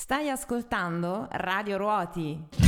Stai 0.00 0.30
ascoltando 0.30 1.26
Radio 1.32 1.76
Ruoti. 1.76 2.67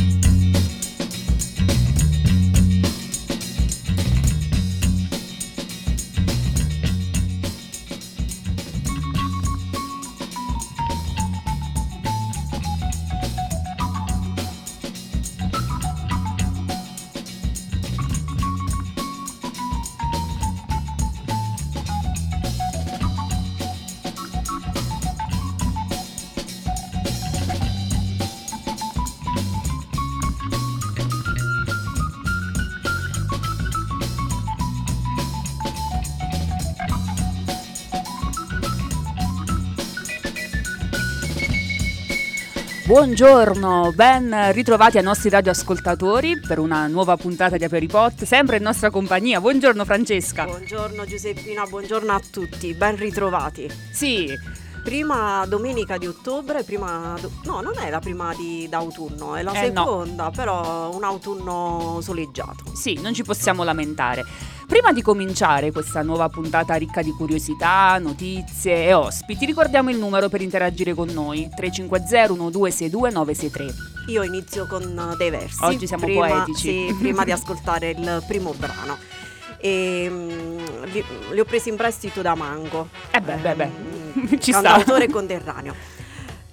Buongiorno, 42.91 43.93
ben 43.95 44.51
ritrovati 44.51 44.99
ai 44.99 45.05
nostri 45.05 45.30
radioascoltatori 45.30 46.41
per 46.41 46.59
una 46.59 46.89
nuova 46.89 47.16
puntata 47.16 47.57
di 47.57 47.63
Aperipot, 47.63 48.25
sempre 48.25 48.57
in 48.57 48.65
nostra 48.65 48.91
compagnia. 48.91 49.41
Buongiorno 49.41 49.85
Francesca. 49.85 50.43
Buongiorno 50.43 51.05
Giuseppina, 51.05 51.66
buongiorno 51.66 52.13
a 52.13 52.21
tutti, 52.33 52.75
ben 52.75 52.97
ritrovati. 52.97 53.71
Sì, 53.93 54.37
Prima 54.83 55.45
domenica 55.47 55.98
di 55.98 56.07
ottobre, 56.07 56.65
prima 56.65 57.15
do- 57.21 57.30
no, 57.45 57.61
non 57.61 57.75
è 57.79 57.91
la 57.91 57.98
prima 58.01 58.34
di, 58.34 58.66
d'autunno, 58.69 59.34
è 59.37 59.43
la 59.43 59.52
Eh, 59.52 59.71
no. 59.71 59.84
seconda, 59.84 60.30
però 60.30 60.91
un 60.95 61.05
autunno 61.05 61.99
soleggiato. 62.02 62.65
sì, 62.74 62.99
non 63.01 63.13
ci 63.15 63.23
possiamo 63.23 63.63
lamentare. 63.63 64.24
Prima 64.66 64.92
di 64.92 65.02
cominciare 65.02 65.72
questa 65.72 66.02
nuova 66.02 66.28
puntata 66.28 66.74
ricca 66.77 67.02
di 67.02 67.10
curiosità, 67.10 67.98
notizie 67.98 68.86
e 68.86 68.92
ospiti, 68.94 69.44
ricordiamo 69.44 69.90
il 69.90 69.98
numero 69.98 70.28
per 70.28 70.40
interagire 70.40 70.94
con 70.94 71.08
noi, 71.08 71.48
350 71.55 72.33
1262 72.33 73.10
963. 73.10 73.74
Io 74.12 74.22
inizio 74.22 74.66
con 74.66 75.14
dei 75.18 75.30
versi. 75.30 75.62
Oggi 75.64 75.86
siamo 75.86 76.05
prima, 76.05 76.27
poetici. 76.28 76.86
Sì, 76.88 76.94
prima 76.98 77.24
di 77.24 77.33
ascoltare 77.33 77.90
il 77.90 78.24
primo 78.27 78.55
brano. 78.56 78.96
E, 79.58 80.06
mm, 80.08 80.83
li, 80.84 81.05
li 81.33 81.40
ho 81.40 81.44
presi 81.44 81.68
in 81.68 81.77
prestito 81.77 82.22
da 82.22 82.34
Mango. 82.34 82.88
Eh 83.10 83.20
beh, 83.20 83.34
beh, 83.36 83.55
beh, 83.56 83.64
Ehm, 83.64 83.99
ci 84.40 84.52
sta. 84.52 84.62
cantautore 84.62 85.08
conterraneo. 85.08 85.74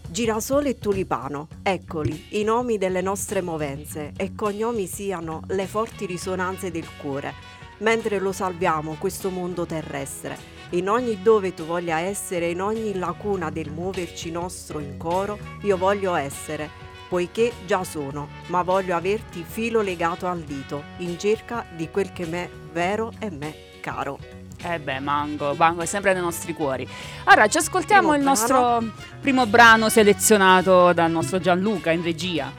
Girasole 0.10 0.70
e 0.70 0.78
tulipano, 0.80 1.48
eccoli, 1.62 2.28
i 2.30 2.44
nomi 2.44 2.78
delle 2.78 3.02
nostre 3.02 3.42
movenze 3.42 4.14
e 4.16 4.34
cognomi 4.34 4.88
siano 4.88 5.42
le 5.48 5.68
forti 5.68 6.06
risonanze 6.06 6.72
del 6.72 6.88
cuore, 6.98 7.34
mentre 7.80 8.18
lo 8.20 8.32
salviamo 8.32 8.96
questo 8.98 9.30
mondo 9.30 9.66
terrestre. 9.66 10.56
In 10.72 10.90
ogni 10.90 11.22
dove 11.22 11.54
tu 11.54 11.66
voglia 11.66 12.00
essere, 12.00 12.50
in 12.50 12.62
ogni 12.62 12.98
lacuna 12.98 13.50
del 13.50 13.70
muoverci 13.70 14.32
nostro 14.32 14.80
in 14.80 14.98
coro, 14.98 15.38
io 15.64 15.78
voglio 15.78 16.16
essere, 16.16 16.70
poiché 17.08 17.52
già 17.66 17.84
sono, 17.84 18.30
ma 18.48 18.64
voglio 18.64 18.96
averti 18.96 19.46
filo 19.48 19.82
legato 19.82 20.28
al 20.28 20.42
dito, 20.42 20.84
in 21.00 21.20
cerca 21.20 21.66
di 21.76 21.90
quel 21.90 22.12
che 22.12 22.26
m'è 22.26 22.50
vero 22.72 23.12
e 23.20 23.30
m'è 23.30 23.80
caro. 23.82 24.37
Eh 24.60 24.80
beh, 24.80 25.00
Mango, 25.00 25.54
Mango 25.56 25.82
è 25.82 25.86
sempre 25.86 26.14
nei 26.14 26.22
nostri 26.22 26.54
cuori. 26.54 26.88
Allora, 27.26 27.48
ci 27.48 27.58
ascoltiamo 27.58 28.10
Primo 28.10 28.16
il 28.16 28.24
nostro 28.24 28.84
primo 29.22 29.46
brano 29.46 29.88
selezionato 29.90 30.94
dal 30.94 31.12
nostro 31.12 31.40
Gianluca 31.40 31.92
in 31.92 32.02
regia. 32.04 32.52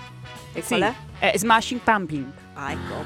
E 0.53 0.63
Sì, 0.63 0.77
qual 0.79 0.95
è? 1.19 1.31
è 1.33 1.37
Smashing 1.37 1.81
Pumping. 1.81 2.27
Ah, 2.55 2.71
ecco. 2.73 3.05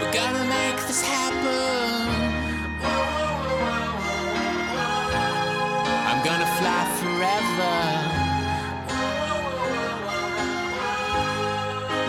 We're 0.00 0.10
gonna 0.12 0.44
make 0.44 0.76
this 0.86 1.02
happen. 1.02 1.34
I'm 6.06 6.22
gonna 6.22 6.46
fly 6.58 6.84
forever. 6.98 7.78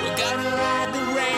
We're 0.02 0.18
gonna 0.18 0.50
ride 0.56 0.92
the 0.94 1.04
rainbow. 1.16 1.37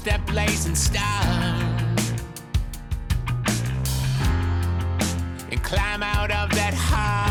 That 0.00 0.24
blazing 0.26 0.74
star. 0.74 1.02
And 5.50 5.62
climb 5.62 6.02
out 6.02 6.30
of 6.30 6.50
that 6.50 6.74
hole 6.74 7.27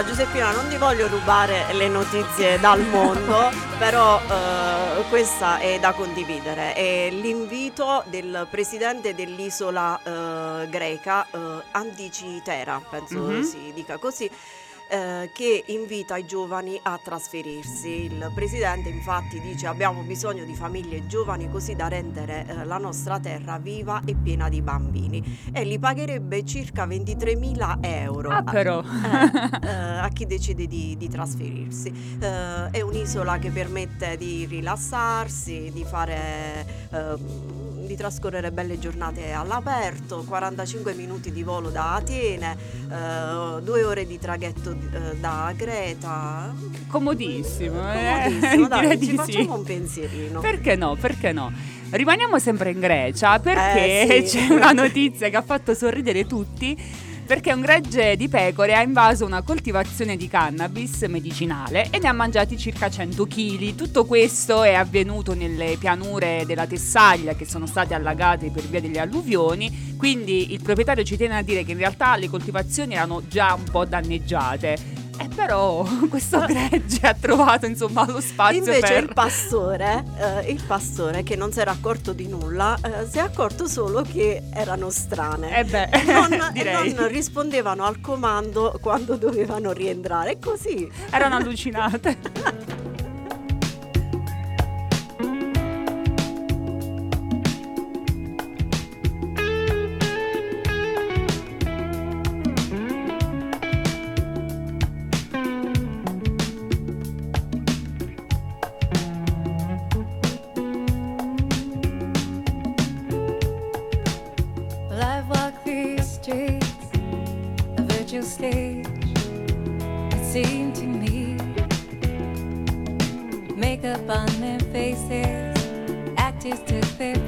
Allora 0.00 0.14
Giuseppina 0.16 0.52
non 0.52 0.66
ti 0.70 0.78
voglio 0.78 1.08
rubare 1.08 1.74
le 1.74 1.86
notizie 1.86 2.58
dal 2.58 2.80
mondo, 2.86 3.50
però 3.78 4.18
eh, 4.18 5.02
questa 5.10 5.58
è 5.58 5.78
da 5.78 5.92
condividere. 5.92 6.72
È 6.72 7.10
l'invito 7.10 8.02
del 8.06 8.46
presidente 8.48 9.14
dell'isola 9.14 10.00
eh, 10.02 10.68
greca, 10.70 11.26
eh, 11.30 11.38
Andicitera, 11.72 12.80
penso 12.88 13.18
Mhm. 13.18 13.42
si 13.42 13.72
dica 13.74 13.98
così, 13.98 14.30
eh, 14.90 15.30
che 15.32 15.62
invita 15.68 16.16
i 16.16 16.26
giovani 16.26 16.78
a 16.82 16.98
trasferirsi. 17.02 18.04
Il 18.04 18.30
presidente 18.34 18.88
infatti 18.88 19.40
dice 19.40 19.66
abbiamo 19.66 20.02
bisogno 20.02 20.44
di 20.44 20.54
famiglie 20.54 21.06
giovani 21.06 21.48
così 21.50 21.74
da 21.76 21.88
rendere 21.88 22.44
eh, 22.48 22.64
la 22.64 22.78
nostra 22.78 23.20
terra 23.20 23.58
viva 23.58 24.02
e 24.04 24.14
piena 24.14 24.48
di 24.48 24.60
bambini 24.62 25.48
e 25.52 25.64
li 25.64 25.78
pagherebbe 25.78 26.44
circa 26.44 26.86
23.000 26.86 27.78
euro 27.82 28.30
Ah, 28.30 28.36
a- 28.38 28.42
però. 28.50 28.80
eh, 28.82 29.66
eh, 29.66 29.68
a 30.00 30.08
chi 30.08 30.26
decide 30.26 30.66
di, 30.66 30.96
di 30.98 31.08
trasferirsi. 31.08 32.18
Eh, 32.20 32.70
è 32.70 32.80
un'isola 32.80 33.38
che 33.38 33.50
permette 33.50 34.16
di 34.16 34.44
rilassarsi, 34.46 35.70
di 35.72 35.84
fare... 35.84 36.88
di 37.90 37.96
trascorrere 37.96 38.52
belle 38.52 38.78
giornate 38.78 39.32
all'aperto, 39.32 40.22
45 40.24 40.94
minuti 40.94 41.32
di 41.32 41.42
volo 41.42 41.70
da 41.70 41.94
Atene, 41.96 42.56
eh, 42.88 43.62
due 43.62 43.82
ore 43.82 44.06
di 44.06 44.16
traghetto 44.16 44.70
eh, 44.70 45.16
da 45.16 45.52
Creta. 45.56 46.54
Comodissimo, 46.86 47.92
eh? 47.92 48.22
Comodissimo, 48.28 48.68
dai, 48.70 48.80
Direi 48.80 49.00
ci 49.00 49.16
facciamo 49.16 49.44
sì. 49.44 49.58
un 49.58 49.64
pensierino. 49.64 50.40
Perché 50.40 50.76
no? 50.76 50.94
Perché 50.94 51.32
no? 51.32 51.52
Rimaniamo 51.90 52.38
sempre 52.38 52.70
in 52.70 52.78
Grecia 52.78 53.40
perché 53.40 54.02
Eh, 54.02 54.24
sì. 54.24 54.38
c'è 54.46 54.54
una 54.54 54.70
notizia 54.70 55.28
che 55.28 55.36
ha 55.36 55.42
fatto 55.42 55.74
sorridere 55.74 56.26
tutti. 56.26 57.08
Perché 57.30 57.52
un 57.52 57.60
gregge 57.60 58.16
di 58.16 58.28
pecore 58.28 58.74
ha 58.74 58.82
invaso 58.82 59.24
una 59.24 59.42
coltivazione 59.42 60.16
di 60.16 60.26
cannabis 60.26 61.02
medicinale 61.02 61.86
e 61.92 62.00
ne 62.00 62.08
ha 62.08 62.12
mangiati 62.12 62.58
circa 62.58 62.90
100 62.90 63.24
kg. 63.24 63.76
Tutto 63.76 64.04
questo 64.04 64.64
è 64.64 64.74
avvenuto 64.74 65.32
nelle 65.32 65.76
pianure 65.78 66.42
della 66.44 66.66
Tessaglia 66.66 67.34
che 67.34 67.44
sono 67.44 67.66
state 67.66 67.94
allagate 67.94 68.50
per 68.50 68.64
via 68.64 68.80
delle 68.80 68.98
alluvioni. 68.98 69.94
Quindi 69.96 70.52
il 70.52 70.60
proprietario 70.60 71.04
ci 71.04 71.16
tiene 71.16 71.36
a 71.36 71.42
dire 71.42 71.62
che 71.62 71.70
in 71.70 71.78
realtà 71.78 72.16
le 72.16 72.28
coltivazioni 72.28 72.94
erano 72.94 73.22
già 73.28 73.54
un 73.54 73.62
po' 73.62 73.84
danneggiate. 73.84 74.99
E 75.20 75.28
però 75.28 75.86
questo 76.08 76.40
gregge 76.46 77.06
ha 77.06 77.14
trovato 77.14 77.66
insomma 77.66 78.06
lo 78.06 78.22
spazio 78.22 78.58
Invece 78.58 78.94
per... 78.94 79.02
il 79.02 79.10
pastore, 79.12 80.04
eh, 80.16 80.50
il 80.50 80.62
pastore 80.66 81.22
che 81.22 81.36
non 81.36 81.52
si 81.52 81.60
era 81.60 81.72
accorto 81.72 82.14
di 82.14 82.26
nulla, 82.26 82.74
eh, 82.82 83.06
si 83.06 83.18
è 83.18 83.20
accorto 83.20 83.66
solo 83.66 84.00
che 84.00 84.42
erano 84.54 84.88
strane. 84.88 85.58
Eh 85.58 85.64
beh, 85.64 85.88
E 85.90 86.02
non, 86.04 86.32
e 86.32 86.50
direi. 86.52 86.94
non 86.94 87.08
rispondevano 87.08 87.84
al 87.84 88.00
comando 88.00 88.78
quando 88.80 89.16
dovevano 89.16 89.72
rientrare. 89.72 90.38
Così. 90.38 90.90
Erano 91.10 91.36
allucinate. 91.36 92.88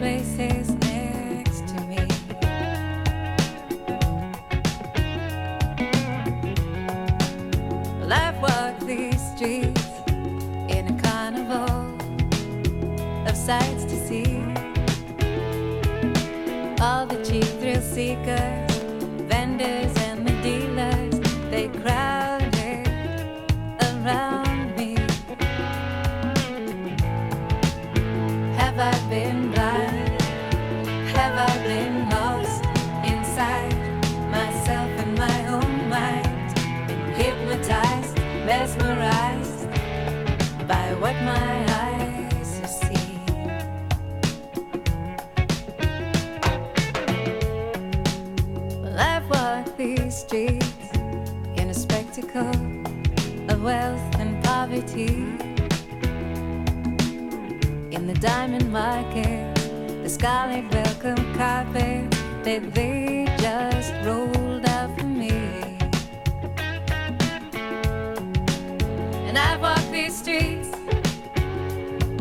places 0.02 0.70
next 0.80 1.68
to 1.68 1.80
me. 1.82 1.98
I've 8.10 8.40
walked 8.42 8.86
these 8.86 9.20
streets 9.34 9.86
in 10.68 10.88
a 10.88 11.02
carnival 11.02 11.94
of 13.28 13.36
sights 13.36 13.84
to 13.84 13.96
see 14.06 14.42
all 16.80 17.06
the 17.06 17.24
cheap 17.24 17.44
thrill 17.60 17.80
seekers, 17.80 18.61
spectacle 52.32 53.52
of 53.52 53.62
wealth 53.62 54.20
and 54.20 54.42
poverty. 54.44 55.26
In 57.94 58.06
the 58.06 58.14
diamond 58.20 58.72
market, 58.72 59.54
the 60.02 60.08
scarlet 60.08 60.64
welcome 60.72 61.34
carpet 61.34 62.10
that 62.44 62.74
they 62.74 63.26
just 63.38 63.92
rolled 64.04 64.66
out 64.66 64.98
for 64.98 65.06
me. 65.06 65.30
And 69.26 69.38
I've 69.38 69.60
walked 69.60 69.90
these 69.90 70.16
streets 70.16 70.70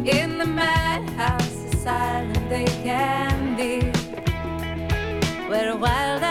in 0.04 0.38
the 0.38 0.46
madhouse, 0.46 1.82
silent 1.82 2.50
they 2.50 2.66
can 2.84 3.56
be 3.56 3.82
where 5.50 5.72
a 5.72 5.76
wild-eyed 5.76 6.31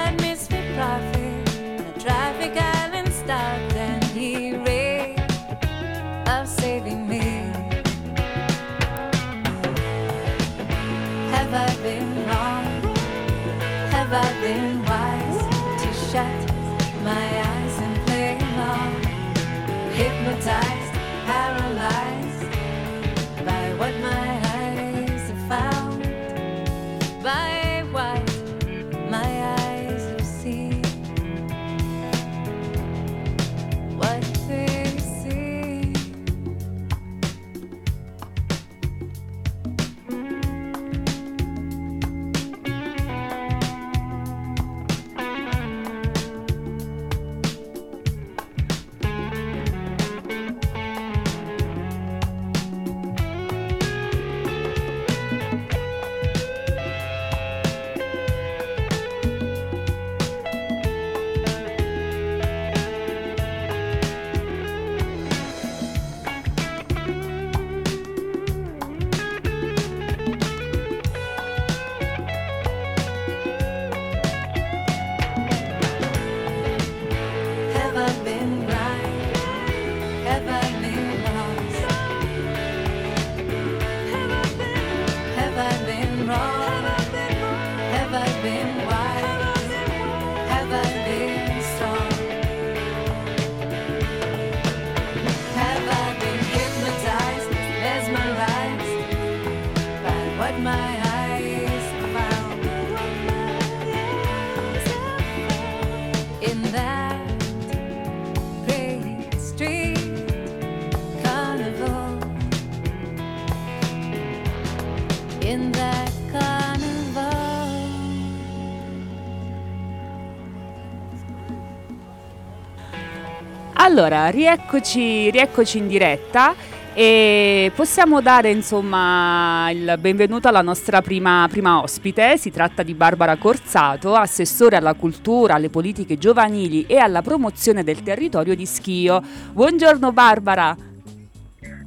Allora, 123.91 124.29
rieccoci, 124.29 125.33
rieccoci 125.33 125.79
in 125.79 125.89
diretta 125.89 126.55
e 126.95 127.73
possiamo 127.75 128.21
dare 128.21 128.49
insomma 128.53 129.69
il 129.73 129.97
benvenuto 129.99 130.47
alla 130.47 130.63
nostra 130.63 131.03
prima, 131.03 131.45
prima 131.51 131.83
ospite. 131.83 132.37
Si 132.39 132.53
tratta 132.53 132.85
di 132.85 132.95
Barbara 132.95 133.37
Corsato, 133.37 134.15
assessore 134.15 134.77
alla 134.77 134.95
cultura, 134.95 135.55
alle 135.55 135.71
politiche 135.71 136.19
giovanili 136.19 136.87
e 136.87 136.99
alla 136.99 137.21
promozione 137.21 137.83
del 137.83 138.05
territorio 138.05 138.55
di 138.55 138.65
Schio. 138.65 139.21
Buongiorno 139.51 140.13
Barbara. 140.13 140.77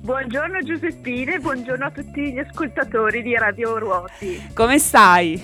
Buongiorno 0.01 0.59
Giuseppine, 0.61 1.39
buongiorno 1.39 1.85
a 1.85 1.89
tutti 1.89 2.33
gli 2.33 2.37
ascoltatori 2.37 3.21
di 3.21 3.33
Radio 3.33 3.77
Ruoti. 3.77 4.49
Come 4.53 4.77
stai? 4.77 5.41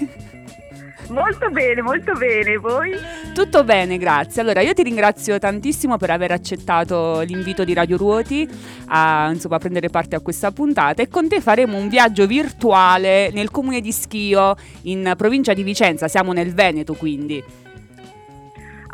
Molto 1.09 1.49
bene, 1.49 1.81
molto 1.81 2.13
bene, 2.13 2.57
voi? 2.57 2.91
Tutto 3.33 3.63
bene, 3.63 3.97
grazie. 3.97 4.41
Allora, 4.41 4.61
io 4.61 4.73
ti 4.73 4.83
ringrazio 4.83 5.39
tantissimo 5.39 5.97
per 5.97 6.11
aver 6.11 6.31
accettato 6.31 7.21
l'invito 7.21 7.63
di 7.63 7.73
Radio 7.73 7.97
Ruoti 7.97 8.47
a 8.87 9.29
insomma, 9.31 9.57
prendere 9.57 9.89
parte 9.89 10.15
a 10.15 10.19
questa 10.19 10.51
puntata 10.51 11.01
e 11.01 11.07
con 11.07 11.27
te 11.27 11.41
faremo 11.41 11.77
un 11.77 11.89
viaggio 11.89 12.27
virtuale 12.27 13.31
nel 13.31 13.49
comune 13.49 13.81
di 13.81 13.91
Schio, 13.91 14.55
in 14.83 15.13
provincia 15.17 15.53
di 15.53 15.63
Vicenza, 15.63 16.07
siamo 16.07 16.31
nel 16.31 16.53
Veneto 16.53 16.93
quindi. 16.93 17.43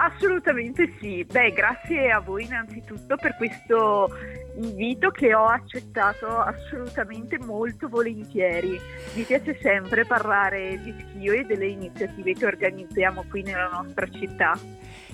Assolutamente 0.06 0.94
sì. 1.00 1.26
Beh, 1.26 1.52
grazie 1.52 2.12
a 2.12 2.20
voi 2.20 2.44
innanzitutto 2.44 3.16
per 3.16 3.36
questo 3.38 4.08
invito 4.58 5.10
che 5.10 5.34
ho 5.34 5.46
accettato 5.46 6.28
assolutamente 6.28 7.40
molto 7.40 7.88
volentieri. 7.88 8.80
Mi 9.16 9.24
piace 9.24 9.58
sempre 9.60 10.06
parlare 10.06 10.80
di 10.84 10.94
Schio 11.00 11.34
e 11.34 11.44
delle 11.46 11.66
iniziative 11.66 12.34
che 12.34 12.46
organizziamo 12.46 13.26
qui 13.30 13.42
nella 13.42 13.70
nostra 13.70 14.08
città. 14.08 14.56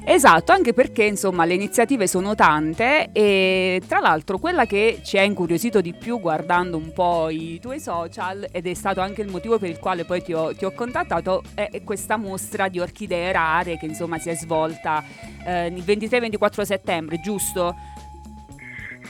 Esatto, 0.04 0.52
anche 0.52 0.74
perché 0.74 1.04
insomma 1.04 1.46
le 1.46 1.54
iniziative 1.54 2.08
sono 2.08 2.34
tante 2.34 3.12
e 3.12 3.82
tra 3.88 4.00
l'altro 4.00 4.40
quella 4.40 4.66
che 4.66 5.00
ci 5.04 5.18
ha 5.20 5.22
incuriosito 5.22 5.80
di 5.80 5.94
più 5.94 6.20
guardando 6.20 6.76
un 6.76 6.92
po' 6.92 7.30
i 7.30 7.60
tuoi 7.62 7.80
social 7.80 8.48
ed 8.52 8.66
è 8.66 8.74
stato 8.74 9.00
anche 9.00 9.22
il 9.22 9.30
motivo 9.30 9.60
per 9.60 9.70
il 9.70 9.78
quale 9.78 10.04
poi 10.04 10.24
ti 10.24 10.34
ho, 10.34 10.56
ti 10.56 10.66
ho 10.66 10.72
contattato 10.72 11.44
è 11.54 11.84
questa 11.84 12.18
mostra 12.18 12.68
di 12.68 12.80
orchidee 12.80 13.32
rare 13.32 13.78
che 13.78 13.86
insomma 13.86 14.18
si 14.18 14.30
è 14.30 14.36
svolta 14.36 15.04
eh, 15.46 15.68
il 15.68 15.84
23-24 15.84 16.62
settembre, 16.64 17.20
giusto? 17.20 17.76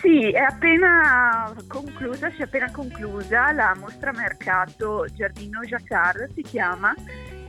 Sì, 0.02 0.30
è 0.32 0.40
appena 0.40 1.54
conclusa, 1.68 2.30
si 2.32 2.42
è 2.42 2.44
appena 2.44 2.70
conclusa 2.72 3.52
la 3.54 3.76
mostra 3.80 4.12
mercato 4.12 5.06
Giardino 5.14 5.62
Jacquard 5.62 6.34
si 6.34 6.42
chiama 6.42 6.94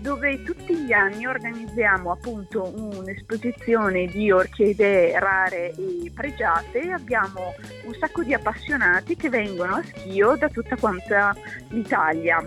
dove 0.03 0.43
tutti 0.43 0.77
gli 0.77 0.93
anni 0.93 1.27
organizziamo 1.27 2.11
appunto 2.11 2.73
un'esposizione 2.75 4.07
di 4.07 4.33
orchidee 4.33 5.19
rare 5.19 5.71
e 5.71 6.11
pregiate. 6.13 6.91
Abbiamo 6.91 7.55
un 7.85 7.95
sacco 7.95 8.25
di 8.25 8.35
appassionati 8.35 9.15
che 9.15 9.29
vengono 9.29 9.77
a 9.77 9.83
Schio 9.83 10.37
da 10.37 10.49
tutta 10.49 10.77
quanta 10.77 11.35
l'Italia. 11.69 12.43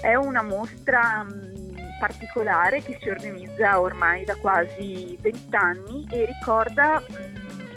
È 0.00 0.14
una 0.14 0.42
mostra 0.42 1.26
particolare 2.00 2.82
che 2.82 2.98
si 3.00 3.08
organizza 3.08 3.80
ormai 3.80 4.24
da 4.24 4.34
quasi 4.36 5.16
vent'anni 5.20 6.06
e 6.10 6.24
ricorda 6.24 7.02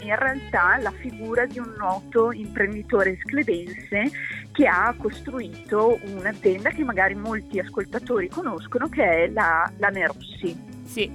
in 0.00 0.16
realtà 0.16 0.78
la 0.80 0.90
figura 0.90 1.44
di 1.44 1.58
un 1.58 1.74
noto 1.76 2.32
imprenditore 2.32 3.18
scledense 3.22 4.10
che 4.58 4.66
ha 4.66 4.92
costruito 4.98 6.00
un'azienda 6.02 6.70
che 6.70 6.82
magari 6.82 7.14
molti 7.14 7.60
ascoltatori 7.60 8.28
conoscono 8.28 8.88
che 8.88 9.04
è 9.04 9.28
la, 9.28 9.70
la 9.76 9.86
Nerossi. 9.86 10.80
Sì, 10.82 11.08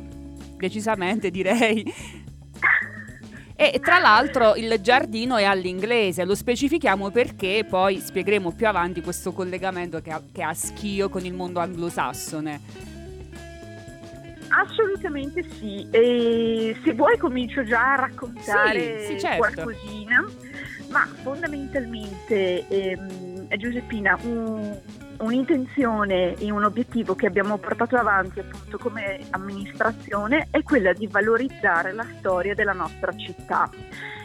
decisamente 0.56 1.30
direi. 1.30 1.84
E 3.54 3.80
tra 3.82 4.00
l'altro 4.00 4.56
il 4.56 4.74
giardino 4.80 5.36
è 5.36 5.44
all'inglese, 5.44 6.24
lo 6.24 6.36
specifichiamo 6.36 7.12
perché 7.12 7.66
poi 7.70 8.00
spiegheremo 8.00 8.54
più 8.54 8.66
avanti 8.66 9.02
questo 9.02 9.34
collegamento 9.34 10.00
che 10.00 10.12
ha, 10.12 10.22
che 10.32 10.42
ha 10.42 10.54
Schio 10.54 11.10
con 11.10 11.26
il 11.26 11.34
mondo 11.34 11.60
anglosassone. 11.60 12.62
Assolutamente 14.48 15.44
sì, 15.60 15.86
e 15.92 16.78
se 16.82 16.94
vuoi 16.94 17.18
comincio 17.18 17.66
già 17.66 17.92
a 17.92 17.96
raccontare 17.96 19.02
sì, 19.02 19.14
sì, 19.14 19.20
certo. 19.20 19.38
qualcosina, 19.38 20.26
ma 20.90 21.06
fondamentalmente 21.22 22.68
ehm, 22.68 23.33
Giuseppina, 23.58 24.18
un, 24.24 24.78
un'intenzione 25.20 26.36
e 26.36 26.52
un 26.52 26.64
obiettivo 26.64 27.16
che 27.16 27.28
abbiamo 27.28 27.58
portato 27.58 27.96
avanti 27.96 28.40
appunto 28.40 28.78
come 28.78 29.20
amministrazione 29.32 30.48
è 30.52 30.64
quella 30.64 30.94
di 30.94 31.08
valorizzare 31.08 31.94
la 31.94 32.06
storia 32.18 32.54
della 32.54 32.74
nostra 32.74 33.16
città. 33.16 33.70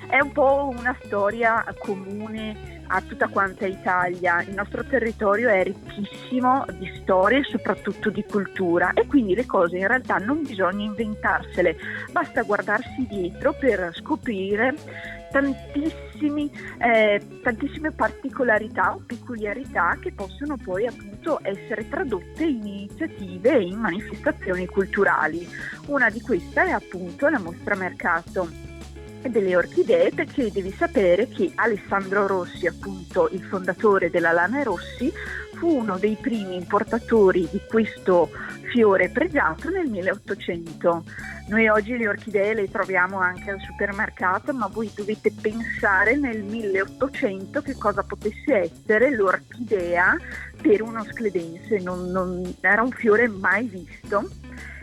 È 0.09 0.19
un 0.21 0.33
po' 0.33 0.73
una 0.75 0.97
storia 1.03 1.65
comune 1.79 2.77
a 2.89 3.01
tutta 3.03 3.29
quanta 3.29 3.67
Italia. 3.67 4.43
Il 4.43 4.55
nostro 4.55 4.85
territorio 4.85 5.49
è 5.49 5.63
ricchissimo 5.63 6.65
di 6.79 6.91
storie 7.01 7.41
e 7.41 7.45
soprattutto 7.45 8.11
di 8.11 8.25
cultura 8.25 8.93
e 8.95 9.07
quindi 9.07 9.35
le 9.35 9.47
cose 9.47 9.77
in 9.77 9.87
realtà 9.87 10.17
non 10.17 10.43
bisogna 10.43 10.85
inventarsele, 10.85 11.77
basta 12.11 12.43
guardarsi 12.43 13.07
dietro 13.07 13.53
per 13.53 13.91
scoprire 13.95 14.75
tantissime 15.31 16.51
particolarità 17.95 18.95
o 18.95 19.03
peculiarità 19.07 19.99
che 20.01 20.13
possono 20.13 20.57
poi 20.57 20.87
appunto 20.87 21.39
essere 21.43 21.89
tradotte 21.89 22.45
in 22.45 22.67
iniziative 22.67 23.57
e 23.57 23.63
in 23.63 23.79
manifestazioni 23.79 24.67
culturali. 24.67 25.49
Una 25.87 26.11
di 26.11 26.21
queste 26.21 26.65
è 26.65 26.71
appunto 26.71 27.29
la 27.29 27.39
mostra 27.39 27.75
mercato 27.75 28.67
delle 29.29 29.57
orchidee 29.57 30.13
perché 30.13 30.51
devi 30.53 30.71
sapere 30.71 31.29
che 31.29 31.51
Alessandro 31.57 32.27
Rossi, 32.27 32.67
appunto 32.67 33.29
il 33.33 33.43
fondatore 33.43 34.11
della 34.11 34.31
Lana 34.33 34.63
Rossi, 34.63 35.13
fu 35.59 35.79
uno 35.79 35.99
dei 35.99 36.17
primi 36.21 36.55
importatori 36.55 37.49
di 37.51 37.61
questo 37.69 38.31
fiore 38.71 39.09
pregiato 39.09 39.71
nel 39.71 39.89
1800. 39.89 41.05
Noi 41.49 41.69
oggi 41.69 41.97
le 41.97 42.09
orchidee 42.09 42.55
le 42.55 42.71
troviamo 42.71 43.19
anche 43.19 43.51
al 43.51 43.61
supermercato, 43.61 44.53
ma 44.53 44.67
voi 44.67 44.91
dovete 44.95 45.33
pensare 45.33 46.17
nel 46.17 46.43
1800 46.43 47.63
che 47.63 47.75
cosa 47.77 48.03
potesse 48.03 48.55
essere 48.55 49.15
l'orchidea 49.15 50.17
per 50.61 50.83
uno 50.83 51.05
scledense, 51.05 51.79
non, 51.79 52.11
non, 52.11 52.55
era 52.61 52.83
un 52.83 52.91
fiore 52.91 53.29
mai 53.29 53.67
visto 53.67 54.29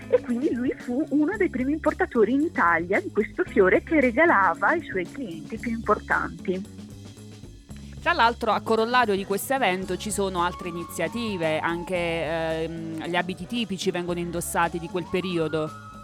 e 0.08 0.22
quindi 0.22 0.54
lui 0.54 0.74
fu 0.78 1.06
uno 1.10 1.36
dei 1.36 1.50
primi 1.50 1.74
importatori 1.74 2.34
in 2.34 2.42
Italia 2.42 3.00
di 3.00 3.12
questo 3.12 3.44
fiore 3.44 3.84
che 3.84 4.00
regalava 4.00 4.68
ai 4.68 4.84
suoi 4.84 5.10
clienti 5.10 5.58
più 5.58 5.72
importanti. 5.72 6.85
Tra 8.06 8.14
l'altro 8.14 8.52
a 8.52 8.62
corollario 8.62 9.16
di 9.16 9.26
questo 9.26 9.56
evento 9.56 9.98
ci 9.98 10.12
sono 10.12 10.44
altre 10.44 10.70
iniziative, 10.70 11.58
anche 11.58 11.96
ehm, 11.96 13.04
gli 13.08 13.16
abiti 13.16 13.48
tipici 13.48 13.90
vengono 13.90 14.20
indossati 14.20 14.78
di 14.78 14.88
quel 14.90 15.08
periodo. 15.10 15.95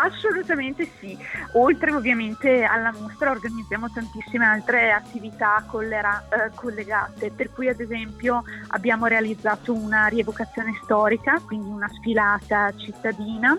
Assolutamente 0.00 0.88
sì, 1.00 1.18
oltre 1.54 1.92
ovviamente 1.92 2.62
alla 2.62 2.92
mostra 2.92 3.30
organizziamo 3.32 3.90
tantissime 3.90 4.44
altre 4.44 4.92
attività 4.92 5.64
collera- 5.66 6.24
eh, 6.28 6.54
collegate, 6.54 7.32
per 7.32 7.50
cui 7.52 7.68
ad 7.68 7.80
esempio 7.80 8.44
abbiamo 8.68 9.06
realizzato 9.06 9.74
una 9.74 10.06
rievocazione 10.06 10.78
storica, 10.84 11.40
quindi 11.44 11.68
una 11.68 11.88
sfilata 11.88 12.72
cittadina 12.76 13.58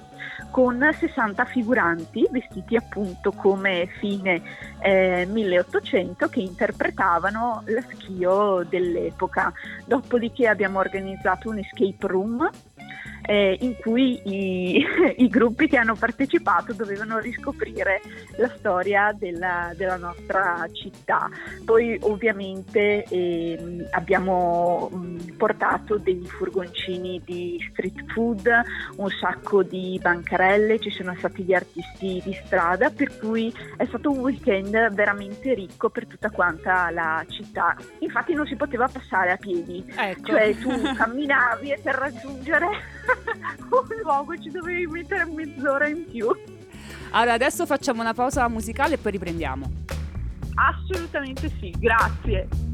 con 0.50 0.90
60 0.98 1.44
figuranti 1.44 2.26
vestiti 2.32 2.78
appunto 2.78 3.32
come 3.32 3.88
fine 4.00 4.42
eh, 4.80 5.28
1800 5.30 6.30
che 6.30 6.40
interpretavano 6.40 7.64
la 7.66 7.84
schio 7.92 8.66
dell'epoca. 8.68 9.52
Dopodiché 9.84 10.48
abbiamo 10.48 10.80
organizzato 10.80 11.50
un 11.50 11.60
escape 11.60 12.08
room 12.08 12.50
eh, 13.22 13.58
in 13.62 13.76
cui 13.78 14.20
i, 14.24 14.86
i, 15.18 15.28
gruppi 15.28 15.68
che 15.68 15.78
hanno 15.78 15.96
partecipato 15.96 16.74
dovevano 16.74 17.20
riscoprire 17.20 18.02
la 18.38 18.50
storia 18.58 19.16
della, 19.18 19.72
della 19.76 19.98
nostra 19.98 20.66
città. 20.72 21.30
Poi 21.64 21.98
ovviamente 22.02 23.04
eh, 23.04 23.88
abbiamo 23.92 24.90
mh, 24.92 25.36
portato 25.38 25.98
dei 25.98 26.24
furgoncini 26.26 27.22
di 27.24 27.60
street 27.72 28.12
food, 28.14 28.50
un 28.98 29.10
sacco 29.10 29.64
di 29.64 30.00
bancarelle, 30.02 30.80
ci 30.80 30.92
sono 30.92 31.16
stati 31.18 31.44
gli 31.44 31.54
artisti 31.54 32.22
di 32.24 32.34
strada, 32.46 32.90
per 32.90 33.18
cui 33.18 33.54
è 33.78 33.86
stato 33.86 34.12
un 34.12 34.20
weekend 34.20 34.94
veramente 34.94 35.54
ricco 35.54 35.90
per 35.90 36.08
tutta 36.08 36.30
quanta 36.30 36.90
la 36.92 37.24
città. 37.28 37.76
Infatti 38.00 38.34
non 38.34 38.46
si 38.48 38.56
poteva 38.56 38.88
passare 38.88 39.32
a 39.32 39.38
piedi, 39.38 39.84
ecco. 39.96 40.28
cioè 40.28 40.56
tu 40.58 40.70
camminavi 40.96 41.72
e 41.72 41.80
per 41.82 41.96
raggiungere 41.96 42.98
un 43.70 44.02
luogo 44.02 44.38
ci 44.38 44.50
dovevi 44.50 44.86
mettere 44.88 45.26
mezz'ora 45.26 45.88
in 45.88 46.06
più. 46.06 46.28
Allora, 47.12 47.34
adesso 47.34 47.66
facciamo 47.66 48.02
una 48.02 48.14
pausa 48.14 48.48
musicale 48.48 48.96
e 48.96 48.98
poi 48.98 49.12
riprendiamo. 49.12 49.70
Assolutamente 50.56 51.50
sì, 51.60 51.74
grazie. 51.78 52.69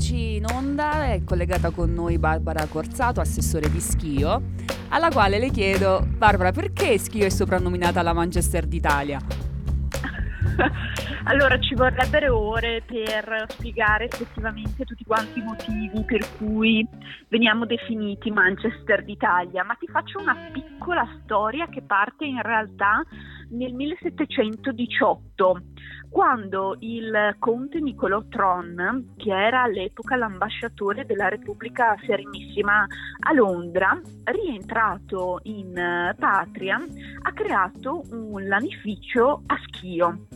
Eccoci 0.00 0.36
in 0.36 0.46
onda, 0.46 1.12
è 1.12 1.22
collegata 1.24 1.68
con 1.68 1.92
noi 1.92 2.16
Barbara 2.16 2.66
Corzato, 2.68 3.20
assessore 3.20 3.70
di 3.70 3.80
Schio, 3.80 4.54
alla 4.88 5.10
quale 5.10 5.38
le 5.38 5.50
chiedo, 5.50 6.06
Barbara, 6.16 6.52
perché 6.52 6.96
Schio 6.96 7.26
è 7.26 7.28
soprannominata 7.28 8.00
la 8.00 8.14
Manchester 8.14 8.64
d'Italia? 8.64 9.20
Allora 11.24 11.58
ci 11.60 11.74
vorrebbero 11.74 12.34
ore 12.34 12.82
per 12.86 13.44
spiegare 13.50 14.06
effettivamente 14.06 14.84
tutti 14.84 15.04
quanti 15.04 15.38
i 15.38 15.42
motivi 15.42 16.02
per 16.04 16.26
cui 16.38 16.84
veniamo 17.28 17.66
definiti 17.66 18.30
Manchester 18.30 19.04
d'Italia, 19.04 19.62
ma 19.62 19.74
ti 19.74 19.86
faccio 19.86 20.18
una 20.18 20.34
piccola 20.50 21.06
storia 21.22 21.68
che 21.68 21.82
parte 21.82 22.24
in 22.24 22.40
realtà 22.40 23.04
nel 23.50 23.74
1718 23.74 25.62
quando 26.10 26.76
il 26.80 27.36
conte 27.38 27.80
Niccolò 27.80 28.24
Tron, 28.28 29.14
che 29.16 29.30
era 29.30 29.62
all'epoca 29.62 30.16
l'ambasciatore 30.16 31.06
della 31.06 31.28
Repubblica 31.28 31.96
Serenissima 32.04 32.84
a 33.20 33.32
Londra, 33.32 33.98
rientrato 34.24 35.38
in 35.44 35.76
eh, 35.76 36.14
patria, 36.18 36.76
ha 37.22 37.32
creato 37.32 38.02
un 38.10 38.46
lanificio 38.46 39.42
a 39.46 39.56
Schio. 39.66 40.26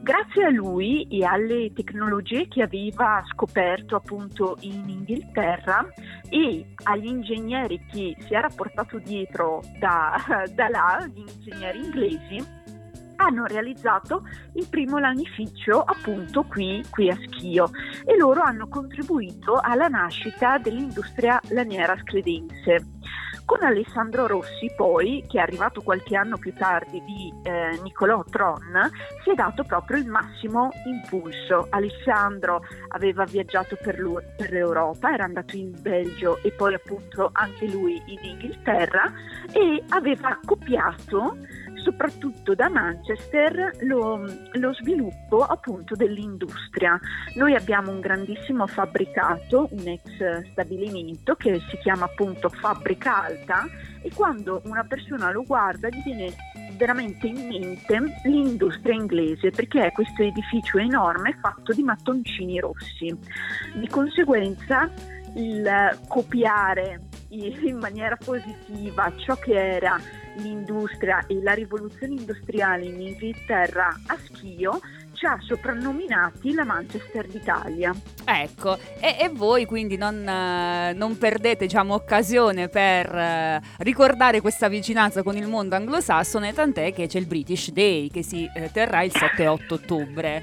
Grazie 0.00 0.44
a 0.44 0.50
lui 0.50 1.06
e 1.10 1.24
alle 1.24 1.72
tecnologie 1.74 2.48
che 2.48 2.62
aveva 2.62 3.22
scoperto 3.30 3.96
appunto 3.96 4.56
in 4.60 4.88
Inghilterra 4.88 5.86
e 6.30 6.74
agli 6.84 7.06
ingegneri 7.06 7.84
che 7.90 8.16
si 8.20 8.32
era 8.32 8.48
portato 8.48 8.98
dietro 8.98 9.60
da, 9.78 10.16
da 10.54 10.68
là, 10.68 11.06
gli 11.12 11.18
ingegneri 11.18 11.84
inglesi, 11.84 12.57
hanno 13.18 13.46
realizzato 13.46 14.22
il 14.54 14.66
primo 14.68 14.98
lanificio 14.98 15.82
appunto 15.82 16.44
qui, 16.44 16.84
qui, 16.90 17.10
a 17.10 17.16
Schio 17.16 17.70
e 18.04 18.16
loro 18.16 18.42
hanno 18.42 18.68
contribuito 18.68 19.58
alla 19.60 19.88
nascita 19.88 20.58
dell'industria 20.58 21.40
laniera 21.50 21.96
scledense. 21.98 22.86
Con 23.48 23.62
Alessandro 23.62 24.26
Rossi 24.26 24.70
poi, 24.76 25.24
che 25.26 25.38
è 25.38 25.40
arrivato 25.40 25.80
qualche 25.80 26.14
anno 26.14 26.36
più 26.36 26.52
tardi 26.52 27.02
di 27.06 27.32
eh, 27.44 27.80
Niccolò 27.82 28.22
Tron, 28.24 28.90
si 29.24 29.30
è 29.30 29.34
dato 29.34 29.64
proprio 29.64 29.96
il 29.96 30.06
massimo 30.06 30.68
impulso. 30.84 31.66
Alessandro 31.70 32.60
aveva 32.88 33.24
viaggiato 33.24 33.78
per, 33.82 33.98
lui, 33.98 34.22
per 34.36 34.50
l'Europa, 34.50 35.14
era 35.14 35.24
andato 35.24 35.56
in 35.56 35.72
Belgio 35.80 36.38
e 36.42 36.50
poi 36.50 36.74
appunto 36.74 37.30
anche 37.32 37.66
lui 37.68 37.98
in 38.04 38.18
Inghilterra 38.22 39.10
e 39.50 39.82
aveva 39.88 40.38
copiato 40.44 41.38
soprattutto 41.88 42.54
da 42.54 42.68
Manchester 42.68 43.72
lo, 43.80 44.22
lo, 44.52 44.74
sviluppo 44.74 45.42
appunto 45.42 45.94
dell'industria. 45.94 47.00
Noi 47.36 47.54
abbiamo 47.54 47.90
un 47.90 48.00
grandissimo 48.00 48.66
fabbricato, 48.66 49.68
un 49.70 49.86
ex 49.88 50.50
stabilimento 50.50 51.34
che 51.36 51.58
si 51.70 51.78
chiama 51.78 52.04
appunto 52.04 52.50
Fabbrica 52.50 53.24
Alta 53.24 53.64
e 54.02 54.10
quando 54.12 54.60
una 54.64 54.84
persona 54.84 55.32
lo 55.32 55.44
guarda 55.44 55.88
gli 55.88 56.02
viene 56.02 56.34
veramente 56.76 57.26
in 57.26 57.46
mente 57.46 58.20
l'industria 58.24 58.94
inglese 58.94 59.50
perché 59.50 59.86
è 59.86 59.92
questo 59.92 60.22
edificio 60.22 60.76
enorme 60.76 61.36
fatto 61.40 61.72
di 61.72 61.82
mattoncini 61.82 62.60
rossi. 62.60 63.16
Di 63.74 63.88
conseguenza 63.88 64.90
il 65.34 65.98
copiare 66.06 67.00
in 67.30 67.78
maniera 67.78 68.16
positiva 68.16 69.10
ciò 69.16 69.34
che 69.36 69.54
era 69.54 69.98
l'industria 70.38 71.24
e 71.26 71.40
la 71.42 71.52
rivoluzione 71.52 72.14
industriale 72.14 72.84
in 72.84 73.00
Inghilterra 73.00 73.88
a 74.06 74.16
Schio 74.24 74.80
ci 75.18 75.26
ha 75.26 75.36
soprannominati 75.40 76.54
la 76.54 76.64
Manchester 76.64 77.26
d'Italia. 77.26 77.92
Ecco, 78.24 78.78
e, 79.00 79.16
e 79.20 79.28
voi 79.32 79.64
quindi 79.66 79.96
non, 79.96 80.26
eh, 80.26 80.92
non 80.94 81.18
perdete 81.18 81.66
diciamo, 81.66 81.94
occasione 81.94 82.68
per 82.68 83.12
eh, 83.12 83.60
ricordare 83.78 84.40
questa 84.40 84.68
vicinanza 84.68 85.24
con 85.24 85.36
il 85.36 85.48
mondo 85.48 85.74
anglosassone, 85.74 86.52
tant'è 86.52 86.92
che 86.92 87.08
c'è 87.08 87.18
il 87.18 87.26
British 87.26 87.72
Day 87.72 88.08
che 88.08 88.22
si 88.22 88.48
eh, 88.54 88.70
terrà 88.72 89.02
il 89.02 89.10
7 89.10 89.42
e 89.42 89.46
8 89.48 89.74
ottobre. 89.74 90.42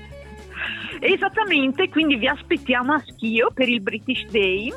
Esattamente, 1.00 1.90
quindi 1.90 2.16
vi 2.16 2.28
aspettiamo 2.28 2.94
a 2.94 3.04
Schio 3.06 3.52
per 3.54 3.70
il 3.70 3.82
British 3.82 4.26
Day 4.30 4.74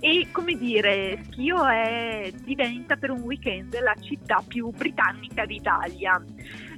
e 0.00 0.28
come 0.32 0.54
dire, 0.56 1.20
Schio 1.24 1.66
è, 1.66 2.32
diventa 2.42 2.96
per 2.96 3.10
un 3.10 3.20
weekend 3.20 3.78
la 3.80 3.94
città 4.00 4.42
più 4.46 4.70
britannica 4.70 5.44
d'Italia. 5.44 6.22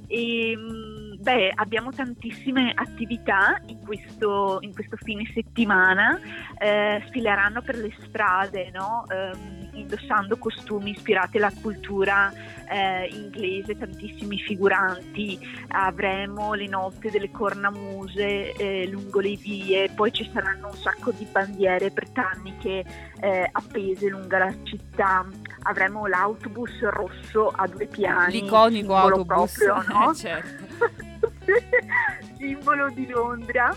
E, 0.07 0.53
mm, 0.55 0.92
beh, 1.23 1.53
abbiamo 1.55 1.91
tantissime 1.91 2.73
attività 2.75 3.59
in 3.67 3.79
questo, 3.79 4.57
in 4.59 4.73
questo 4.73 4.97
fine 4.97 5.23
settimana, 5.33 6.19
eh, 6.59 7.01
sfileranno 7.07 7.61
per 7.61 7.77
le 7.77 7.91
strade, 8.05 8.69
no? 8.71 9.05
eh, 9.09 9.31
indossando 9.79 10.37
costumi 10.37 10.91
ispirati 10.91 11.37
alla 11.37 11.51
cultura 11.61 12.31
eh, 12.69 13.07
inglese, 13.09 13.77
tantissimi 13.77 14.37
figuranti, 14.37 15.39
avremo 15.69 16.53
le 16.55 16.67
notte 16.67 17.09
delle 17.09 17.31
cornamuse 17.31 18.51
eh, 18.51 18.87
lungo 18.87 19.21
le 19.21 19.35
vie, 19.35 19.89
poi 19.95 20.11
ci 20.11 20.29
saranno 20.33 20.67
un 20.67 20.75
sacco 20.75 21.11
di 21.11 21.25
bandiere 21.31 21.89
britanniche 21.89 22.83
eh, 23.21 23.49
appese 23.49 24.09
lungo 24.09 24.37
la 24.37 24.53
città, 24.63 25.25
avremo 25.63 26.05
l'autobus 26.05 26.81
rosso 26.81 27.47
a 27.47 27.65
due 27.67 27.85
piani, 27.85 28.41
l'iconico 28.41 28.93
autobus, 28.93 29.53
proprio, 29.53 29.93
no? 29.93 30.13
certo. 30.15 31.11
simbolo 32.37 32.89
di 32.89 33.07
Londra 33.07 33.75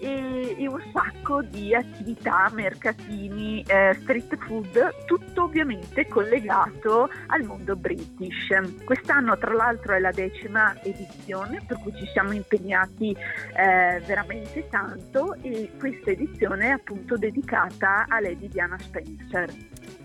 e, 0.00 0.54
e, 0.58 0.68
un 0.68 0.80
sacco 0.92 1.42
di 1.42 1.74
attività, 1.74 2.50
mercatini, 2.52 3.62
eh, 3.66 3.96
street 4.00 4.36
food, 4.38 5.04
tutto 5.06 5.44
ovviamente 5.44 6.06
collegato 6.06 7.10
al 7.26 7.42
mondo 7.42 7.74
british. 7.76 8.48
Quest'anno 8.84 9.36
tra 9.38 9.52
l'altro 9.52 9.94
è 9.94 9.98
la 9.98 10.12
decima 10.12 10.74
edizione 10.82 11.62
per 11.66 11.78
cui 11.80 11.92
ci 11.96 12.06
siamo 12.12 12.32
impegnati 12.32 13.10
eh, 13.10 14.00
veramente 14.06 14.68
tanto 14.68 15.34
e 15.42 15.70
questa 15.78 16.10
edizione 16.10 16.68
è 16.68 16.70
appunto 16.70 17.16
dedicata 17.16 18.06
a 18.08 18.20
Lady 18.20 18.48
Diana 18.48 18.78
Spencer. 18.78 19.50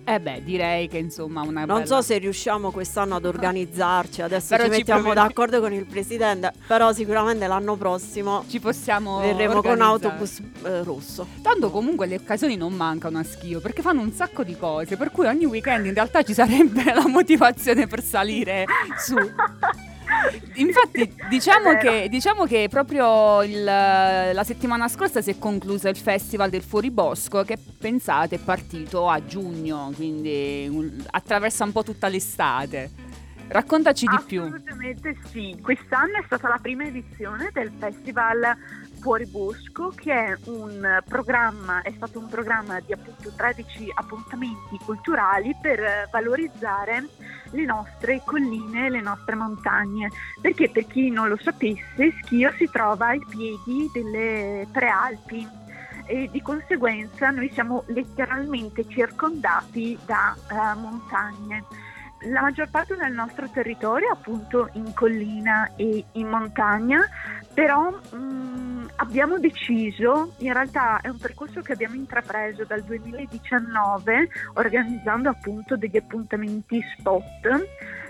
Eh 0.06 0.20
beh, 0.20 0.44
direi 0.44 0.90
che 0.90 0.98
insomma 0.98 1.42
una 1.42 1.64
Non 1.64 1.84
bella... 1.84 1.86
so 1.86 2.02
se 2.02 2.18
riusciamo 2.18 2.72
quest'anno 2.72 3.16
ad 3.16 3.26
organizzarci, 3.26 4.22
adesso 4.22 4.50
però 4.50 4.64
ci 4.66 4.70
mettiamo 4.70 5.10
ci 5.10 5.14
d'accordo 5.16 5.62
con 5.62 5.72
il 5.72 5.86
presidente, 5.86 6.52
però 6.68 6.92
sicuramente 6.92 7.48
l'anno 7.48 7.78
prossimo 7.78 8.44
ci 8.50 8.60
possiamo 8.60 9.20
verremo 9.20 9.62
con 9.62 9.80
autobus 9.80 10.42
eh, 10.64 10.84
rosso. 10.84 11.26
Tanto 11.42 11.70
comunque 11.70 12.06
le 12.08 12.16
occasioni 12.16 12.58
non 12.58 12.74
mancano 12.74 13.18
a 13.18 13.24
Schio, 13.24 13.62
perché 13.62 13.82
fanno 13.82 14.02
un 14.02 14.12
sacco 14.12 14.44
di 14.44 14.58
cose, 14.58 14.98
per 14.98 15.10
cui 15.10 15.26
ogni 15.26 15.46
weekend 15.46 15.86
in 15.86 15.94
realtà 15.94 16.22
ci 16.22 16.34
sarebbe 16.34 16.84
la 16.94 17.08
motivazione 17.08 17.88
per 17.88 18.04
salire 18.04 18.66
su. 18.98 19.16
Infatti, 20.56 21.16
diciamo 21.30 21.78
che, 21.78 22.08
diciamo 22.10 22.46
che, 22.46 22.68
proprio 22.70 23.42
il, 23.44 23.64
la 23.64 24.44
settimana 24.44 24.88
scorsa 24.88 25.22
si 25.22 25.32
è 25.32 25.40
concluso 25.40 25.88
il 25.90 25.98
Festival 25.98 26.50
del 26.50 26.62
Fuoribosco, 26.62 27.44
che 27.44 27.58
pensate 27.58 28.36
è 28.36 28.40
partito 28.40 29.10
a 29.10 29.24
giugno, 29.26 29.92
quindi 29.96 30.68
un, 30.70 31.04
attraversa 31.12 31.64
un 31.64 31.72
po' 31.72 31.84
tutta 31.84 32.08
l'estate. 32.08 33.12
Raccontaci 33.48 34.08
di 34.08 34.18
più. 34.26 34.42
Assolutamente 34.42 35.18
sì, 35.32 35.58
quest'anno 35.62 36.18
è 36.18 36.24
stata 36.26 36.48
la 36.48 36.60
prima 36.62 36.86
edizione 36.86 37.50
del 37.54 37.72
Festival 37.78 38.58
Fuori 39.04 39.26
Bosco 39.26 39.90
che 39.90 40.14
è 40.14 40.38
un 40.46 41.04
programma, 41.06 41.82
è 41.82 41.92
stato 41.92 42.20
un 42.20 42.30
programma 42.30 42.80
di 42.80 42.94
appunto 42.94 43.34
13 43.36 43.92
appuntamenti 43.96 44.78
culturali 44.86 45.54
per 45.62 46.08
valorizzare 46.10 47.10
le 47.52 47.66
nostre 47.66 48.22
colline, 48.24 48.90
le 48.90 49.02
nostre 49.02 49.36
montagne, 49.36 50.10
perché 50.40 50.70
per 50.70 50.88
chi 50.88 51.10
non 51.10 51.28
lo 51.28 51.36
sapesse 51.36 52.14
Schio 52.24 52.54
si 52.54 52.70
trova 52.72 53.08
ai 53.08 53.22
piedi 53.28 53.92
delle 53.92 54.66
prealpi 54.72 55.46
e 56.06 56.30
di 56.32 56.42
conseguenza 56.42 57.30
noi 57.30 57.50
siamo 57.52 57.84
letteralmente 57.88 58.88
circondati 58.88 60.00
da 60.06 60.34
uh, 60.50 60.80
montagne. 60.80 61.66
La 62.28 62.42
maggior 62.42 62.70
parte 62.70 62.96
del 62.96 63.12
nostro 63.12 63.50
territorio 63.50 64.08
è 64.08 64.12
appunto 64.12 64.70
in 64.74 64.94
collina 64.94 65.72
e 65.76 66.06
in 66.14 66.28
montagna, 66.28 67.02
però 67.54 67.90
mh, 67.90 68.16
mm, 68.16 68.86
abbiamo 68.96 69.38
deciso, 69.40 70.34
in 70.38 70.54
realtà 70.54 71.02
è 71.02 71.10
un 71.10 71.18
percorso 71.18 71.62
che 71.62 71.74
abbiamo 71.74 71.96
intrapreso 71.96 72.64
dal 72.64 72.82
2019 72.84 74.30
organizzando 74.54 75.30
appunto 75.30 75.76
degli 75.76 75.98
appuntamenti 75.98 76.82
spot 76.98 77.68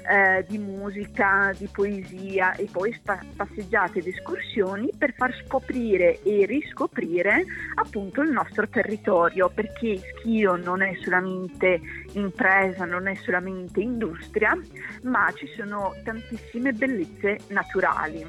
eh, 0.09 0.45
di 0.47 0.57
musica, 0.57 1.53
di 1.57 1.67
poesia 1.71 2.53
e 2.55 2.67
poi 2.71 2.93
spa- 2.93 3.23
passeggiate 3.35 3.99
ed 3.99 4.07
escursioni 4.07 4.89
per 4.97 5.13
far 5.13 5.33
scoprire 5.45 6.21
e 6.23 6.45
riscoprire 6.45 7.45
appunto 7.75 8.21
il 8.21 8.31
nostro 8.31 8.67
territorio 8.67 9.49
perché 9.49 9.97
Schio 9.97 10.55
non 10.55 10.81
è 10.81 10.93
solamente 11.01 11.79
impresa, 12.13 12.85
non 12.85 13.07
è 13.07 13.15
solamente 13.15 13.79
industria, 13.81 14.57
ma 15.03 15.31
ci 15.35 15.47
sono 15.55 15.93
tantissime 16.03 16.73
bellezze 16.73 17.39
naturali. 17.47 18.25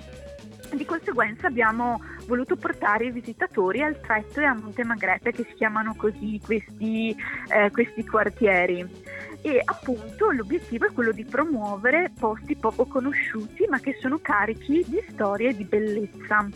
Di 0.72 0.84
conseguenza 0.84 1.46
abbiamo 1.46 2.00
voluto 2.26 2.56
portare 2.56 3.06
i 3.06 3.10
visitatori 3.10 3.82
al 3.82 4.00
Tretto 4.00 4.40
e 4.40 4.44
a 4.44 4.54
Montemagrete 4.54 5.30
che 5.30 5.44
si 5.48 5.54
chiamano 5.54 5.94
così 5.94 6.40
questi, 6.44 7.14
eh, 7.48 7.70
questi 7.70 8.04
quartieri 8.04 8.84
e 9.46 9.60
appunto 9.62 10.30
l'obiettivo 10.30 10.86
è 10.86 10.92
quello 10.92 11.12
di 11.12 11.26
promuovere 11.26 12.10
posti 12.18 12.56
poco 12.56 12.86
conosciuti 12.86 13.66
ma 13.68 13.78
che 13.78 13.94
sono 14.00 14.18
carichi 14.22 14.82
di 14.86 15.04
storie 15.10 15.50
e 15.50 15.54
di 15.54 15.64
bellezza. 15.64 16.48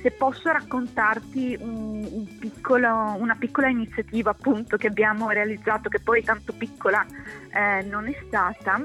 Se 0.00 0.12
posso 0.12 0.52
raccontarti 0.52 1.58
un, 1.60 2.06
un 2.08 2.38
piccolo, 2.38 3.16
una 3.18 3.34
piccola 3.34 3.66
iniziativa 3.66 4.30
appunto 4.30 4.76
che 4.76 4.86
abbiamo 4.86 5.28
realizzato, 5.30 5.88
che 5.88 5.98
poi 5.98 6.22
tanto 6.22 6.52
piccola 6.52 7.04
eh, 7.52 7.82
non 7.82 8.06
è 8.06 8.16
stata, 8.24 8.80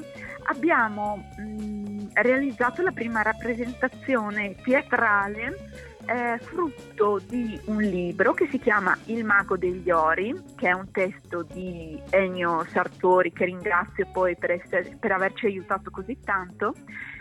abbiamo 0.45 1.24
mh, 1.38 2.08
realizzato 2.13 2.82
la 2.82 2.91
prima 2.91 3.21
rappresentazione 3.21 4.56
teatrale 4.63 5.90
eh, 6.06 6.38
frutto 6.40 7.20
di 7.28 7.60
un 7.66 7.82
libro 7.82 8.34
che 8.34 8.48
si 8.50 8.60
chiama 8.60 8.98
Il 9.06 9.24
mago 9.24 9.58
degli 9.58 9.90
ori, 9.92 10.36
che 10.56 10.70
è 10.70 10.74
un 10.74 10.92
testo 10.92 11.44
di 11.44 12.00
Ennio 12.10 12.66
Sartori 12.70 13.32
che 13.32 13.46
ringrazio 13.46 14.08
poi 14.12 14.36
per, 14.36 14.52
essere, 14.52 14.98
per 15.00 15.12
averci 15.12 15.46
aiutato 15.46 15.90
così 15.90 16.18
tanto 16.24 16.74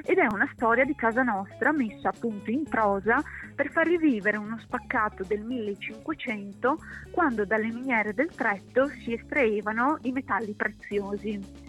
ed 0.05 0.19
è 0.19 0.27
una 0.33 0.49
storia 0.55 0.85
di 0.85 0.95
casa 0.95 1.23
nostra 1.23 1.73
messa 1.73 2.09
appunto 2.09 2.51
in 2.51 2.65
prosa 2.65 3.23
per 3.55 3.71
far 3.71 3.87
rivivere 3.87 4.37
uno 4.37 4.59
spaccato 4.59 5.23
del 5.25 5.43
1500 5.43 6.79
quando 7.11 7.45
dalle 7.45 7.69
miniere 7.69 8.15
del 8.15 8.31
Tretto 8.35 8.89
si 9.03 9.13
estraevano 9.13 9.99
i 10.03 10.13
metalli 10.13 10.53
preziosi. 10.53 11.69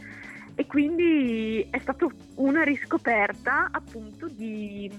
E 0.55 0.67
quindi 0.67 1.65
è 1.69 1.79
stata 1.79 2.05
una 2.35 2.63
riscoperta 2.63 3.69
appunto 3.71 4.27
di, 4.27 4.91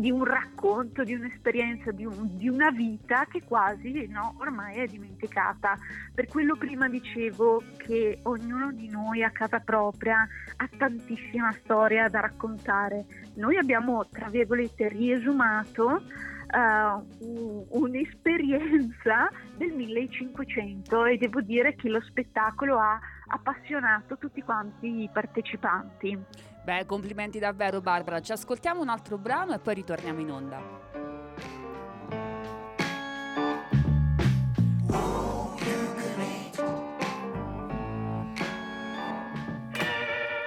di 0.00 0.10
un 0.10 0.24
racconto, 0.24 1.04
di 1.04 1.12
un'esperienza, 1.12 1.90
di, 1.90 2.06
un, 2.06 2.38
di 2.38 2.48
una 2.48 2.70
vita 2.70 3.26
che 3.26 3.42
quasi 3.44 4.06
no, 4.08 4.34
ormai 4.38 4.78
è 4.78 4.86
dimenticata. 4.86 5.76
Per 6.14 6.26
quello 6.26 6.56
prima 6.56 6.88
dicevo 6.88 7.62
che 7.76 8.18
ognuno 8.22 8.72
di 8.72 8.88
noi 8.88 9.22
a 9.22 9.30
casa 9.30 9.58
propria 9.60 10.26
ha 10.56 10.68
tantissima 10.78 11.52
storia 11.62 12.08
da 12.08 12.20
raccontare. 12.20 13.04
Noi 13.34 13.58
abbiamo, 13.58 14.06
tra 14.10 14.30
virgolette, 14.30 14.88
riesumato 14.88 16.02
uh, 16.50 17.66
un'esperienza 17.68 19.28
del 19.58 19.72
1500 19.74 21.04
e 21.04 21.18
devo 21.18 21.42
dire 21.42 21.74
che 21.74 21.90
lo 21.90 22.00
spettacolo 22.00 22.78
ha 22.78 22.98
appassionato 23.26 24.16
tutti 24.16 24.40
quanti 24.40 25.02
i 25.02 25.10
partecipanti. 25.12 26.48
Beh, 26.62 26.84
complimenti 26.86 27.38
davvero 27.38 27.80
Barbara. 27.80 28.20
Ci 28.20 28.32
ascoltiamo 28.32 28.80
un 28.80 28.88
altro 28.88 29.16
brano 29.16 29.54
e 29.54 29.58
poi 29.58 29.74
ritorniamo 29.74 30.20
in 30.20 30.30
onda. 30.30 30.60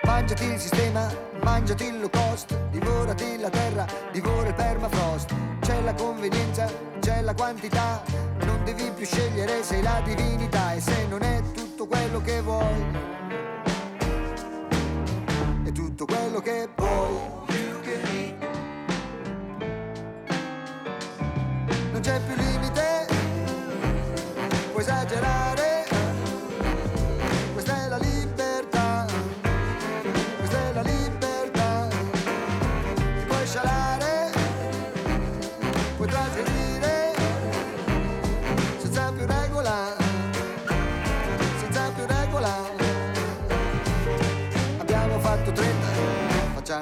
Mangiati 0.05 0.45
il 0.45 0.59
sistema, 0.59 1.11
mangiati 1.41 1.85
il 1.85 1.99
low 1.99 2.09
cost, 2.09 2.55
divorati 2.69 3.37
la 3.39 3.49
terra, 3.49 3.85
divora 4.11 4.47
il 4.47 4.53
permafrost. 4.53 5.33
C'è 5.59 5.81
la 5.81 5.93
convenienza, 5.95 6.71
c'è 6.99 7.21
la 7.21 7.33
quantità, 7.33 8.01
non 8.45 8.63
devi 8.63 8.89
più 8.95 9.05
scegliere, 9.05 9.63
sei 9.63 9.81
la 9.81 9.99
divinità 10.05 10.73
e 10.73 10.79
se 10.79 11.07
non 11.07 11.21
è 11.23 11.41
tutto 11.53 11.87
quello 11.87 12.21
che 12.21 12.41
vuoi, 12.41 12.85
tutto 15.95 16.05
quello 16.05 16.39
che 16.39 16.67
puoi. 16.73 17.31
Non 21.91 22.01
c'è 22.01 22.19
più 22.25 22.35
limite, 22.35 23.05
puoi 24.71 24.81
esagerare, 24.81 25.62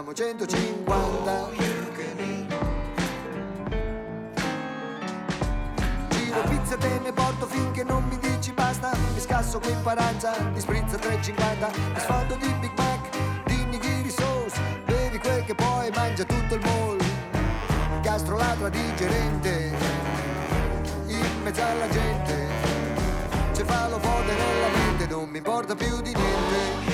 facciamo 0.01 0.13
150. 0.13 1.49
Giro 6.09 6.41
pizza 6.49 6.77
te 6.77 6.99
ne 7.03 7.11
porto 7.13 7.45
finché 7.45 7.83
non 7.83 8.03
mi 8.05 8.17
dici 8.17 8.51
basta. 8.51 8.91
Mi 9.13 9.19
scasso 9.19 9.59
qui 9.59 9.75
paranza, 9.83 10.33
mi 10.53 10.59
sprizza 10.59 10.97
3,50 10.97 11.93
Mi 11.93 11.99
sfondo 11.99 12.35
di 12.35 12.53
Big 12.59 12.71
Mac, 12.75 13.09
di 13.45 13.65
nigiri 13.65 14.09
sauce 14.09 14.59
Bevi 14.85 15.19
quel 15.19 15.43
che 15.45 15.55
puoi, 15.55 15.91
mangia 15.93 16.23
tutto 16.23 16.55
il 16.55 16.61
mall. 16.61 16.97
Gastroladra 18.01 18.69
digerente 18.69 19.71
In 21.07 21.43
mezzo 21.43 21.61
alla 21.63 21.87
gente. 21.89 22.49
Cefalo 23.53 23.99
forte 23.99 24.33
nella 24.33 24.67
mente 24.77 25.07
Non 25.07 25.29
mi 25.29 25.37
importa 25.37 25.75
più 25.75 26.01
di 26.01 26.13
niente 26.13 26.90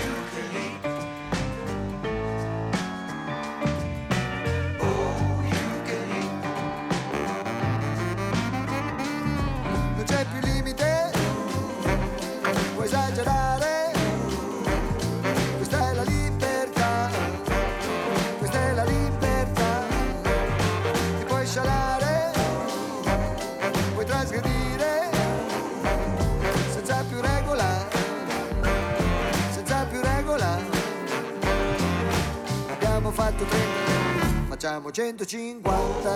130, 33.38 34.48
facciamo 34.48 34.90
150. 34.90 36.10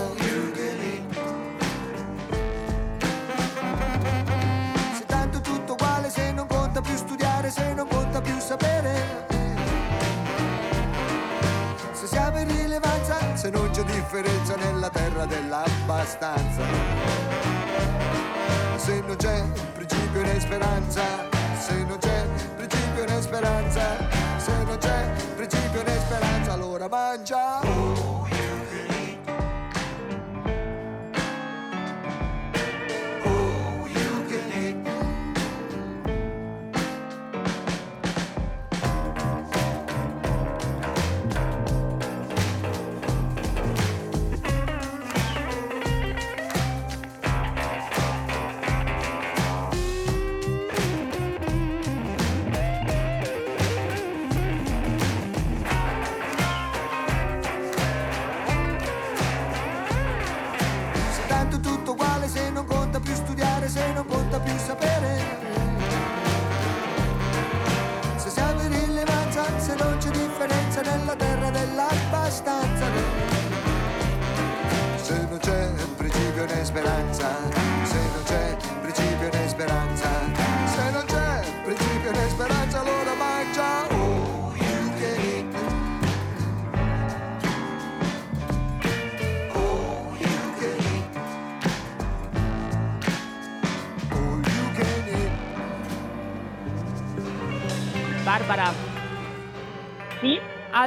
Se 4.96 5.06
tanto 5.06 5.38
è 5.38 5.42
tutto 5.42 5.74
uguale, 5.74 6.10
se 6.10 6.32
non 6.32 6.48
conta 6.48 6.82
più 6.82 6.96
studiare, 6.96 7.52
se 7.52 7.74
non 7.74 7.88
conta 7.88 8.22
più 8.22 8.40
sapere. 8.40 9.28
Se 11.94 12.08
siamo 12.08 12.40
in 12.40 12.48
rilevanza, 12.48 13.36
se 13.36 13.52
non 13.52 13.70
c'è 13.70 13.84
differenza 13.84 14.56
nella 14.56 14.90
terra 14.90 15.26
dell'abbastanza. 15.26 16.64
Se 18.78 19.00
non 19.06 19.16
c'è 19.16 19.44
principio 19.74 20.24
né 20.24 20.40
speranza, 20.40 21.04
se 21.60 21.84
non 21.84 22.00
c'è 22.00 22.26
principio 22.56 23.06
né 23.06 23.22
speranza, 23.22 23.82
se 24.38 24.64
non 24.64 24.78
c'è 24.80 25.06
principio 25.36 25.41
né 25.84 26.00
speranza, 26.00 26.54
allora 26.54 26.88
mangia. 26.90 28.11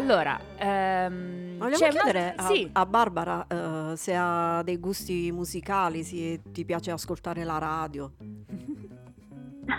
Allora, 0.04 0.38
ehm, 0.58 1.56
Vogliamo 1.56 1.76
c'è 1.76 1.88
una- 1.88 2.00
chiedere 2.02 2.34
a, 2.36 2.42
Sì, 2.44 2.68
a 2.70 2.84
Barbara 2.84 3.46
eh, 3.48 3.96
se 3.96 4.14
ha 4.14 4.62
dei 4.62 4.76
gusti 4.76 5.32
musicali, 5.32 6.02
se 6.04 6.42
ti 6.52 6.62
piace 6.66 6.90
ascoltare 6.90 7.42
la 7.42 7.56
radio. 7.56 8.12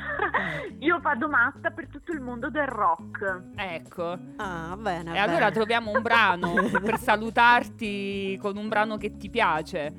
Io 0.79 0.99
vado 0.99 1.29
matta 1.29 1.69
per 1.69 1.87
tutto 1.89 2.11
il 2.11 2.21
mondo 2.21 2.49
del 2.49 2.65
rock. 2.65 3.41
ecco. 3.55 4.17
Ah, 4.37 4.75
bene. 4.79 5.13
E 5.13 5.19
allora 5.19 5.39
bene. 5.45 5.51
troviamo 5.51 5.91
un 5.91 6.01
brano 6.01 6.53
per 6.81 6.97
salutarti 6.97 8.35
con 8.41 8.57
un 8.57 8.67
brano 8.67 8.97
che 8.97 9.15
ti 9.17 9.29
piace. 9.29 9.93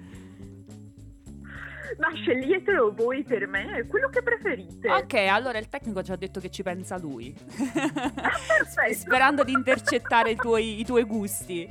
Ma 1.99 2.12
sceglietelo 2.14 2.92
voi 2.94 3.22
per 3.22 3.46
me, 3.46 3.77
è 3.77 3.87
quello 3.87 4.09
che 4.09 4.22
preferite. 4.22 4.90
Ok, 4.90 5.14
allora 5.14 5.59
il 5.59 5.68
tecnico 5.68 6.03
ci 6.03 6.12
ha 6.12 6.16
detto 6.16 6.40
che 6.40 6.51
ci 6.51 6.62
pensa 6.62 6.99
lui. 6.99 7.35
Perfetto. 7.46 8.94
Sperando 8.94 9.44
di 9.44 9.53
intercettare 9.53 10.31
i 10.31 10.37
tuoi, 10.37 10.81
i 10.81 10.85
tuoi 10.85 11.05
gusti. 11.05 11.68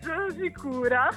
Sono 0.00 0.30
sicura. 0.30 1.08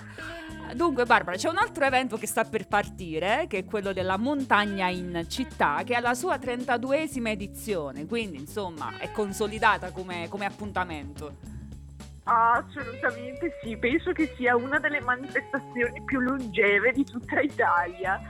Dunque, 0.74 1.06
Barbara, 1.06 1.36
c'è 1.36 1.50
un 1.50 1.58
altro 1.58 1.84
evento 1.84 2.18
che 2.18 2.28
sta 2.28 2.46
per 2.46 2.68
partire, 2.68 3.46
che 3.48 3.60
è 3.60 3.66
quello 3.66 3.92
della 3.92 4.18
montagna 4.18 4.88
in 4.88 5.26
città, 5.28 5.82
che 5.84 5.96
ha 5.96 6.00
la 6.00 6.14
sua 6.14 6.38
32esima 6.38 7.28
edizione, 7.28 8.06
quindi 8.06 8.38
insomma 8.38 8.98
è 8.98 9.12
consolidata 9.12 9.92
come, 9.92 10.28
come 10.30 10.46
appuntamento. 10.46 11.60
Assolutamente 12.24 13.58
sì, 13.62 13.76
penso 13.78 14.12
che 14.12 14.32
sia 14.36 14.56
una 14.56 14.80
delle 14.80 15.02
manifestazioni 15.02 16.04
più 16.04 16.20
longeve 16.20 16.92
di 16.92 17.04
tutta 17.04 17.40
Italia. 17.40 18.22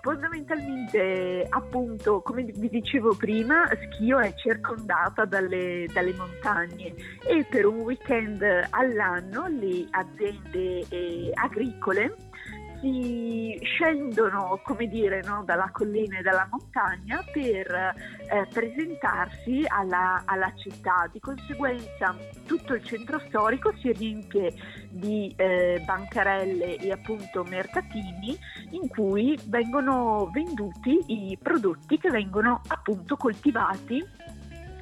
Fondamentalmente, 0.00 1.46
appunto, 1.48 2.20
come 2.22 2.44
vi 2.44 2.68
dicevo 2.68 3.14
prima, 3.14 3.68
Schio 3.68 4.18
è 4.18 4.32
circondata 4.34 5.24
dalle, 5.24 5.86
dalle 5.92 6.14
montagne 6.14 6.94
e 7.26 7.44
per 7.48 7.66
un 7.66 7.80
weekend 7.80 8.42
all'anno 8.70 9.48
le 9.48 9.86
aziende 9.90 10.86
eh, 10.88 11.30
agricole 11.34 12.14
si 12.80 13.58
scendono, 13.62 14.60
come 14.62 14.86
dire, 14.86 15.22
no, 15.22 15.42
dalla 15.44 15.70
collina 15.72 16.18
e 16.18 16.22
dalla 16.22 16.48
montagna 16.50 17.24
per 17.32 17.70
eh, 17.74 18.46
presentarsi 18.52 19.64
alla, 19.66 20.22
alla 20.24 20.52
città. 20.56 21.08
Di 21.10 21.20
conseguenza 21.20 22.16
tutto 22.46 22.74
il 22.74 22.84
centro 22.84 23.18
storico 23.26 23.72
si 23.78 23.92
riempie 23.92 24.54
di 24.90 25.32
eh, 25.36 25.82
bancarelle 25.84 26.76
e 26.76 26.92
appunto 26.92 27.44
mercatini 27.44 28.38
in 28.70 28.88
cui 28.88 29.38
vengono 29.46 30.30
venduti 30.32 31.02
i 31.06 31.38
prodotti 31.40 31.98
che 31.98 32.10
vengono 32.10 32.60
appunto 32.68 33.16
coltivati 33.16 34.04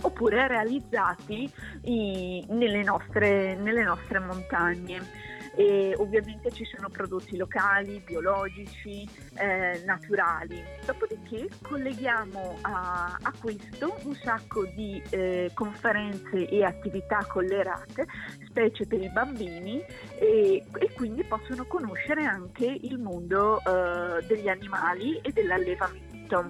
oppure 0.03 0.47
realizzati 0.47 1.51
i- 1.85 2.45
nelle, 2.49 2.83
nostre, 2.83 3.55
nelle 3.57 3.83
nostre 3.83 4.19
montagne. 4.19 5.35
E 5.59 5.95
ovviamente 5.97 6.53
ci 6.53 6.66
sono 6.66 6.90
prodotti 6.90 7.35
locali, 7.38 8.03
biologici, 8.05 9.09
eh, 9.37 9.83
naturali. 9.87 10.62
Dopodiché 10.85 11.49
colleghiamo 11.62 12.59
a, 12.61 13.16
a 13.21 13.33
questo 13.40 13.97
un 14.03 14.14
sacco 14.16 14.66
di 14.66 15.03
eh, 15.09 15.51
conferenze 15.55 16.47
e 16.47 16.62
attività 16.62 17.25
collerate, 17.27 18.07
specie 18.47 18.87
per 18.87 19.01
i 19.01 19.11
bambini, 19.11 19.83
e, 20.19 20.62
e 20.79 20.92
quindi 20.92 21.25
possono 21.25 21.64
conoscere 21.64 22.25
anche 22.25 22.66
il 22.66 22.99
mondo 22.99 23.59
eh, 23.61 24.27
degli 24.27 24.49
animali 24.49 25.19
e 25.23 25.33
dell'allevamento. 25.33 26.49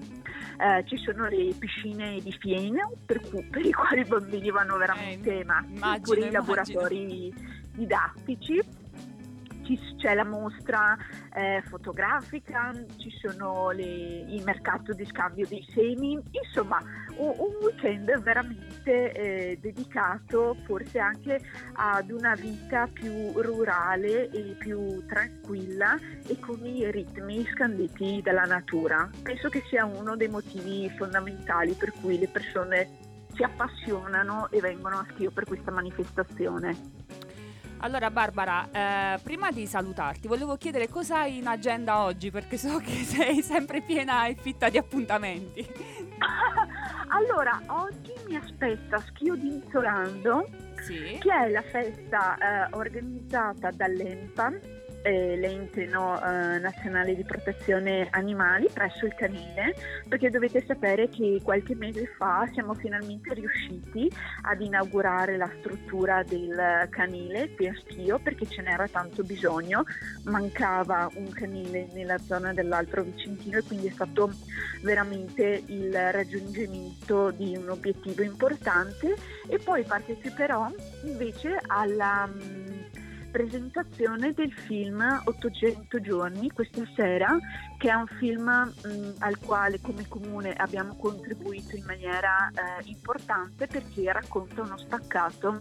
Eh, 0.58 0.84
ci 0.86 0.96
sono 0.96 1.28
le 1.28 1.54
piscine 1.56 2.18
di 2.20 2.32
Fiena 2.40 2.90
per, 3.04 3.20
cui- 3.20 3.44
per 3.44 3.64
i 3.64 3.72
quali 3.72 4.00
i 4.00 4.04
bambini 4.04 4.50
vanno 4.50 4.76
veramente 4.78 5.38
Eh, 5.40 5.44
matti, 5.44 5.80
oppure 5.80 6.26
i 6.26 6.30
laboratori 6.32 7.32
didattici. 7.72 8.84
Ci- 9.66 9.96
c'è 9.96 10.14
la 10.14 10.24
mostra 10.24 10.96
eh, 11.34 11.60
fotografica, 11.66 12.70
ci 12.98 13.10
sono 13.20 13.70
le- 13.72 13.82
il 14.28 14.42
mercato 14.44 14.92
di 14.92 15.04
scambio 15.04 15.44
dei 15.48 15.66
semi, 15.74 16.16
insomma 16.30 16.78
un, 17.16 17.34
un 17.36 17.50
weekend 17.62 18.16
veramente 18.20 19.10
eh, 19.12 19.58
dedicato 19.60 20.56
forse 20.64 21.00
anche 21.00 21.40
ad 21.72 22.10
una 22.12 22.34
vita 22.34 22.86
più 22.86 23.32
rurale 23.40 24.30
e 24.30 24.54
più 24.56 25.04
tranquilla 25.06 25.98
e 26.28 26.38
con 26.38 26.64
i 26.64 26.88
ritmi 26.90 27.44
scanditi 27.52 28.20
dalla 28.22 28.44
natura. 28.44 29.10
Penso 29.20 29.48
che 29.48 29.64
sia 29.68 29.84
uno 29.84 30.14
dei 30.14 30.28
motivi 30.28 30.88
fondamentali 30.96 31.72
per 31.72 31.92
cui 32.00 32.20
le 32.20 32.28
persone 32.28 32.88
si 33.34 33.42
appassionano 33.42 34.48
e 34.50 34.60
vengono 34.60 34.98
a 34.98 35.06
Schio 35.10 35.32
per 35.32 35.44
questa 35.44 35.72
manifestazione. 35.72 37.25
Allora 37.78 38.10
Barbara, 38.10 38.68
eh, 38.72 39.18
prima 39.22 39.50
di 39.50 39.66
salutarti 39.66 40.26
volevo 40.28 40.56
chiedere 40.56 40.88
cosa 40.88 41.20
hai 41.20 41.38
in 41.38 41.46
agenda 41.46 42.00
oggi 42.00 42.30
perché 42.30 42.56
so 42.56 42.78
che 42.78 42.90
sei 43.04 43.42
sempre 43.42 43.80
piena 43.82 44.26
e 44.26 44.34
fitta 44.34 44.68
di 44.70 44.78
appuntamenti. 44.78 45.64
allora, 47.08 47.60
oggi 47.68 48.12
mi 48.26 48.36
aspetta 48.36 48.98
Schio 48.98 49.34
di 49.36 49.48
Inzolando, 49.48 50.48
Sì. 50.86 51.18
che 51.20 51.32
è 51.32 51.50
la 51.50 51.62
festa 51.62 52.36
eh, 52.36 52.68
organizzata 52.76 53.70
dall'ENPA, 53.70 54.52
eh, 55.06 55.36
l'ente 55.36 55.86
no, 55.86 56.16
eh, 56.16 56.58
nazionale 56.58 57.14
di 57.14 57.22
protezione 57.22 58.08
animali, 58.10 58.68
presso 58.72 59.06
il 59.06 59.14
canile, 59.14 59.74
perché 60.08 60.30
dovete 60.30 60.64
sapere 60.66 61.08
che 61.08 61.40
qualche 61.44 61.76
mese 61.76 62.06
fa 62.18 62.48
siamo 62.52 62.74
finalmente 62.74 63.32
riusciti 63.32 64.10
ad 64.42 64.60
inaugurare 64.60 65.36
la 65.36 65.48
struttura 65.60 66.24
del 66.24 66.88
canile 66.90 67.54
a 67.56 67.74
Schio 67.84 68.18
perché 68.18 68.46
ce 68.46 68.62
n'era 68.62 68.88
tanto 68.88 69.22
bisogno, 69.22 69.84
mancava 70.24 71.08
un 71.14 71.30
canile 71.30 71.86
nella 71.92 72.18
zona 72.18 72.52
dell'Altro 72.52 73.02
Vicentino 73.02 73.58
e 73.58 73.62
quindi 73.62 73.86
è 73.86 73.92
stato 73.92 74.32
veramente 74.82 75.62
il 75.66 75.92
raggiungimento 75.92 77.30
di 77.30 77.56
un 77.56 77.68
obiettivo 77.68 78.22
importante. 78.22 79.14
E 79.48 79.58
poi 79.58 79.84
parteciperò 79.84 80.68
invece 81.04 81.60
alla 81.66 82.26
mm, 82.26 83.04
presentazione 83.30 84.32
del 84.32 84.52
film 84.52 85.22
800 85.24 86.00
giorni 86.00 86.50
questa 86.50 86.82
sera 86.94 87.36
che 87.78 87.90
è 87.90 87.94
un 87.94 88.06
film 88.06 88.48
mm, 88.48 89.10
al 89.18 89.38
quale 89.38 89.80
come 89.80 90.06
comune 90.08 90.52
abbiamo 90.54 90.96
contribuito 90.96 91.76
in 91.76 91.84
maniera 91.84 92.50
eh, 92.50 92.88
importante 92.88 93.66
perché 93.66 94.12
racconta 94.12 94.62
uno 94.62 94.78
staccato 94.78 95.60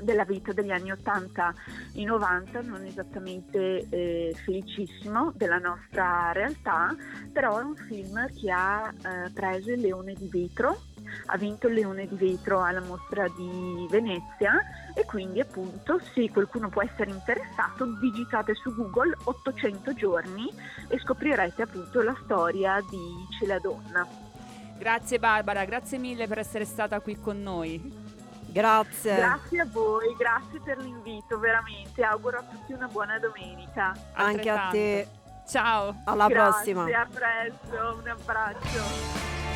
della 0.00 0.24
vita 0.24 0.52
degli 0.52 0.70
anni 0.70 0.90
80 0.90 1.54
e 1.94 2.04
90, 2.04 2.60
non 2.62 2.84
esattamente 2.84 3.86
eh, 3.88 4.34
felicissimo 4.44 5.32
della 5.36 5.58
nostra 5.58 6.32
realtà, 6.32 6.94
però 7.32 7.58
è 7.58 7.62
un 7.62 7.76
film 7.76 8.26
che 8.34 8.50
ha 8.50 8.92
eh, 8.92 9.30
preso 9.32 9.72
il 9.72 9.80
Leone 9.80 10.14
di 10.14 10.28
Vetro, 10.28 10.80
ha 11.26 11.36
vinto 11.36 11.68
il 11.68 11.74
Leone 11.74 12.06
di 12.06 12.16
Vetro 12.16 12.62
alla 12.62 12.80
mostra 12.80 13.26
di 13.36 13.86
Venezia 13.90 14.60
e 14.94 15.04
quindi 15.04 15.40
appunto 15.40 16.00
se 16.12 16.30
qualcuno 16.30 16.68
può 16.68 16.82
essere 16.82 17.10
interessato 17.10 17.86
digitate 18.00 18.54
su 18.54 18.74
Google 18.74 19.16
800 19.24 19.94
giorni 19.94 20.50
e 20.88 20.98
scoprirete 20.98 21.62
appunto 21.62 22.02
la 22.02 22.16
storia 22.24 22.78
di 22.90 23.26
Celadonna. 23.38 24.06
Grazie 24.78 25.18
Barbara, 25.18 25.64
grazie 25.64 25.98
mille 25.98 26.28
per 26.28 26.38
essere 26.38 26.64
stata 26.64 27.00
qui 27.00 27.18
con 27.18 27.42
noi. 27.42 28.07
Grazie. 28.58 29.14
Grazie 29.14 29.60
a 29.60 29.66
voi, 29.70 30.16
grazie 30.16 30.60
per 30.60 30.78
l'invito, 30.78 31.38
veramente. 31.38 32.02
Auguro 32.02 32.38
a 32.38 32.42
tutti 32.42 32.72
una 32.72 32.88
buona 32.88 33.16
domenica. 33.20 33.94
Anche 34.14 34.50
a 34.50 34.68
te. 34.72 35.06
Ciao. 35.46 35.94
Alla 36.04 36.26
grazie, 36.26 36.74
prossima. 36.74 37.00
a 37.00 37.06
presto, 37.08 37.98
un 38.02 38.08
abbraccio. 38.08 39.47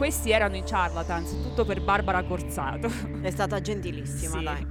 Questi 0.00 0.30
erano 0.30 0.56
i 0.56 0.62
charlatans, 0.64 1.30
tutto 1.42 1.66
per 1.66 1.82
Barbara 1.82 2.22
Corsato. 2.22 2.88
È 3.20 3.28
stata 3.28 3.60
gentilissima, 3.60 4.38
Sì. 4.38 4.44
dai. 4.44 4.66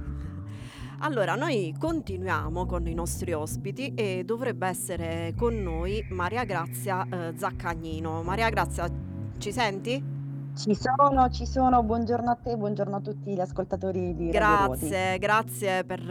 Allora, 1.02 1.36
noi 1.36 1.72
continuiamo 1.78 2.66
con 2.66 2.84
i 2.88 2.94
nostri 2.94 3.32
ospiti 3.32 3.94
e 3.94 4.24
dovrebbe 4.24 4.66
essere 4.66 5.32
con 5.36 5.54
noi 5.62 6.04
Maria 6.10 6.42
Grazia 6.42 7.06
eh, 7.08 7.32
Zaccagnino. 7.36 8.24
Maria 8.24 8.50
Grazia, 8.50 8.88
ci 9.38 9.52
senti? 9.52 10.02
Ci 10.56 10.74
sono, 10.74 11.30
ci 11.30 11.46
sono, 11.46 11.80
buongiorno 11.84 12.28
a 12.28 12.34
te, 12.34 12.56
buongiorno 12.56 12.96
a 12.96 13.00
tutti 13.00 13.32
gli 13.32 13.40
ascoltatori 13.40 14.16
di 14.16 14.32
Radio 14.32 14.66
Ruoti. 14.66 14.88
Grazie, 14.88 15.18
grazie 15.20 15.84
per, 15.84 16.02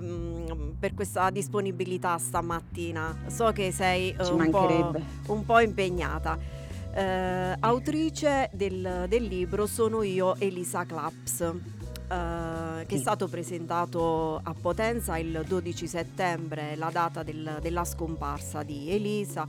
mm, 0.00 0.70
per 0.78 0.94
questa 0.94 1.30
disponibilità 1.30 2.16
stamattina. 2.16 3.24
So 3.26 3.50
che 3.50 3.72
sei 3.72 4.14
Ci 4.22 4.30
un, 4.30 4.50
po', 4.50 4.94
un 5.32 5.44
po' 5.44 5.58
impegnata. 5.58 6.55
Eh, 6.96 7.56
autrice 7.60 8.48
del, 8.54 9.04
del 9.06 9.24
libro 9.24 9.66
Sono 9.66 10.00
io 10.02 10.34
Elisa 10.36 10.86
Claps, 10.86 11.40
eh, 11.42 12.86
che 12.86 12.94
è 12.94 12.96
stato 12.96 13.28
presentato 13.28 14.40
a 14.42 14.54
Potenza 14.58 15.18
il 15.18 15.44
12 15.46 15.86
settembre, 15.86 16.74
la 16.74 16.88
data 16.90 17.22
del- 17.22 17.58
della 17.60 17.84
scomparsa 17.84 18.62
di 18.62 18.90
Elisa. 18.90 19.46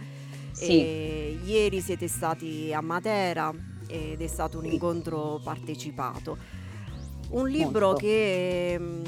Sì. 0.52 0.72
E 0.78 1.40
ieri 1.46 1.80
siete 1.80 2.10
stati 2.10 2.74
a 2.74 2.82
Matera 2.82 3.54
ed 3.88 4.22
è 4.22 4.28
stato 4.28 4.58
un 4.58 4.66
Sì. 4.66 4.74
incontro 4.74 5.40
partecipato. 5.42 6.38
Un 7.30 7.48
libro 7.48 7.88
Molto. 7.92 8.02
che 8.02 8.76
mm, 8.78 9.04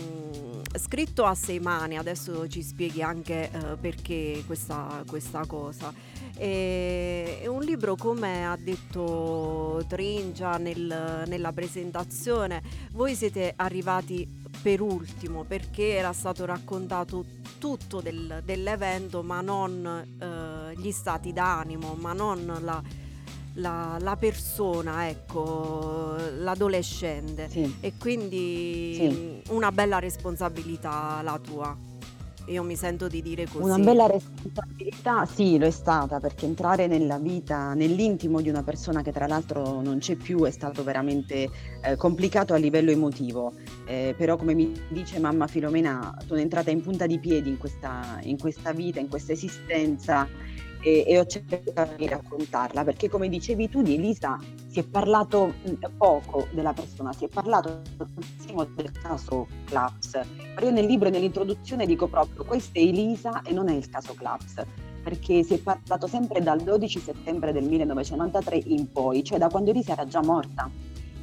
scritto 0.78 1.26
a 1.26 1.36
sei 1.36 1.60
mani, 1.60 1.98
adesso 1.98 2.48
ci 2.48 2.62
spieghi 2.64 3.02
anche 3.02 3.50
eh, 3.52 3.76
perché 3.82 4.44
questa, 4.46 5.04
questa 5.06 5.46
cosa. 5.46 5.92
E- 6.40 7.40
È 7.42 7.48
un 7.48 7.62
libro, 7.62 7.96
come 7.96 8.46
ha 8.48 8.56
detto 8.58 9.84
Tringia 9.88 10.58
nel- 10.58 11.24
nella 11.28 11.52
presentazione, 11.52 12.62
voi 12.94 13.14
siete 13.16 13.54
arrivati 13.58 14.26
per 14.62 14.82
ultimo 14.82 15.44
perché 15.44 15.96
era 15.96 16.14
stato 16.14 16.46
raccontato 16.46 17.26
tutto 17.60 18.00
del- 18.02 18.42
dell'evento, 18.46 19.22
ma 19.22 19.42
non 19.42 19.86
eh, 20.20 20.74
gli 20.80 20.92
stati 20.92 21.34
d'animo, 21.34 21.96
ma 22.00 22.14
non 22.14 22.58
la, 22.62 22.82
la- 23.56 23.98
la 24.00 24.16
persona, 24.16 25.10
ecco, 25.10 26.16
l'adolescente. 26.40 27.50
Sì. 27.50 27.76
E 27.82 27.94
quindi 27.98 28.96
Sì. 28.96 29.42
una 29.54 29.72
bella 29.72 30.00
responsabilità 30.00 31.20
la 31.22 31.38
tua. 31.40 31.78
Io 32.50 32.64
mi 32.64 32.76
sento 32.76 33.08
di 33.08 33.22
dire 33.22 33.46
così. 33.46 33.64
Una 33.64 33.78
bella 33.78 34.08
responsabilità, 34.08 35.26
sì, 35.26 35.60
lo 35.60 35.68
è 35.68 35.72
stata, 35.72 36.20
perché 36.20 36.46
entrare 36.46 36.88
nella 36.88 37.20
vita, 37.20 37.76
nell'intimo 37.76 38.42
di 38.42 38.50
una 38.50 38.64
persona 38.64 39.04
che 39.04 39.12
tra 39.12 39.28
l'altro 39.28 39.82
non 39.82 40.00
c'è 40.00 40.16
più 40.16 40.44
è 40.46 40.50
stato 40.50 40.84
veramente 40.84 41.48
eh, 41.84 41.96
complicato 41.96 42.56
a 42.56 42.58
livello 42.58 42.90
emotivo. 42.90 43.54
Eh, 43.86 44.16
però 44.18 44.36
come 44.36 44.56
mi 44.56 44.74
dice 44.90 45.20
mamma 45.20 45.46
Filomena, 45.46 46.18
sono 46.26 46.40
entrata 46.40 46.72
in 46.72 46.82
punta 46.82 47.06
di 47.06 47.20
piedi 47.20 47.50
in 47.50 47.60
questa, 47.60 48.20
in 48.24 48.40
questa 48.40 48.72
vita, 48.72 49.00
in 49.00 49.10
questa 49.10 49.32
esistenza 49.32 50.28
e, 50.82 51.04
e 51.08 51.20
ho 51.20 51.26
cercato 51.26 51.96
di 51.96 52.08
raccontarla, 52.08 52.84
perché 52.84 53.10
come 53.10 53.30
dicevi 53.30 53.70
tu 53.70 53.82
di 53.82 53.96
Elisa 53.96 54.38
si 54.68 54.80
è 54.80 54.84
parlato 54.84 55.54
poco 55.98 56.48
della 56.52 56.74
persona, 56.74 57.14
si 57.14 57.26
è 57.26 57.28
parlato 57.28 57.82
tantissimo 57.98 58.64
del 58.64 58.92
caso 58.92 59.48
Claps. 59.66 60.20
Ma 60.56 60.62
io 60.62 60.72
nel 60.72 60.86
libro 60.86 61.08
e 61.08 61.12
nell'introduzione 61.12 61.86
dico 61.86 62.08
proprio 62.08 62.44
questa 62.46 62.80
è 62.80 62.82
Elisa 62.82 63.42
e 63.42 63.52
non 63.52 63.70
è 63.70 63.74
il 63.74 63.90
caso 63.90 64.14
Claps, 64.14 64.64
perché 65.04 65.44
si 65.44 65.56
è 65.56 65.60
parlato 65.60 66.08
sempre 66.08 66.42
dal 66.42 66.62
12 66.62 67.00
settembre 67.00 67.52
del 67.52 67.64
1993 67.64 68.62
in 68.66 68.92
poi, 68.92 69.24
cioè 69.24 69.38
da 69.38 69.50
quando 69.50 69.72
Elisa 69.72 69.94
era 69.94 70.06
già 70.06 70.22
morta. 70.22 70.70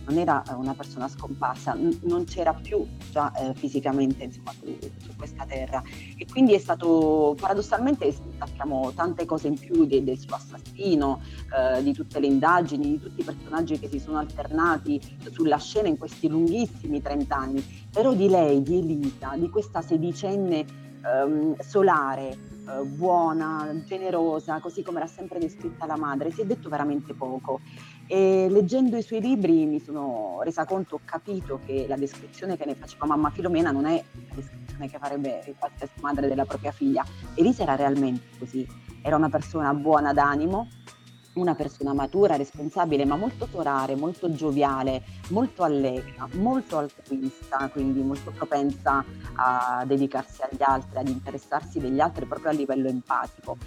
Non 0.06 0.18
era 0.18 0.42
eh, 0.42 0.54
una 0.54 0.74
persona 0.74 1.08
scomparsa, 1.08 1.74
n- 1.74 1.98
non 2.02 2.24
c'era 2.24 2.54
più 2.54 2.86
già 3.10 3.32
eh, 3.32 3.54
fisicamente 3.54 4.24
insomma, 4.24 4.52
su, 4.52 4.76
su 4.98 5.16
questa 5.16 5.44
terra 5.46 5.82
e 6.16 6.26
quindi 6.26 6.54
è 6.54 6.58
stato 6.58 7.34
paradossalmente 7.38 8.14
sappiamo 8.38 8.92
tante 8.94 9.24
cose 9.24 9.48
in 9.48 9.58
più 9.58 9.84
de- 9.84 10.04
del 10.04 10.18
suo 10.18 10.36
assassino, 10.36 11.20
eh, 11.56 11.82
di 11.82 11.92
tutte 11.92 12.20
le 12.20 12.26
indagini, 12.26 12.90
di 12.90 13.00
tutti 13.00 13.20
i 13.20 13.24
personaggi 13.24 13.78
che 13.78 13.88
si 13.88 13.98
sono 13.98 14.18
alternati 14.18 15.00
sulla 15.30 15.58
scena 15.58 15.88
in 15.88 15.98
questi 15.98 16.28
lunghissimi 16.28 17.02
30 17.02 17.36
anni, 17.36 17.86
però 17.90 18.12
di 18.12 18.28
lei, 18.28 18.62
di 18.62 18.78
Elisa, 18.78 19.34
di 19.36 19.48
questa 19.48 19.82
sedicenne 19.82 20.64
ehm, 21.04 21.56
solare, 21.58 22.30
eh, 22.68 22.84
buona, 22.84 23.70
generosa, 23.84 24.60
così 24.60 24.82
come 24.82 24.98
era 24.98 25.06
sempre 25.06 25.38
descritta 25.38 25.86
la 25.86 25.96
madre, 25.96 26.30
si 26.30 26.42
è 26.42 26.44
detto 26.44 26.68
veramente 26.68 27.14
poco. 27.14 27.60
E 28.08 28.46
leggendo 28.48 28.96
i 28.96 29.02
suoi 29.02 29.20
libri 29.20 29.66
mi 29.66 29.80
sono 29.80 30.40
resa 30.42 30.64
conto, 30.64 30.94
ho 30.94 31.00
capito 31.04 31.58
che 31.66 31.86
la 31.88 31.96
descrizione 31.96 32.56
che 32.56 32.64
ne 32.64 32.76
faceva 32.76 33.06
mamma 33.06 33.30
Filomena 33.30 33.72
non 33.72 33.84
è 33.84 34.02
la 34.28 34.34
descrizione 34.34 34.88
che 34.88 34.98
farebbe 34.98 35.54
qualsiasi 35.58 35.94
madre 36.00 36.28
della 36.28 36.44
propria 36.44 36.70
figlia. 36.70 37.04
Elisa 37.34 37.64
era 37.64 37.74
realmente 37.74 38.38
così, 38.38 38.66
era 39.02 39.16
una 39.16 39.28
persona 39.28 39.74
buona 39.74 40.12
d'animo, 40.12 40.68
una 41.34 41.54
persona 41.54 41.92
matura, 41.92 42.36
responsabile, 42.36 43.04
ma 43.04 43.16
molto 43.16 43.46
solare, 43.50 43.94
molto 43.94 44.32
gioviale, 44.32 45.02
molto 45.30 45.64
allegra, 45.64 46.28
molto 46.34 46.78
altruista, 46.78 47.68
quindi 47.70 48.00
molto 48.00 48.30
propensa 48.30 49.04
a 49.34 49.84
dedicarsi 49.84 50.42
agli 50.42 50.62
altri, 50.62 50.98
ad 50.98 51.08
interessarsi 51.08 51.78
degli 51.78 52.00
altri 52.00 52.24
proprio 52.24 52.50
a 52.50 52.54
livello 52.54 52.88
empatico. 52.88 53.58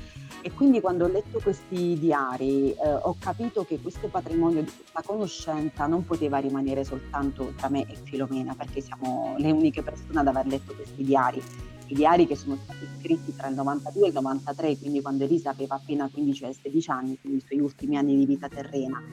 E 0.42 0.54
quindi 0.54 0.80
quando 0.80 1.04
ho 1.04 1.10
letto 1.10 1.40
questi 1.42 2.00
diari 2.00 2.72
eh, 2.72 2.94
ho 3.02 3.16
capito 3.20 3.66
che 3.66 3.82
questo 3.82 4.08
patrimonio 4.08 4.62
di 4.64 4.72
questa 4.72 5.02
conoscenza 5.06 5.86
non 5.86 6.06
poteva 6.06 6.38
rimanere 6.38 6.86
soltanto 6.86 7.54
tra 7.58 7.68
me 7.68 7.86
e 7.90 7.96
Filomena, 8.04 8.56
perché 8.56 8.80
siamo 8.80 9.36
le 9.38 9.52
uniche 9.52 9.84
persone 9.84 10.20
ad 10.20 10.28
aver 10.28 10.48
letto 10.48 10.74
questi 10.74 11.04
diari. 11.04 11.42
I 11.88 11.94
diari 11.94 12.26
che 12.26 12.36
sono 12.36 12.56
stati 12.64 12.88
scritti 13.00 13.36
tra 13.36 13.48
il 13.48 13.56
92 13.56 14.06
e 14.06 14.08
il 14.08 14.14
93, 14.14 14.78
quindi 14.78 15.02
quando 15.02 15.26
Elisa 15.26 15.50
aveva 15.50 15.76
appena 15.76 16.08
15 16.08 16.44
e 16.46 16.54
16 16.54 16.92
anni, 16.92 17.20
quindi 17.20 17.40
i 17.40 17.46
suoi 17.46 17.60
ultimi 17.60 17.98
anni 17.98 18.16
di 18.16 18.26
vita 18.26 18.48
terrena. 18.48 19.04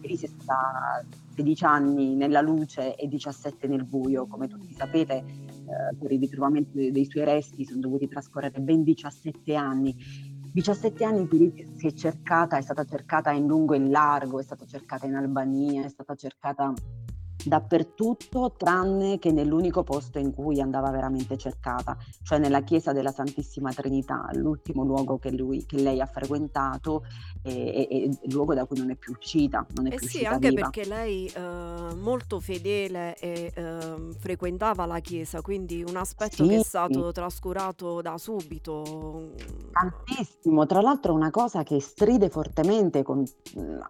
Elisa 0.00 0.26
è 0.26 0.28
stata 0.28 1.04
16 1.36 1.64
anni 1.64 2.14
nella 2.16 2.40
luce 2.40 2.96
e 2.96 3.06
17 3.06 3.68
nel 3.68 3.84
buio, 3.84 4.26
come 4.26 4.48
tutti 4.48 4.74
sapete, 4.74 5.16
eh, 5.16 5.96
per 5.96 6.10
il 6.10 6.18
ritrovamento 6.18 6.70
dei, 6.72 6.90
dei 6.90 7.04
suoi 7.04 7.24
resti 7.24 7.64
sono 7.64 7.80
dovuti 7.80 8.08
trascorrere 8.08 8.60
ben 8.60 8.82
17 8.82 9.54
anni. 9.54 9.94
17 10.52 11.04
anni 11.04 11.20
in 11.20 11.28
cui 11.28 11.72
si 11.76 11.86
è 11.86 11.92
cercata, 11.92 12.58
è 12.58 12.60
stata 12.60 12.84
cercata 12.84 13.30
in 13.30 13.46
lungo 13.46 13.72
e 13.72 13.78
in 13.78 13.90
largo, 13.90 14.38
è 14.38 14.42
stata 14.42 14.66
cercata 14.66 15.06
in 15.06 15.14
Albania, 15.14 15.84
è 15.84 15.88
stata 15.88 16.14
cercata 16.14 16.72
dappertutto 17.44 18.54
tranne 18.56 19.18
che 19.18 19.32
nell'unico 19.32 19.82
posto 19.82 20.18
in 20.18 20.32
cui 20.34 20.60
andava 20.60 20.90
veramente 20.90 21.36
cercata, 21.36 21.96
cioè 22.22 22.38
nella 22.38 22.62
chiesa 22.62 22.92
della 22.92 23.10
Santissima 23.12 23.72
Trinità, 23.72 24.28
l'ultimo 24.34 24.84
luogo 24.84 25.18
che, 25.18 25.30
lui, 25.30 25.64
che 25.66 25.80
lei 25.80 26.00
ha 26.00 26.06
frequentato 26.06 27.04
e, 27.42 27.52
e- 27.52 27.88
e 27.90 28.04
il 28.22 28.32
luogo 28.32 28.54
da 28.54 28.64
cui 28.66 28.78
non 28.78 28.90
è 28.90 28.96
più 28.96 29.12
uscita, 29.18 29.66
non 29.74 29.86
è 29.86 29.92
Eh 29.92 29.96
più 29.96 30.06
sì, 30.08 30.24
anche 30.24 30.48
viva. 30.50 30.68
perché 30.70 30.88
lei 30.88 31.26
eh, 31.26 31.94
molto 31.96 32.40
fedele 32.40 33.16
e 33.16 33.52
ehm, 33.54 34.12
frequentava 34.14 34.86
la 34.86 35.00
chiesa, 35.00 35.40
quindi 35.40 35.82
un 35.86 35.96
aspetto 35.96 36.46
che 36.46 36.54
è 36.56 36.58
Sì. 36.58 36.64
stato 36.64 37.10
trascurato 37.12 38.00
da 38.00 38.16
subito. 38.18 39.30
Tantissimo, 39.72 40.66
tra 40.66 40.80
l'altro 40.80 41.12
è 41.12 41.16
una 41.16 41.30
cosa 41.30 41.62
che 41.62 41.80
stride 41.80 42.28
fortemente 42.28 43.02
con- 43.02 43.24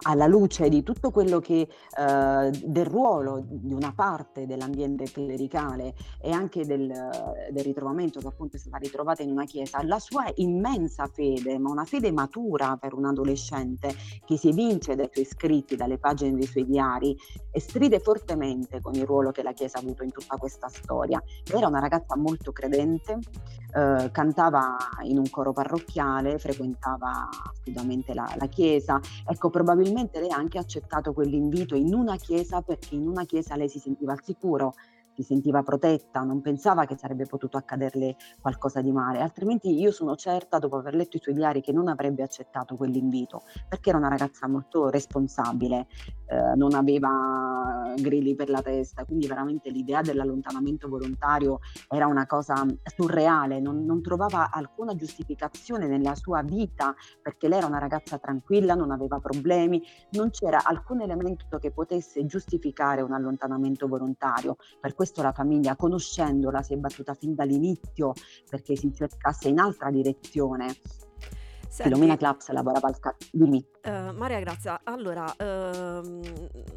alla 0.03 0.27
luce 0.27 0.69
di 0.69 0.81
tutto 0.83 1.11
quello 1.11 1.39
che 1.39 1.67
eh, 1.97 2.51
del 2.63 2.85
ruolo 2.85 3.42
di 3.47 3.73
una 3.73 3.93
parte 3.93 4.45
dell'ambiente 4.45 5.05
clericale 5.05 5.93
e 6.21 6.31
anche 6.31 6.65
del, 6.65 6.87
del 6.87 7.63
ritrovamento 7.63 8.19
che 8.19 8.27
appunto 8.27 8.55
è 8.55 8.59
stata 8.59 8.77
ritrovata 8.77 9.23
in 9.23 9.31
una 9.31 9.45
chiesa, 9.45 9.83
la 9.83 9.99
sua 9.99 10.31
immensa 10.35 11.07
fede, 11.07 11.57
ma 11.57 11.69
una 11.69 11.85
fede 11.85 12.11
matura 12.11 12.77
per 12.77 12.93
un 12.93 13.05
adolescente 13.05 13.93
che 14.25 14.37
si 14.37 14.49
evince 14.49 14.95
dai 14.95 15.09
suoi 15.11 15.25
scritti, 15.25 15.75
dalle 15.75 15.97
pagine 15.97 16.33
dei 16.33 16.45
suoi 16.45 16.65
diari 16.65 17.15
e 17.51 17.59
stride 17.59 17.99
fortemente 17.99 18.81
con 18.81 18.93
il 18.95 19.05
ruolo 19.05 19.31
che 19.31 19.43
la 19.43 19.53
chiesa 19.53 19.77
ha 19.77 19.81
avuto 19.81 20.03
in 20.03 20.11
tutta 20.11 20.37
questa 20.37 20.69
storia. 20.69 21.21
Era 21.51 21.67
una 21.67 21.79
ragazza 21.79 22.15
molto 22.15 22.51
credente, 22.51 23.19
eh, 23.75 24.09
cantava 24.11 24.77
in 25.03 25.17
un 25.17 25.29
coro 25.29 25.51
parrocchiale, 25.51 26.37
frequentava 26.37 27.29
assiduamente 27.51 28.13
la, 28.13 28.31
la 28.37 28.47
chiesa. 28.47 28.99
Ecco, 29.25 29.49
probabilmente 29.49 30.19
lei 30.19 30.29
ha 30.29 30.37
anche 30.37 30.57
accettato 30.57 31.13
quell'invito 31.13 31.75
in 31.75 31.93
una 31.93 32.15
chiesa 32.15 32.61
perché 32.61 32.95
in 32.95 33.07
una 33.07 33.25
chiesa 33.25 33.32
lei 33.55 33.69
si 33.69 33.79
sentiva 33.79 34.11
al 34.11 34.21
sicuro, 34.23 34.75
si 35.13 35.23
sentiva 35.23 35.63
protetta, 35.63 36.21
non 36.21 36.41
pensava 36.41 36.85
che 36.85 36.97
sarebbe 36.97 37.25
potuto 37.25 37.57
accaderle 37.57 38.15
qualcosa 38.41 38.81
di 38.81 38.91
male, 38.91 39.19
altrimenti 39.19 39.79
io 39.79 39.91
sono 39.91 40.15
certa, 40.15 40.59
dopo 40.59 40.77
aver 40.77 40.95
letto 40.95 41.17
i 41.17 41.19
suoi 41.19 41.35
diari, 41.35 41.61
che 41.61 41.71
non 41.71 41.87
avrebbe 41.87 42.23
accettato 42.23 42.75
quell'invito, 42.75 43.43
perché 43.67 43.89
era 43.89 43.97
una 43.97 44.09
ragazza 44.09 44.47
molto 44.47 44.89
responsabile, 44.89 45.87
eh, 46.27 46.55
non 46.55 46.73
aveva 46.73 47.93
grilli 47.95 48.35
per 48.35 48.49
la 48.49 48.61
testa, 48.61 49.05
quindi 49.05 49.27
veramente 49.27 49.69
l'idea 49.69 50.01
dell'allontanamento 50.01 50.87
volontario 50.87 51.59
era 51.89 52.07
una 52.07 52.25
cosa 52.25 52.65
surreale, 52.83 53.59
non, 53.59 53.85
non 53.85 54.01
trovava 54.01 54.49
alcuna 54.51 54.95
giustificazione 54.95 55.87
nella 55.87 56.15
sua 56.15 56.41
vita, 56.41 56.95
perché 57.21 57.47
lei 57.47 57.59
era 57.59 57.67
una 57.67 57.79
ragazza 57.79 58.17
tranquilla, 58.17 58.73
non 58.73 58.91
aveva 58.91 59.19
problemi, 59.19 59.81
non 60.11 60.29
c'era 60.31 60.61
alcun 60.63 61.01
elemento 61.01 61.57
che 61.59 61.71
potesse 61.71 62.25
giustificare 62.25 63.01
un 63.01 63.13
allontanamento 63.13 63.87
volontario. 63.87 64.57
Per 64.79 64.93
questo 65.03 65.21
la 65.21 65.33
famiglia, 65.33 65.75
conoscendola, 65.75 66.61
si 66.61 66.73
è 66.73 66.77
battuta 66.77 67.13
fin 67.13 67.35
dall'inizio 67.35 68.13
perché 68.49 68.77
si 68.77 68.93
cercasse 68.93 69.49
in 69.49 69.59
altra 69.59 69.91
direzione. 69.91 70.77
Senti, 71.67 71.91
Filomena 71.91 72.15
Claps 72.15 72.51
lavorava 72.51 72.87
al 72.87 72.99
ca- 72.99 73.15
dimmi. 73.31 73.65
eh, 73.81 74.11
Maria 74.11 74.39
Grazia, 74.39 74.79
allora, 74.83 75.33
ehm, 75.35 76.21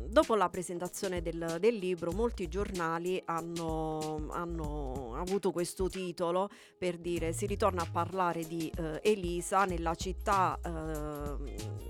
dopo 0.08 0.34
la 0.34 0.48
presentazione 0.48 1.20
del, 1.20 1.58
del 1.60 1.74
libro, 1.74 2.12
molti 2.12 2.48
giornali 2.48 3.22
hanno, 3.26 4.26
hanno 4.30 5.14
avuto 5.14 5.52
questo 5.52 5.88
titolo 5.88 6.48
per 6.78 6.96
dire 6.96 7.32
si 7.32 7.46
ritorna 7.46 7.82
a 7.82 7.88
parlare 7.92 8.44
di 8.44 8.72
eh, 8.74 9.00
Elisa 9.02 9.66
nella 9.66 9.94
città, 9.94 10.58
ehm, 10.64 11.44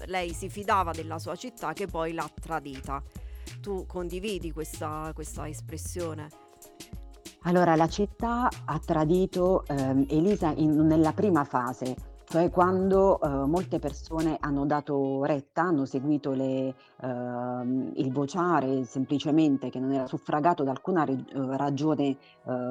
lei 0.07 0.35
si 0.35 0.51
fidava 0.51 0.91
della 0.91 1.19
sua 1.19 1.37
città 1.37 1.73
che 1.73 1.87
poi 1.87 2.13
l'ha 2.13 2.31
tradita. 2.35 3.03
Tu 3.61 3.87
condividi 3.87 4.53
questa, 4.53 5.11
questa 5.15 5.49
espressione? 5.49 6.29
Allora, 7.43 7.77
la 7.77 7.89
città 7.89 8.49
ha 8.65 8.79
tradito 8.85 9.65
ehm, 9.67 10.07
Elisa 10.09 10.53
in- 10.57 10.87
nella 10.87 11.13
prima 11.13 11.45
fase, 11.45 11.95
cioè 12.29 12.51
quando 12.51 13.21
eh, 13.21 13.29
molte 13.47 13.79
persone 13.79 14.37
hanno 14.41 14.67
dato 14.67 15.23
retta, 15.25 15.63
hanno 15.63 15.85
seguito 15.85 16.33
le, 16.33 16.75
ehm, 17.01 17.93
il 17.95 18.13
vociare 18.13 18.85
semplicemente 18.85 19.71
che 19.71 19.79
non 19.79 19.93
era 19.93 20.07
suffragato 20.07 20.65
da 20.65 20.73
alcuna 20.73 21.05
re- 21.05 21.13
eh, 21.13 21.57
ragione 21.57 22.05
eh, 22.09 22.17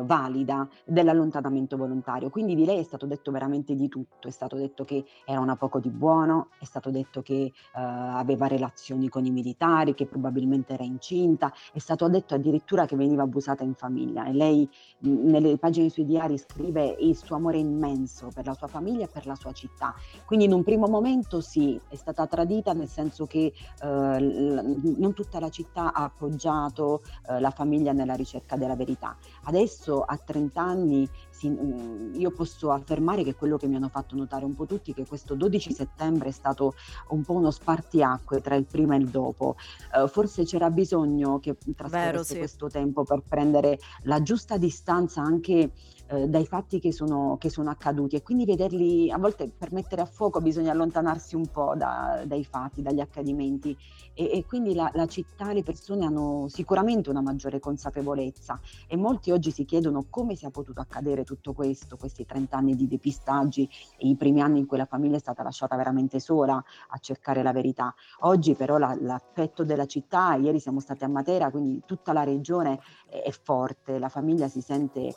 valida 0.03 0.67
dell'allontanamento 0.83 1.77
volontario. 1.77 2.29
Quindi 2.29 2.53
di 2.53 2.65
lei 2.65 2.79
è 2.79 2.83
stato 2.83 3.05
detto 3.05 3.31
veramente 3.31 3.75
di 3.75 3.87
tutto, 3.87 4.27
è 4.27 4.31
stato 4.31 4.57
detto 4.57 4.83
che 4.83 5.05
era 5.23 5.39
una 5.39 5.55
poco 5.55 5.79
di 5.79 5.89
buono, 5.89 6.49
è 6.59 6.65
stato 6.65 6.89
detto 6.89 7.21
che 7.21 7.43
eh, 7.43 7.51
aveva 7.73 8.47
relazioni 8.47 9.07
con 9.07 9.25
i 9.25 9.31
militari, 9.31 9.93
che 9.93 10.05
probabilmente 10.05 10.73
era 10.73 10.83
incinta, 10.83 11.53
è 11.71 11.79
stato 11.79 12.09
detto 12.09 12.35
addirittura 12.35 12.85
che 12.85 12.97
veniva 12.97 13.23
abusata 13.23 13.63
in 13.63 13.73
famiglia. 13.73 14.25
E 14.25 14.33
lei 14.33 14.69
mh, 14.99 15.09
nelle 15.29 15.57
pagine 15.57 15.87
suoi 15.87 16.05
diari 16.05 16.37
scrive 16.37 16.95
il 16.99 17.15
suo 17.15 17.37
amore 17.37 17.57
immenso 17.57 18.31
per 18.33 18.45
la 18.45 18.53
sua 18.53 18.67
famiglia 18.67 19.05
e 19.05 19.09
per 19.09 19.25
la 19.25 19.35
sua 19.35 19.44
città. 19.51 19.95
Quindi 20.25 20.45
in 20.45 20.53
un 20.53 20.63
primo 20.63 20.87
momento 20.87 21.41
sì, 21.41 21.79
è 21.87 21.95
stata 21.95 22.27
tradita 22.27 22.73
nel 22.73 22.87
senso 22.87 23.25
che 23.25 23.53
eh, 23.81 24.19
non 24.19 25.13
tutta 25.13 25.39
la 25.39 25.49
città 25.49 25.93
ha 25.93 26.03
appoggiato 26.03 27.01
eh, 27.29 27.39
la 27.39 27.51
famiglia 27.51 27.91
nella 27.91 28.15
ricerca 28.15 28.55
della 28.55 28.75
verità. 28.75 29.15
Adesso 29.43 30.01
a 30.01 30.17
30 30.17 30.61
anni 30.61 31.09
si- 31.45 31.49
mm, 31.49 32.15
io 32.15 32.31
posso 32.31 32.71
affermare 32.71 33.23
che 33.23 33.35
quello 33.35 33.57
che 33.57 33.67
mi 33.67 33.75
hanno 33.75 33.89
fatto 33.89 34.15
notare 34.15 34.45
un 34.45 34.55
po' 34.55 34.65
tutti 34.65 34.91
è 34.91 34.93
che 34.93 35.05
questo 35.05 35.35
12 35.35 35.73
settembre 35.73 36.29
è 36.29 36.31
stato 36.31 36.73
un 37.09 37.23
po' 37.23 37.33
uno 37.33 37.51
spartiacque 37.51 38.41
tra 38.41 38.55
il 38.55 38.65
prima 38.65 38.95
e 38.95 38.99
il 38.99 39.09
dopo. 39.09 39.55
Eh, 39.95 40.07
forse 40.07 40.43
c'era 40.43 40.69
bisogno 40.69 41.39
che 41.39 41.55
trascorresse 41.75 42.23
sì. 42.33 42.37
questo 42.37 42.69
tempo 42.69 43.03
per 43.03 43.21
prendere 43.27 43.79
la 44.03 44.21
giusta 44.21 44.57
distanza 44.57 45.21
anche 45.21 45.71
eh, 46.07 46.27
dai 46.27 46.45
fatti 46.45 46.79
che 46.79 46.91
sono, 46.91 47.37
che 47.39 47.49
sono 47.49 47.69
accaduti 47.69 48.15
e 48.15 48.21
quindi 48.21 48.45
vederli, 48.45 49.09
a 49.11 49.17
volte 49.17 49.49
per 49.49 49.71
mettere 49.71 50.01
a 50.01 50.05
fuoco 50.05 50.39
bisogna 50.39 50.71
allontanarsi 50.71 51.35
un 51.35 51.47
po' 51.47 51.73
da- 51.75 52.23
dai 52.25 52.43
fatti, 52.43 52.81
dagli 52.81 52.99
accadimenti 52.99 53.75
e, 54.13 54.29
e 54.31 54.45
quindi 54.45 54.75
la, 54.75 54.89
la 54.93 55.07
città, 55.07 55.51
le 55.51 55.63
persone 55.63 56.05
hanno 56.05 56.45
sicuramente 56.47 57.09
una 57.09 57.21
maggiore 57.21 57.59
consapevolezza 57.59 58.59
e 58.87 58.95
molti 58.95 59.31
oggi 59.31 59.51
si 59.51 59.65
chiedono 59.65 60.05
come 60.09 60.35
sia 60.35 60.51
potuto 60.51 60.79
accadere 60.79 61.23
tutto 61.23 61.34
questo, 61.53 61.97
questi 61.97 62.25
30 62.25 62.57
anni 62.57 62.75
di 62.75 62.87
depistaggi 62.87 63.69
e 63.97 64.07
i 64.07 64.15
primi 64.15 64.41
anni 64.41 64.59
in 64.59 64.65
cui 64.65 64.77
la 64.77 64.85
famiglia 64.85 65.15
è 65.15 65.19
stata 65.19 65.43
lasciata 65.43 65.75
veramente 65.75 66.19
sola 66.19 66.55
a 66.55 66.97
cercare 66.97 67.43
la 67.43 67.51
verità. 67.51 67.93
Oggi 68.21 68.55
però 68.55 68.77
la- 68.77 68.97
l'affetto 68.99 69.63
della 69.63 69.85
città, 69.85 70.35
ieri 70.35 70.59
siamo 70.59 70.79
stati 70.79 71.03
a 71.03 71.07
Matera, 71.07 71.49
quindi 71.51 71.81
tutta 71.85 72.13
la 72.13 72.23
regione 72.23 72.79
è, 73.07 73.21
è 73.21 73.31
forte, 73.31 73.99
la 73.99 74.09
famiglia 74.09 74.47
si 74.47 74.61
sente 74.61 74.99
eh, 74.99 75.13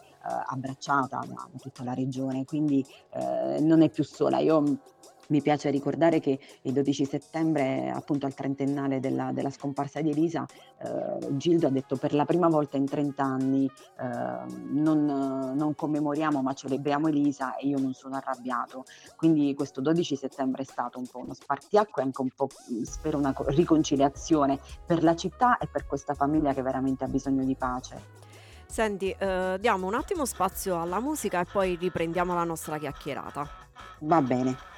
abbracciata 0.46 1.20
da 1.26 1.48
tutta 1.58 1.84
la 1.84 1.94
regione, 1.94 2.44
quindi 2.44 2.84
eh, 3.10 3.60
non 3.60 3.82
è 3.82 3.90
più 3.90 4.04
sola. 4.04 4.38
Io 4.38 4.78
mi 5.28 5.42
piace 5.42 5.70
ricordare 5.70 6.20
che 6.20 6.38
il 6.62 6.72
12 6.72 7.04
settembre, 7.04 7.90
appunto 7.90 8.26
al 8.26 8.34
trentennale 8.34 9.00
della, 9.00 9.32
della 9.32 9.50
scomparsa 9.50 10.00
di 10.00 10.10
Elisa, 10.10 10.46
eh, 10.78 11.36
Gildo 11.36 11.66
ha 11.66 11.70
detto 11.70 11.96
per 11.96 12.14
la 12.14 12.24
prima 12.24 12.48
volta 12.48 12.76
in 12.76 12.86
30 12.86 13.22
anni 13.22 13.66
eh, 13.66 14.52
non, 14.70 15.04
non 15.54 15.74
commemoriamo 15.74 16.42
ma 16.42 16.52
celebriamo 16.52 17.08
Elisa 17.08 17.56
e 17.56 17.68
io 17.68 17.78
non 17.78 17.92
sono 17.94 18.16
arrabbiato. 18.16 18.84
Quindi 19.16 19.54
questo 19.54 19.80
12 19.80 20.16
settembre 20.16 20.62
è 20.62 20.66
stato 20.66 20.98
un 20.98 21.06
po' 21.06 21.18
uno 21.18 21.34
spartiacque 21.34 22.02
anche 22.02 22.20
un 22.20 22.30
po', 22.34 22.48
spero, 22.82 23.18
una 23.18 23.32
co- 23.32 23.48
riconciliazione 23.48 24.58
per 24.84 25.02
la 25.02 25.14
città 25.14 25.58
e 25.58 25.68
per 25.70 25.86
questa 25.86 26.14
famiglia 26.14 26.54
che 26.54 26.62
veramente 26.62 27.04
ha 27.04 27.08
bisogno 27.08 27.44
di 27.44 27.54
pace. 27.54 28.16
Senti, 28.66 29.10
eh, 29.18 29.56
diamo 29.58 29.86
un 29.86 29.94
attimo 29.94 30.26
spazio 30.26 30.80
alla 30.80 31.00
musica 31.00 31.40
e 31.40 31.46
poi 31.50 31.76
riprendiamo 31.76 32.34
la 32.34 32.44
nostra 32.44 32.78
chiacchierata. 32.78 33.48
Va 34.00 34.20
bene. 34.20 34.77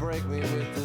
Break 0.00 0.24
me 0.24 0.40
with 0.40 0.79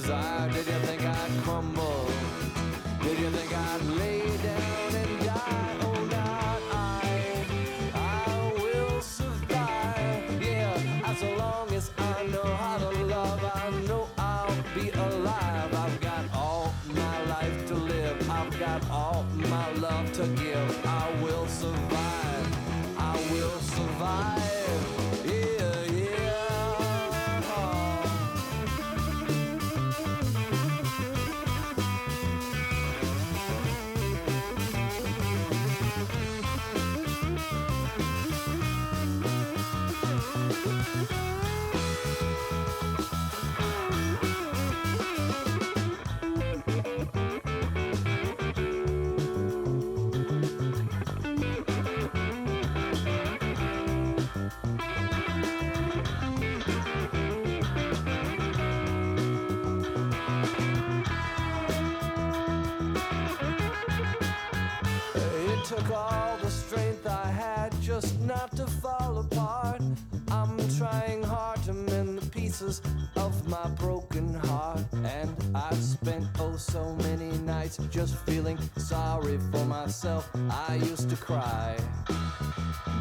pieces 72.55 72.81
of 73.17 73.47
my 73.49 73.67
broken 73.71 74.33
heart. 74.33 74.79
And 74.93 75.35
I've 75.53 75.75
spent 75.75 76.25
oh 76.39 76.55
so 76.55 76.95
many 77.03 77.37
nights 77.39 77.77
just 77.91 78.15
feeling 78.25 78.57
sorry 78.77 79.37
for 79.51 79.65
myself. 79.65 80.29
I 80.49 80.75
used 80.75 81.09
to 81.09 81.17
cry. 81.17 81.75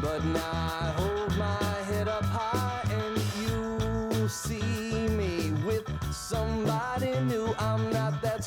But 0.01 0.25
now 0.25 0.51
I 0.51 0.93
hold 0.97 1.37
my 1.37 1.73
head 1.89 2.09
up 2.09 2.25
high 2.25 2.83
and 2.99 3.17
you 3.41 4.27
see 4.27 5.07
me 5.09 5.51
with 5.65 5.87
somebody 6.13 6.84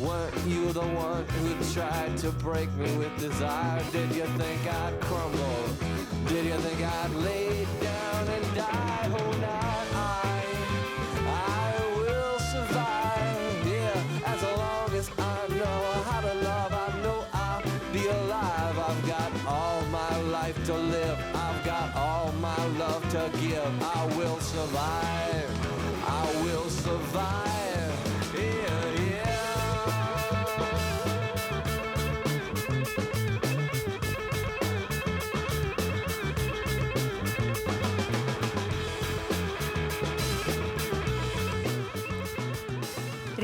Weren't 0.00 0.46
you 0.46 0.72
the 0.72 0.80
one 0.80 1.24
who 1.24 1.74
tried 1.74 2.16
to 2.18 2.30
break 2.30 2.72
me 2.74 2.96
with 2.98 3.18
desire? 3.18 3.82
Did 3.90 4.14
you 4.14 4.26
think 4.38 4.72
I'd 4.72 5.00
crumble? 5.00 5.64
Did 6.28 6.44
you 6.46 6.54
think 6.54 6.82
I'd 6.82 7.10
lay 7.14 7.66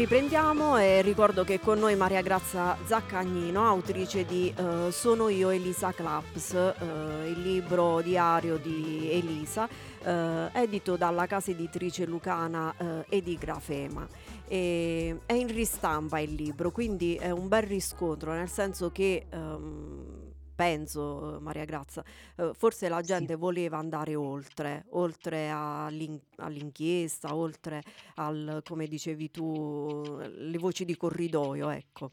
Riprendiamo 0.05 0.77
e 0.77 1.01
ricordo 1.01 1.45
che 1.45 1.59
con 1.59 1.79
noi 1.79 1.97
Maria 1.97 2.21
Grazia 2.21 2.77
Zaccagnino, 2.85 3.67
autrice 3.67 4.27
di 4.27 4.53
eh, 4.55 4.93
Sono 4.93 5.31
io 5.31 5.49
Elisa 5.49 5.93
Claps, 5.93 6.53
eh, 6.53 7.31
il 7.31 7.41
libro 7.41 8.03
diario 8.03 8.59
di 8.59 9.09
Elisa, 9.11 9.67
eh, 10.03 10.51
edito 10.53 10.97
dalla 10.97 11.25
casa 11.25 11.53
editrice 11.53 12.05
lucana 12.05 12.75
eh, 12.77 13.17
Edigrafema. 13.17 14.07
E, 14.47 15.21
è 15.25 15.33
in 15.33 15.47
ristampa 15.47 16.19
il 16.19 16.35
libro, 16.35 16.71
quindi 16.71 17.15
è 17.15 17.31
un 17.31 17.49
bel 17.49 17.63
riscontro, 17.63 18.35
nel 18.35 18.51
senso 18.51 18.93
che 18.93 19.25
ehm, 19.31 20.14
penso, 20.55 21.37
eh, 21.37 21.41
Maria 21.41 21.65
Grazia, 21.65 22.03
eh, 22.37 22.53
forse 22.55 22.89
la 22.89 23.01
gente 23.01 23.35
voleva 23.35 23.79
andare 23.79 24.15
oltre, 24.15 24.85
oltre 24.91 25.51
all'in- 25.51 26.21
all'inchiesta, 26.37 27.35
oltre 27.35 27.83
al, 28.17 28.63
come 28.65 28.87
dicevi 28.87 29.31
tu, 29.31 30.19
le 30.19 30.59
voci 30.59 30.85
di 30.85 30.97
corridoio, 30.97 31.71
ecco. 31.71 32.11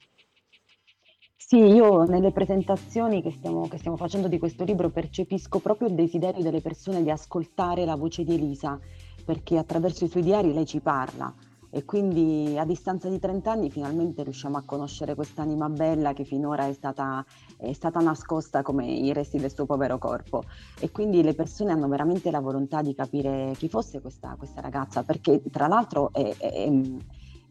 Sì, 1.35 1.57
io 1.57 2.03
nelle 2.03 2.31
presentazioni 2.31 3.21
che 3.21 3.31
stiamo, 3.31 3.67
che 3.67 3.77
stiamo 3.77 3.97
facendo 3.97 4.29
di 4.29 4.39
questo 4.39 4.63
libro 4.63 4.89
percepisco 4.89 5.59
proprio 5.59 5.89
il 5.89 5.95
desiderio 5.95 6.41
delle 6.41 6.61
persone 6.61 7.03
di 7.03 7.09
ascoltare 7.09 7.83
la 7.83 7.95
voce 7.95 8.23
di 8.23 8.35
Elisa, 8.35 8.79
perché 9.25 9.57
attraverso 9.57 10.05
i 10.05 10.07
suoi 10.07 10.23
diari 10.23 10.53
lei 10.53 10.65
ci 10.65 10.79
parla 10.79 11.33
e 11.73 11.85
quindi 11.85 12.57
a 12.57 12.65
distanza 12.65 13.07
di 13.07 13.17
30 13.17 13.51
anni 13.51 13.71
finalmente 13.71 14.23
riusciamo 14.23 14.57
a 14.57 14.63
conoscere 14.63 15.15
quest'anima 15.15 15.69
bella 15.69 16.11
che 16.13 16.25
finora 16.25 16.67
è 16.67 16.73
stata, 16.73 17.25
è 17.61 17.73
stata 17.73 17.99
nascosta 17.99 18.63
come 18.63 18.87
i 18.87 19.13
resti 19.13 19.37
del 19.37 19.53
suo 19.53 19.65
povero 19.65 19.97
corpo 19.97 20.43
e 20.79 20.91
quindi 20.91 21.21
le 21.21 21.35
persone 21.35 21.71
hanno 21.71 21.87
veramente 21.87 22.31
la 22.31 22.39
volontà 22.39 22.81
di 22.81 22.95
capire 22.95 23.53
chi 23.57 23.69
fosse 23.69 24.01
questa, 24.01 24.35
questa 24.37 24.61
ragazza 24.61 25.03
perché 25.03 25.41
tra 25.51 25.67
l'altro 25.67 26.11
è, 26.11 26.35
è, 26.37 26.71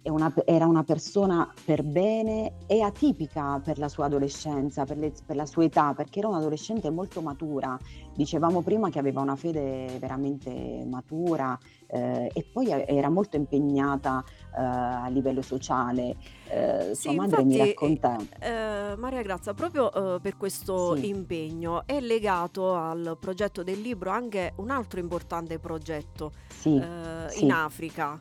è 0.03 0.09
una, 0.09 0.33
era 0.47 0.67
una 0.67 0.83
persona 0.83 1.53
per 1.65 1.83
bene 1.83 2.55
e 2.67 2.81
atipica 2.81 3.61
per 3.63 3.79
la 3.79 3.89
sua 3.89 4.07
adolescenza, 4.07 4.85
per, 4.85 4.97
le, 4.97 5.13
per, 5.25 5.37
la 5.37 5.45
sua 5.45 5.65
età, 5.65 5.93
perché 5.95 6.21
era 6.21 6.29
un'adolescente 6.29 6.89
molto 6.91 7.21
matura. 7.21 7.79
Dicevamo 8.15 8.63
prima 8.63 8.89
che 8.89 8.99
aveva 8.99 9.21
una 9.21 9.37
fede 9.37 9.99
veramente 9.99 10.85
matura 10.89 11.59
eh, 11.93 12.31
e 12.33 12.45
poi 12.53 12.69
era 12.71 13.09
molto 13.09 13.37
impegnata 13.37 14.25
eh, 14.57 14.61
a 14.61 15.09
livello 15.09 15.43
sociale. 15.43 16.17
Eh, 16.49 16.95
Sì, 16.95 17.03
sua 17.03 17.13
madre 17.15 17.45
mi 17.45 17.53
infatti, 17.53 17.69
racconta... 17.71 18.17
eh, 18.41 18.97
Maria 18.97 19.23
Grazia, 19.23 19.55
proprio 19.55 19.93
eh, 20.17 20.21
per 20.21 20.37
questo 20.37 20.97
Sì. 20.97 21.09
impegno 21.09 21.87
è 21.87 22.01
legato 22.01 22.75
al 22.75 23.17
progetto 23.21 23.63
del 23.63 23.81
libro 23.81 24.11
anche 24.11 24.53
un 24.57 24.71
altro 24.71 25.01
importante 25.01 25.59
progetto 25.59 26.33
Sì, 26.49 26.77
eh, 26.77 27.29
sì. 27.29 27.45
in 27.45 27.53
Africa. 27.53 28.19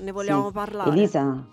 Ne 0.00 0.12
vogliamo 0.12 0.52
parlare? 0.52 0.90
Elisa, 0.90 1.44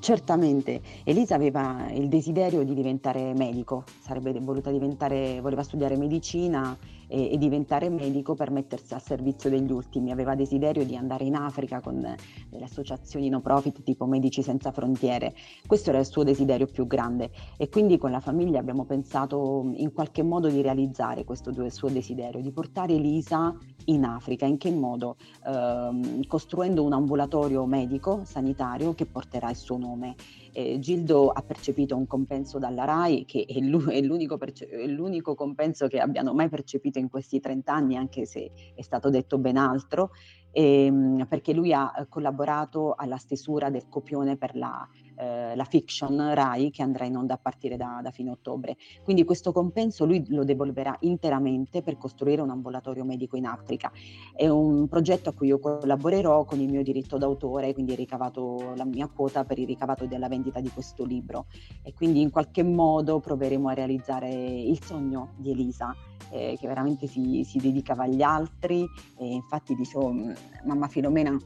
certamente, 0.00 0.80
Elisa 1.04 1.34
aveva 1.34 1.86
il 1.90 2.08
desiderio 2.08 2.64
di 2.64 2.72
diventare 2.72 3.34
medico, 3.34 3.84
sarebbe 4.00 4.32
voluta 4.40 4.70
diventare, 4.70 5.40
voleva 5.40 5.62
studiare 5.62 5.96
medicina 5.96 6.76
e, 7.06 7.32
e 7.32 7.38
diventare 7.38 7.88
medico 7.88 8.34
per 8.34 8.50
mettersi 8.50 8.94
al 8.94 9.02
servizio 9.02 9.50
degli 9.50 9.70
ultimi, 9.70 10.10
aveva 10.10 10.34
desiderio 10.34 10.84
di 10.84 10.96
andare 10.96 11.24
in 11.24 11.34
Africa 11.34 11.80
con 11.80 12.04
eh, 12.04 12.16
delle 12.48 12.64
associazioni 12.64 13.28
no 13.28 13.40
profit 13.40 13.82
tipo 13.82 14.06
Medici 14.06 14.42
Senza 14.42 14.72
Frontiere, 14.72 15.34
questo 15.66 15.90
era 15.90 15.98
il 15.98 16.06
suo 16.06 16.22
desiderio 16.22 16.66
più 16.66 16.86
grande 16.86 17.30
e 17.56 17.68
quindi 17.68 17.98
con 17.98 18.10
la 18.10 18.20
famiglia 18.20 18.58
abbiamo 18.58 18.84
pensato 18.84 19.70
in 19.74 19.92
qualche 19.92 20.22
modo 20.22 20.48
di 20.48 20.62
realizzare 20.62 21.24
questo 21.24 21.52
suo 21.70 21.88
desiderio, 21.88 22.40
di 22.40 22.50
portare 22.50 22.94
Elisa 22.94 23.56
in 23.86 24.04
Africa, 24.04 24.46
in 24.46 24.56
che 24.56 24.70
modo? 24.70 25.16
Ehm, 25.46 26.26
costruendo 26.26 26.82
un 26.82 26.92
ambulatorio 26.92 27.64
medico 27.66 28.22
sanitario 28.24 28.94
che 28.94 29.06
porterà 29.06 29.50
il 29.50 29.56
suo 29.56 29.76
nome. 29.76 30.14
Eh, 30.58 30.78
Gildo 30.78 31.28
ha 31.28 31.42
percepito 31.42 31.94
un 31.96 32.06
compenso 32.06 32.58
dalla 32.58 32.86
RAI 32.86 33.26
che 33.26 33.44
è, 33.46 33.58
l'u- 33.58 33.90
è 33.90 34.00
l'unico, 34.00 34.38
perce- 34.38 34.66
è 34.66 34.86
l'unico 34.86 35.34
compenso 35.34 35.86
che 35.86 35.98
abbiano 35.98 36.32
mai 36.32 36.48
percepito 36.48 36.98
in 36.98 37.10
questi 37.10 37.40
30 37.40 37.74
anni, 37.74 37.94
anche 37.94 38.24
se 38.24 38.50
è 38.74 38.80
stato 38.80 39.10
detto 39.10 39.36
ben 39.36 39.58
altro, 39.58 40.12
ehm, 40.52 41.26
perché 41.28 41.52
lui 41.52 41.74
ha 41.74 42.06
collaborato 42.08 42.94
alla 42.94 43.18
stesura 43.18 43.68
del 43.68 43.86
copione 43.90 44.38
per 44.38 44.56
la, 44.56 44.88
eh, 45.16 45.54
la 45.56 45.64
fiction 45.64 46.34
RAI 46.34 46.70
che 46.70 46.82
andrà 46.82 47.04
in 47.04 47.16
onda 47.16 47.34
a 47.34 47.38
partire 47.38 47.76
da, 47.76 48.00
da 48.02 48.10
fine 48.10 48.30
ottobre. 48.30 48.76
Quindi 49.02 49.24
questo 49.24 49.52
compenso 49.52 50.04
lui 50.04 50.24
lo 50.28 50.44
devolverà 50.44 50.96
interamente 51.00 51.82
per 51.82 51.96
costruire 51.96 52.42
un 52.42 52.50
ambulatorio 52.50 53.04
medico 53.04 53.36
in 53.36 53.46
Africa. 53.46 53.90
È 54.34 54.46
un 54.48 54.88
progetto 54.88 55.30
a 55.30 55.32
cui 55.32 55.48
io 55.48 55.58
collaborerò 55.58 56.44
con 56.44 56.60
il 56.60 56.68
mio 56.70 56.82
diritto 56.82 57.18
d'autore, 57.18 57.72
quindi 57.72 57.92
ho 57.92 57.96
ricavato 57.96 58.74
la 58.76 58.84
mia 58.84 59.08
quota 59.08 59.44
per 59.44 59.58
il 59.58 59.66
ricavato 59.66 60.06
della 60.06 60.28
vendita 60.28 60.60
di 60.60 60.70
questo 60.70 61.04
libro 61.04 61.46
e 61.82 61.92
quindi 61.94 62.20
in 62.20 62.30
qualche 62.30 62.62
modo 62.62 63.20
proveremo 63.20 63.68
a 63.68 63.74
realizzare 63.74 64.30
il 64.30 64.82
sogno 64.82 65.32
di 65.36 65.50
Elisa. 65.50 65.94
eh, 66.30 66.56
che 66.58 66.66
veramente 66.66 67.06
si, 67.06 67.44
si 67.44 67.58
dedicava 67.58 68.04
agli 68.04 68.22
altri 68.22 68.84
e 69.16 69.26
infatti 69.26 69.74
dicevo 69.74 70.12
"Mm, 70.12 70.32
mamma 70.64 70.88
Filomena 70.88 71.36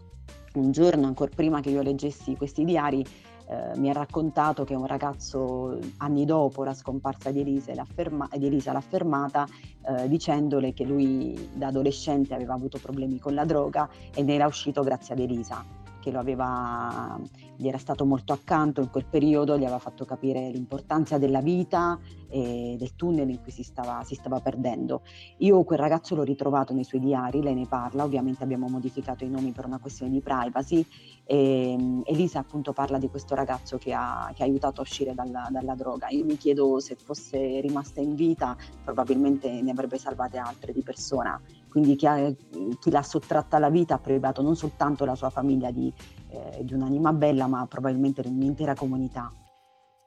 un 0.55 0.71
giorno 0.73 1.07
ancora 1.07 1.31
prima 1.35 1.61
che 1.61 1.71
io 1.71 1.83
leggessi 1.83 2.35
questi 2.37 2.65
diari 2.65 3.05
eh, 3.51 3.77
mi 3.79 3.91
ha 3.91 3.93
raccontato 3.93 4.63
che 4.63 4.77
un 4.77 4.87
ragazzo 4.87 5.77
anni 5.97 6.25
dopo 6.25 6.63
la 6.63 6.73
scomparsa 6.73 7.33
di 7.33 7.41
Elisa 7.41 7.75
l'ha, 7.75 7.85
ferma- 7.85 8.29
di 8.33 8.47
Elisa 8.47 8.73
l'ha 8.73 8.81
fermata 8.81 9.45
eh, 9.83 10.09
dicendole 10.09 10.73
che 10.73 10.85
lui 10.85 11.51
da 11.55 11.67
adolescente 11.67 12.33
aveva 12.33 12.55
avuto 12.55 12.79
problemi 12.79 13.19
con 13.19 13.35
la 13.35 13.45
droga 13.45 13.89
e 14.15 14.23
ne 14.23 14.35
era 14.35 14.47
uscito 14.47 14.85
grazie 14.85 15.15
ad 15.15 15.21
Elisa 15.21 15.80
che 16.01 16.11
aveva, 16.11 17.19
gli 17.57 17.69
era 17.69 17.79
stato 17.79 18.05
molto 18.05 18.33
accanto 18.33 18.81
in 18.81 18.91
quel 18.91 19.07
periodo, 19.07 19.57
gli 19.57 19.63
aveva 19.63 19.79
fatto 19.79 20.05
capire 20.05 20.51
l'importanza 20.51 21.19
della 21.19 21.41
vita 21.41 21.99
e 22.29 22.77
del 22.79 22.95
tunnel 22.97 23.29
in 23.29 23.43
cui 23.43 23.53
si 23.53 23.63
stava, 23.63 24.03
si 24.05 24.15
stava 24.15 24.41
perdendo. 24.41 25.03
Io 25.39 25.63
quel 25.65 25.79
ragazzo 25.79 26.15
l'ho 26.15 26.23
ritrovato 26.23 26.73
nei 26.73 26.85
suoi 26.85 27.01
diari, 27.01 27.43
lei 27.43 27.55
ne 27.55 27.67
parla, 27.67 28.05
ovviamente 28.05 28.43
abbiamo 28.43 28.69
modificato 28.69 29.25
i 29.25 29.29
nomi 29.29 29.53
per 29.53 29.67
una 29.67 29.79
questione 29.79 30.11
di 30.13 30.21
privacy 30.21 30.85
e 31.25 31.77
mm, 31.79 32.01
Elisa 32.05 32.41
appunto 32.41 32.73
parla 32.73 32.99
di 32.99 33.09
questo 33.09 33.35
ragazzo 33.35 33.79
che 33.79 33.93
ha, 33.93 34.33
che 34.35 34.43
ha 34.43 34.47
aiutato 34.47 34.81
a 34.81 34.83
uscire 34.83 35.15
dalla, 35.15 35.49
dalla 35.51 35.75
droga. 35.75 36.09
Io 36.09 36.25
mi 36.25 36.37
chiedo 36.37 36.81
se 36.81 36.97
fosse 36.97 37.61
rimasta 37.61 38.01
in 38.01 38.15
vita 38.15 38.57
probabilmente 38.85 39.61
ne 39.61 39.71
avrebbe 39.71 39.99
salvate 39.99 40.39
altre 40.39 40.73
di 40.73 40.83
persona 40.83 41.41
quindi 41.71 41.97
chi, 41.97 42.07
ha- 42.07 42.35
chi 42.81 42.91
l'ha 42.91 43.03
sottratta 43.03 43.57
alla 43.57 43.71
vita 43.71 43.95
ha 43.95 43.99
privato 43.99 44.43
non 44.43 44.57
soltanto 44.57 45.05
la 45.05 45.15
sua 45.15 45.31
famiglia 45.31 45.71
di, 45.71 45.93
eh, 46.29 46.65
di 46.65 46.75
un'anima 46.75 47.13
bella, 47.13 47.47
ma 47.47 47.65
probabilmente 47.67 48.23
un'intera 48.27 48.75
comunità. 48.75 49.33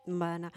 Bene. 0.05 0.51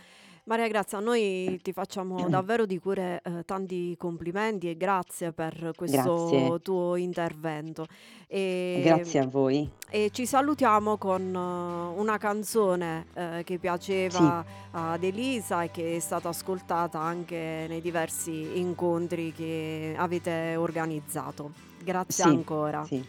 Maria 0.49 0.69
Grazia, 0.69 1.01
noi 1.01 1.59
ti 1.61 1.73
facciamo 1.73 2.27
davvero 2.31 2.67
di 2.67 2.79
cuore 2.79 3.21
eh, 3.25 3.45
tanti 3.45 3.97
complimenti 3.99 4.71
e 4.71 4.77
grazie 4.77 5.33
per 5.33 5.73
questo 5.77 6.29
Grazie. 6.29 6.63
tuo 6.63 6.95
intervento. 6.95 7.85
E, 8.29 8.81
Grazie 8.85 9.21
a 9.21 9.27
voi. 9.27 9.69
e 9.91 10.11
ci 10.13 10.25
salutiamo 10.25 10.99
con 10.99 11.21
eh, 11.35 11.99
una 12.01 12.17
canzone 12.19 13.07
eh, 13.15 13.43
che 13.45 13.59
piaceva 13.59 14.45
ad 14.71 15.03
Elisa 15.03 15.65
e 15.65 15.71
che 15.73 15.97
è 15.97 15.99
stata 15.99 16.29
ascoltata 16.29 17.01
anche 17.01 17.67
nei 17.69 17.81
diversi 17.81 18.59
incontri 18.61 19.33
che 19.33 19.95
avete 19.97 20.55
organizzato. 20.55 21.51
Grazie 21.83 22.23
Sì, 22.25 22.31
ancora. 22.31 22.85
sì. 22.85 23.05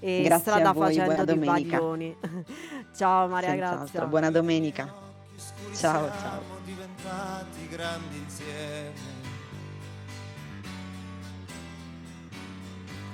E 0.00 0.22
Grazie 0.22 0.52
strada 0.52 0.70
a 0.70 0.72
voi, 0.72 0.94
buona 0.94 1.10
facendo 1.10 1.32
di 1.34 1.38
domenica. 1.38 1.78
baglioni. 1.78 2.16
Ciao 2.96 3.28
Maria 3.28 3.50
Senz'altro. 3.50 3.76
Grazia. 3.78 4.06
Buona 4.06 4.30
domenica. 4.30 5.06
Ciao, 5.38 6.10
ciao. 6.10 6.42
diventati 6.64 7.68
grandi 7.68 8.16
insieme. 8.16 8.92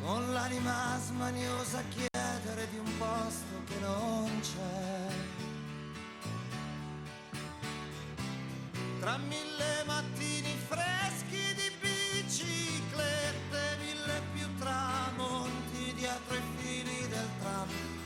Con 0.03 0.33
l'anima 0.33 0.99
smaniosa 1.05 1.83
chiedere 1.91 2.67
di 2.71 2.79
un 2.79 2.97
posto 2.97 3.63
che 3.67 3.79
non 3.81 4.41
c'è. 4.41 5.13
Tra 9.01 9.19
mille 9.19 9.74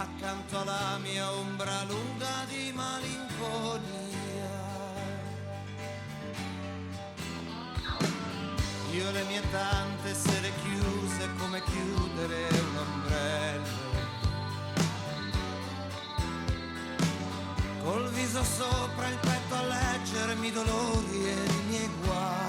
Accanto 0.00 0.58
alla 0.58 0.98
mia 1.02 1.30
ombra 1.30 1.82
lunga 1.84 2.46
di 2.48 2.72
malinconia. 2.74 4.08
Io 8.92 9.10
le 9.10 9.22
mie 9.24 9.42
tante 9.50 10.14
sere 10.14 10.52
chiuse 10.62 11.28
come 11.38 11.62
chiudere 11.64 12.48
un 12.50 12.76
ombrello. 12.76 13.88
Col 17.82 18.10
viso 18.10 18.42
sopra 18.42 19.06
il 19.08 19.18
petto 19.18 19.54
a 19.54 19.62
leggermi 19.62 20.46
i 20.46 20.52
dolori 20.52 21.26
e 21.26 21.32
i 21.32 21.62
miei 21.68 21.90
guai. 22.02 22.48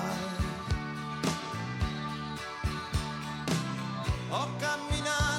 Ho 4.30 4.48
camminato 4.58 5.31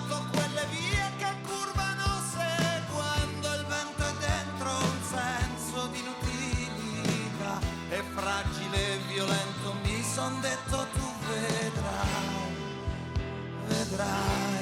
son 10.22 10.40
detto 10.40 10.78
tu 10.94 11.06
vedrai, 11.26 12.54
vedrai. 13.68 14.61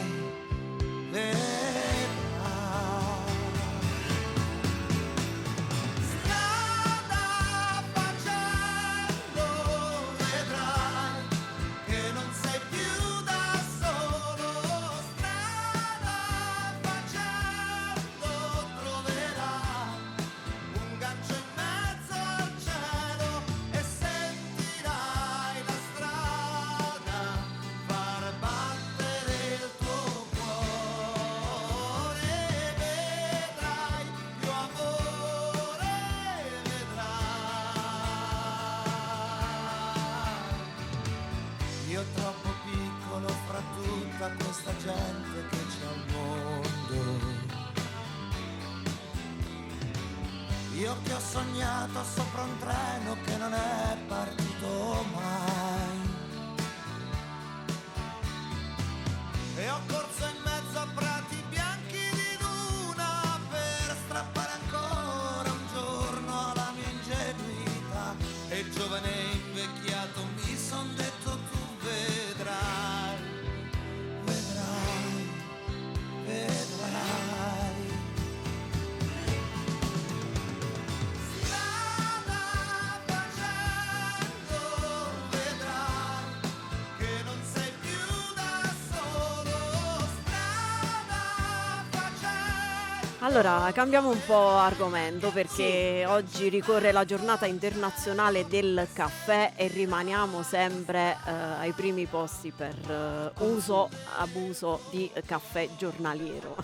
Allora, 93.30 93.70
cambiamo 93.72 94.10
un 94.10 94.18
po' 94.26 94.48
argomento 94.48 95.30
perché 95.30 96.04
oggi 96.04 96.48
ricorre 96.48 96.90
la 96.90 97.04
giornata 97.04 97.46
internazionale 97.46 98.48
del 98.48 98.88
caffè 98.92 99.52
e 99.54 99.68
rimaniamo 99.68 100.42
sempre 100.42 101.16
eh, 101.24 101.30
ai 101.30 101.70
primi 101.70 102.06
posti 102.06 102.50
per 102.50 102.74
eh, 102.90 103.44
uso, 103.44 103.88
abuso 104.18 104.80
di 104.90 105.08
caffè 105.24 105.68
giornaliero. 105.78 106.56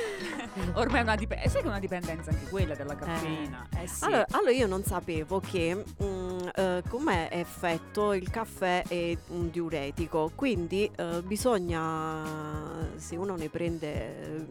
Ormai 0.76 1.00
è 1.00 1.02
una, 1.02 1.14
dip- 1.14 1.46
sai 1.46 1.60
che 1.60 1.66
è 1.66 1.66
una 1.66 1.78
dipendenza 1.78 2.30
anche 2.30 2.48
quella 2.48 2.74
della 2.74 2.96
caffeina. 2.96 3.68
Eh, 3.78 3.86
sì. 3.86 4.04
Allora, 4.04 4.26
allora 4.30 4.50
io 4.50 4.66
non 4.66 4.82
sapevo 4.84 5.40
che 5.40 5.84
mm, 6.02 6.38
eh, 6.54 6.82
come 6.88 7.30
effetto 7.30 8.14
il 8.14 8.30
caffè 8.30 8.82
è 8.88 9.14
un 9.28 9.50
diuretico, 9.50 10.32
quindi 10.34 10.90
eh, 10.96 11.20
bisogna, 11.22 12.22
se 12.96 13.14
uno 13.14 13.36
ne 13.36 13.50
prende 13.50 14.22
eh, 14.22 14.46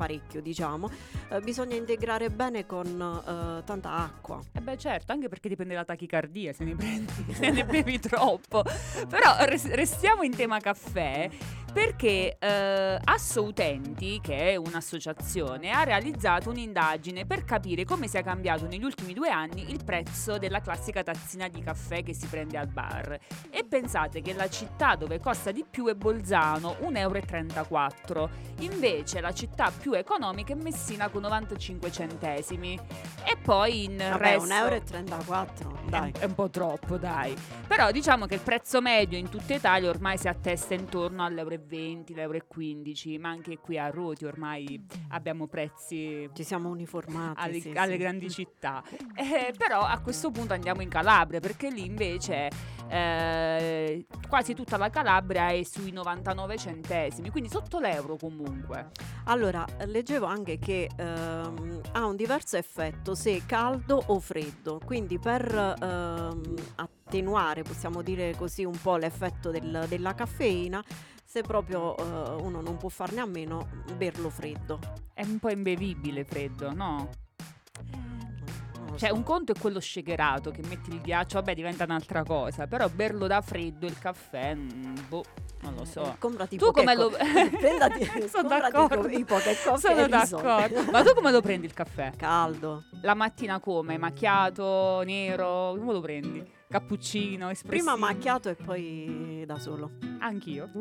parecchio 0.00 0.40
diciamo, 0.40 0.90
eh, 1.28 1.40
bisogna 1.40 1.76
integrare 1.76 2.30
bene 2.30 2.64
con 2.64 2.86
eh, 2.86 3.62
tanta 3.64 3.96
acqua. 3.96 4.40
Eh 4.52 4.60
beh 4.60 4.78
certo, 4.78 5.12
anche 5.12 5.28
perché 5.28 5.50
dipende 5.50 5.74
dalla 5.74 5.84
tachicardia 5.84 6.54
se 6.54 6.64
ne 6.64 6.74
prendi, 6.74 7.12
se 7.34 7.50
ne 7.50 7.64
bevi 7.66 7.98
troppo. 7.98 8.64
Però 9.08 9.36
res- 9.40 9.68
restiamo 9.68 10.22
in 10.22 10.34
tema 10.34 10.58
caffè. 10.58 11.28
Perché 11.72 12.36
eh, 12.38 12.98
Asso 13.04 13.44
Utenti, 13.44 14.20
che 14.20 14.52
è 14.52 14.56
un'associazione, 14.56 15.70
ha 15.70 15.84
realizzato 15.84 16.50
un'indagine 16.50 17.26
per 17.26 17.44
capire 17.44 17.84
come 17.84 18.08
sia 18.08 18.22
cambiato 18.22 18.66
negli 18.66 18.82
ultimi 18.82 19.12
due 19.12 19.30
anni 19.30 19.70
il 19.70 19.84
prezzo 19.84 20.36
della 20.38 20.60
classica 20.60 21.04
tazzina 21.04 21.46
di 21.48 21.62
caffè 21.62 22.02
che 22.02 22.12
si 22.12 22.26
prende 22.26 22.58
al 22.58 22.66
bar. 22.66 23.16
E 23.50 23.64
pensate 23.68 24.20
che 24.20 24.34
la 24.34 24.48
città 24.48 24.96
dove 24.96 25.20
costa 25.20 25.52
di 25.52 25.64
più 25.68 25.86
è 25.86 25.94
Bolzano, 25.94 26.76
1,34 26.80 28.08
euro. 28.08 28.30
Invece 28.60 29.20
la 29.20 29.32
città 29.32 29.70
più 29.70 29.92
economica 29.92 30.52
è 30.52 30.56
Messina 30.56 31.08
con 31.08 31.22
95 31.22 31.92
centesimi. 31.92 32.78
E 33.24 33.36
poi 33.40 33.84
in 33.84 33.96
Vabbè, 33.96 34.38
resto... 34.38 34.54
1,34 34.54 35.62
euro, 35.62 35.78
dai. 35.88 36.12
È 36.18 36.24
un 36.24 36.34
po' 36.34 36.50
troppo, 36.50 36.96
dai. 36.96 37.36
Però 37.66 37.90
diciamo 37.92 38.26
che 38.26 38.34
il 38.34 38.40
prezzo 38.40 38.80
medio 38.80 39.16
in 39.16 39.28
tutta 39.28 39.54
Italia 39.54 39.88
ormai 39.88 40.18
si 40.18 40.26
attesta 40.26 40.74
intorno 40.74 41.24
all'euro 41.24 41.58
e 41.60 41.64
20, 41.66 42.14
l'euro 42.14 42.36
e 42.38 42.44
15, 42.46 43.18
ma 43.18 43.28
anche 43.28 43.58
qui 43.58 43.78
a 43.78 43.90
Roti 43.90 44.24
ormai 44.24 44.84
abbiamo 45.10 45.46
prezzi 45.46 46.28
Ci 46.32 46.42
siamo 46.44 46.68
uniformati. 46.70 47.40
alle, 47.40 47.60
sì, 47.60 47.72
alle 47.74 47.92
sì. 47.92 47.98
grandi 47.98 48.30
città. 48.30 48.82
Eh, 49.14 49.52
però 49.56 49.80
a 49.82 49.98
questo 50.00 50.30
punto 50.30 50.52
andiamo 50.54 50.80
in 50.82 50.88
Calabria 50.88 51.40
perché 51.40 51.68
lì 51.70 51.84
invece 51.84 52.48
eh, 52.88 54.06
quasi 54.28 54.54
tutta 54.54 54.76
la 54.76 54.90
Calabria 54.90 55.50
è 55.50 55.62
sui 55.62 55.92
99 55.92 56.56
centesimi, 56.56 57.30
quindi 57.30 57.48
sotto 57.50 57.78
l'euro 57.78 58.16
comunque. 58.16 58.90
Allora, 59.24 59.64
leggevo 59.86 60.26
anche 60.26 60.58
che 60.58 60.88
ehm, 60.96 61.80
ha 61.92 62.04
un 62.06 62.16
diverso 62.16 62.56
effetto 62.56 63.14
se 63.14 63.42
caldo 63.46 64.02
o 64.06 64.18
freddo, 64.20 64.80
quindi 64.84 65.18
per 65.18 65.52
ehm, 65.80 66.54
attenuare, 66.76 67.62
possiamo 67.62 68.02
dire 68.02 68.34
così, 68.36 68.64
un 68.64 68.78
po' 68.80 68.96
l'effetto 68.96 69.50
del- 69.50 69.86
della 69.88 70.14
caffeina, 70.14 70.82
se 71.30 71.42
proprio 71.42 71.96
eh, 71.96 72.42
uno 72.42 72.60
non 72.60 72.76
può 72.76 72.88
farne 72.88 73.20
a 73.20 73.24
meno, 73.24 73.68
berlo 73.96 74.30
freddo. 74.30 74.80
È 75.14 75.22
un 75.22 75.38
po' 75.38 75.50
imbevibile 75.50 76.24
freddo, 76.24 76.72
no? 76.72 77.08
Lo 78.88 78.98
Cioè, 78.98 79.10
un 79.10 79.22
conto 79.22 79.52
è 79.52 79.54
quello 79.56 79.78
shakerato 79.78 80.50
che 80.50 80.62
metti 80.66 80.90
il 80.90 81.00
ghiaccio, 81.00 81.38
vabbè, 81.38 81.54
diventa 81.54 81.84
un'altra 81.84 82.24
cosa. 82.24 82.66
Però 82.66 82.88
berlo 82.88 83.28
da 83.28 83.40
freddo 83.42 83.86
il 83.86 83.96
caffè, 83.96 84.56
mm, 84.56 84.94
boh, 85.06 85.22
non 85.60 85.74
lo 85.76 85.84
so. 85.84 86.16
Comprati 86.18 86.56
Tu 86.56 86.72
come 86.72 86.96
lo 86.96 87.10
Prendati, 87.14 88.10
Sono 88.28 88.48
d'accordo. 88.48 89.08
i 89.08 89.24
poche 89.24 89.54
Sono 89.54 90.08
d'accordo. 90.08 90.90
Ma 90.90 91.04
tu 91.04 91.14
come 91.14 91.30
lo 91.30 91.40
prendi 91.40 91.66
il 91.66 91.72
caffè? 91.74 92.10
Caldo. 92.16 92.86
La 93.02 93.14
mattina 93.14 93.60
come? 93.60 93.98
Macchiato, 93.98 95.02
nero? 95.02 95.76
Come 95.78 95.92
lo 95.92 96.00
prendi? 96.00 96.58
Cappuccino, 96.70 97.50
espressivo? 97.50 97.96
Prima 97.96 97.96
macchiato 97.96 98.48
e 98.48 98.54
poi 98.54 99.42
da 99.44 99.58
solo. 99.58 99.90
Anch'io. 100.20 100.70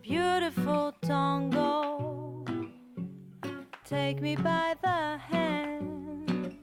Beautiful 0.00 0.94
tango, 1.00 2.44
take 3.82 4.20
me 4.20 4.36
by 4.36 4.76
the 4.80 5.18
hand. 5.28 6.56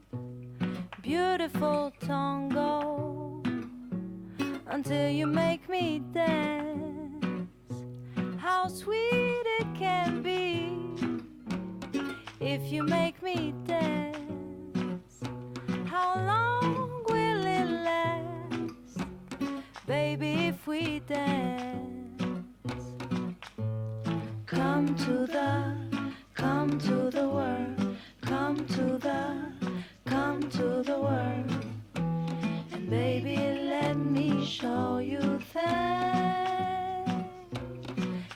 Beautiful 1.02 1.92
tango, 1.98 3.42
until 4.68 5.10
you 5.10 5.26
make 5.26 5.68
me 5.68 6.02
dance. 6.10 7.50
How 8.38 8.66
sweet 8.68 9.44
it 9.60 9.66
can 9.74 10.22
be 10.22 10.72
if 12.40 12.72
you 12.72 12.82
make 12.82 13.22
me 13.22 13.52
dance. 13.66 14.05
Baby, 19.86 20.46
if 20.48 20.66
we 20.66 21.00
dance? 21.00 22.22
Come 24.46 24.94
to 24.96 25.26
the, 25.26 25.76
come 26.34 26.78
to 26.80 27.10
the 27.10 27.28
world, 27.28 27.96
come 28.22 28.56
to 28.56 28.98
the, 28.98 29.36
come 30.04 30.42
to 30.50 30.82
the 30.82 30.98
world. 30.98 31.64
And 32.72 32.90
baby, 32.90 33.36
let 33.36 33.96
me 33.96 34.44
show 34.44 34.98
you 34.98 35.20
things. 35.52 35.64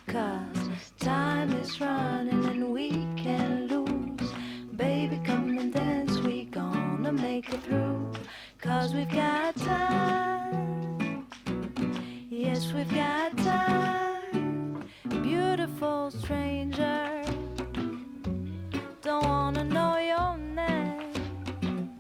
Cause 0.07 0.93
time 1.01 1.53
is 1.55 1.81
running 1.81 2.45
and 2.47 2.73
we 2.73 2.91
can 3.17 3.67
lose. 3.67 4.33
Baby, 4.77 5.21
come 5.25 5.59
and 5.59 5.73
dance, 5.73 6.17
we 6.19 6.45
gonna 6.45 7.13
make 7.13 7.53
it 7.53 7.63
through. 7.65 8.13
Cause 8.61 8.95
we've 8.95 9.11
got 9.11 9.57
time. 9.57 10.30
We've 12.73 12.95
got 12.95 13.37
time. 13.39 14.85
Beautiful 15.23 16.13
stranger. 16.13 17.25
Don't 19.03 19.25
wanna 19.25 19.65
know 19.65 19.99
your 19.99 20.37
name. 20.39 21.91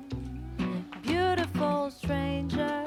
Beautiful 1.02 1.90
stranger. 1.90 2.86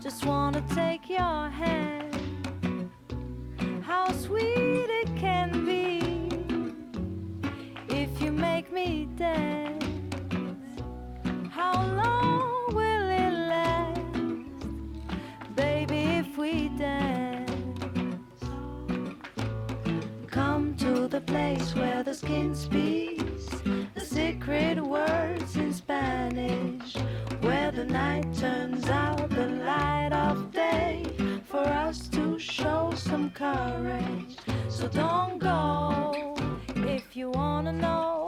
Just 0.00 0.24
wanna 0.24 0.62
take 0.74 1.10
your 1.10 1.50
hand. 1.50 2.90
How 3.82 4.10
sweet 4.12 4.88
it 5.02 5.08
can 5.16 5.66
be 5.66 6.00
if 7.94 8.22
you 8.22 8.32
make 8.32 8.72
me 8.72 9.06
dance. 9.16 9.84
How 11.50 11.74
long 11.94 12.19
we 16.40 16.68
dance? 16.70 17.50
Come 20.26 20.74
to 20.76 21.06
the 21.06 21.20
place 21.20 21.74
where 21.74 22.02
the 22.02 22.14
skin 22.14 22.54
speaks 22.54 23.50
the 23.94 24.00
secret 24.00 24.80
words 24.80 25.56
in 25.56 25.70
Spanish, 25.72 26.96
where 27.42 27.70
the 27.70 27.84
night 27.84 28.32
turns 28.34 28.88
out 28.88 29.28
the 29.28 29.48
light 29.48 30.12
of 30.12 30.50
day 30.50 31.04
for 31.44 31.66
us 31.86 32.08
to 32.08 32.38
show 32.38 32.90
some 32.94 33.30
courage. 33.30 34.36
So 34.70 34.88
don't 34.88 35.38
go 35.38 36.34
if 36.76 37.14
you 37.14 37.30
wanna 37.30 37.72
know, 37.72 38.19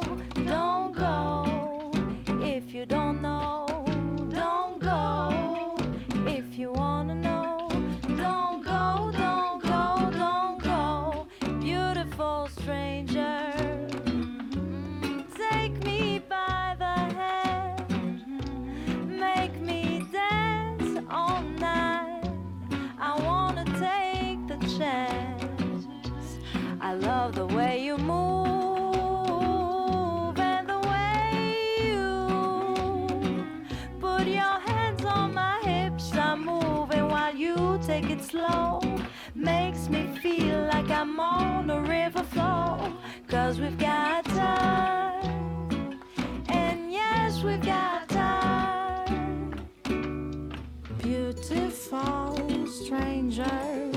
a. 42.37 42.93
Cause 43.29 43.61
we've 43.61 43.79
got 43.79 44.25
time. 44.25 46.01
And 46.49 46.93
yes, 46.93 47.43
we've 47.43 47.65
got 47.65 48.09
time. 48.09 49.55
Beautiful 51.03 52.67
stranger, 52.67 53.91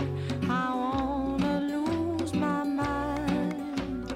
I 0.49 0.75
wanna 0.75 1.61
lose 1.61 2.33
my 2.33 2.63
mind. 2.63 4.13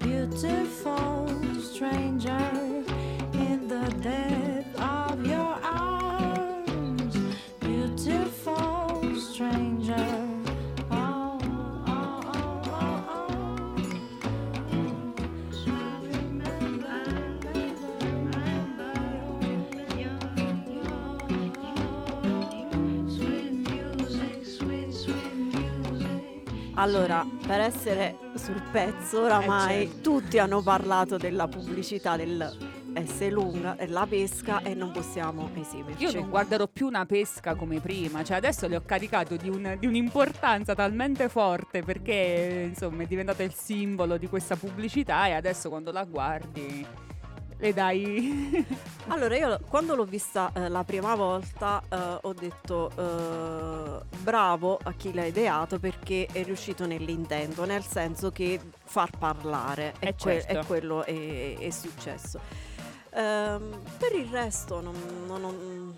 Beautiful 0.00 1.28
stranger, 1.60 2.38
in 3.32 3.68
the 3.68 3.88
depth 4.02 4.43
Allora, 26.84 27.26
per 27.46 27.60
essere 27.60 28.14
sul 28.34 28.60
pezzo, 28.70 29.22
oramai 29.22 29.84
Eh, 29.84 29.86
certo. 29.86 30.00
tutti 30.02 30.38
hanno 30.38 30.60
parlato 30.60 31.16
della 31.16 31.48
pubblicità 31.48 32.14
del 32.14 32.72
se 33.06 33.28
lunga 33.28 33.74
è 33.76 33.86
la 33.86 34.06
pesca 34.06 34.60
e 34.62 34.74
non 34.74 34.92
possiamo 34.92 35.50
esimerci. 35.54 36.04
Io 36.04 36.12
non 36.12 36.28
guarderò 36.28 36.68
più 36.68 36.86
una 36.86 37.06
pesca 37.06 37.54
come 37.56 37.80
prima, 37.80 38.22
cioè 38.22 38.36
adesso 38.36 38.68
le 38.68 38.76
ho 38.76 38.82
caricato 38.84 39.34
di, 39.36 39.48
un- 39.48 39.76
di 39.80 39.86
un'importanza 39.86 40.74
talmente 40.74 41.28
forte 41.30 41.82
perché 41.82 42.66
insomma 42.68 43.02
è 43.02 43.06
diventato 43.06 43.42
il 43.42 43.52
simbolo 43.54 44.16
di 44.18 44.28
questa 44.28 44.54
pubblicità 44.54 45.26
e 45.26 45.32
adesso 45.32 45.70
quando 45.70 45.90
la 45.90 46.04
guardi 46.04 46.86
le 47.64 47.72
dai... 47.72 48.66
Allora, 49.08 49.36
io 49.36 49.58
quando 49.68 49.94
l'ho 49.94 50.04
vista 50.06 50.50
eh, 50.54 50.68
la 50.70 50.82
prima 50.82 51.14
volta 51.14 51.82
eh, 51.90 52.18
ho 52.22 52.32
detto 52.32 52.90
eh, 52.96 54.02
bravo 54.22 54.78
a 54.82 54.92
chi 54.92 55.12
l'ha 55.12 55.26
ideato 55.26 55.78
perché 55.78 56.26
è 56.32 56.42
riuscito 56.42 56.86
nell'intento, 56.86 57.66
nel 57.66 57.82
senso 57.84 58.30
che 58.30 58.58
far 58.84 59.10
parlare 59.18 59.92
Eh, 59.98 60.08
e, 60.08 60.14
que- 60.18 60.40
certo. 60.40 60.58
e 60.60 60.64
quello 60.64 61.04
è, 61.04 61.58
è 61.58 61.68
successo. 61.70 62.40
Ehm, 63.10 63.78
per 63.98 64.14
il 64.14 64.26
resto 64.30 64.80
non, 64.80 64.94
non- 65.26 65.40
non- 65.42 65.96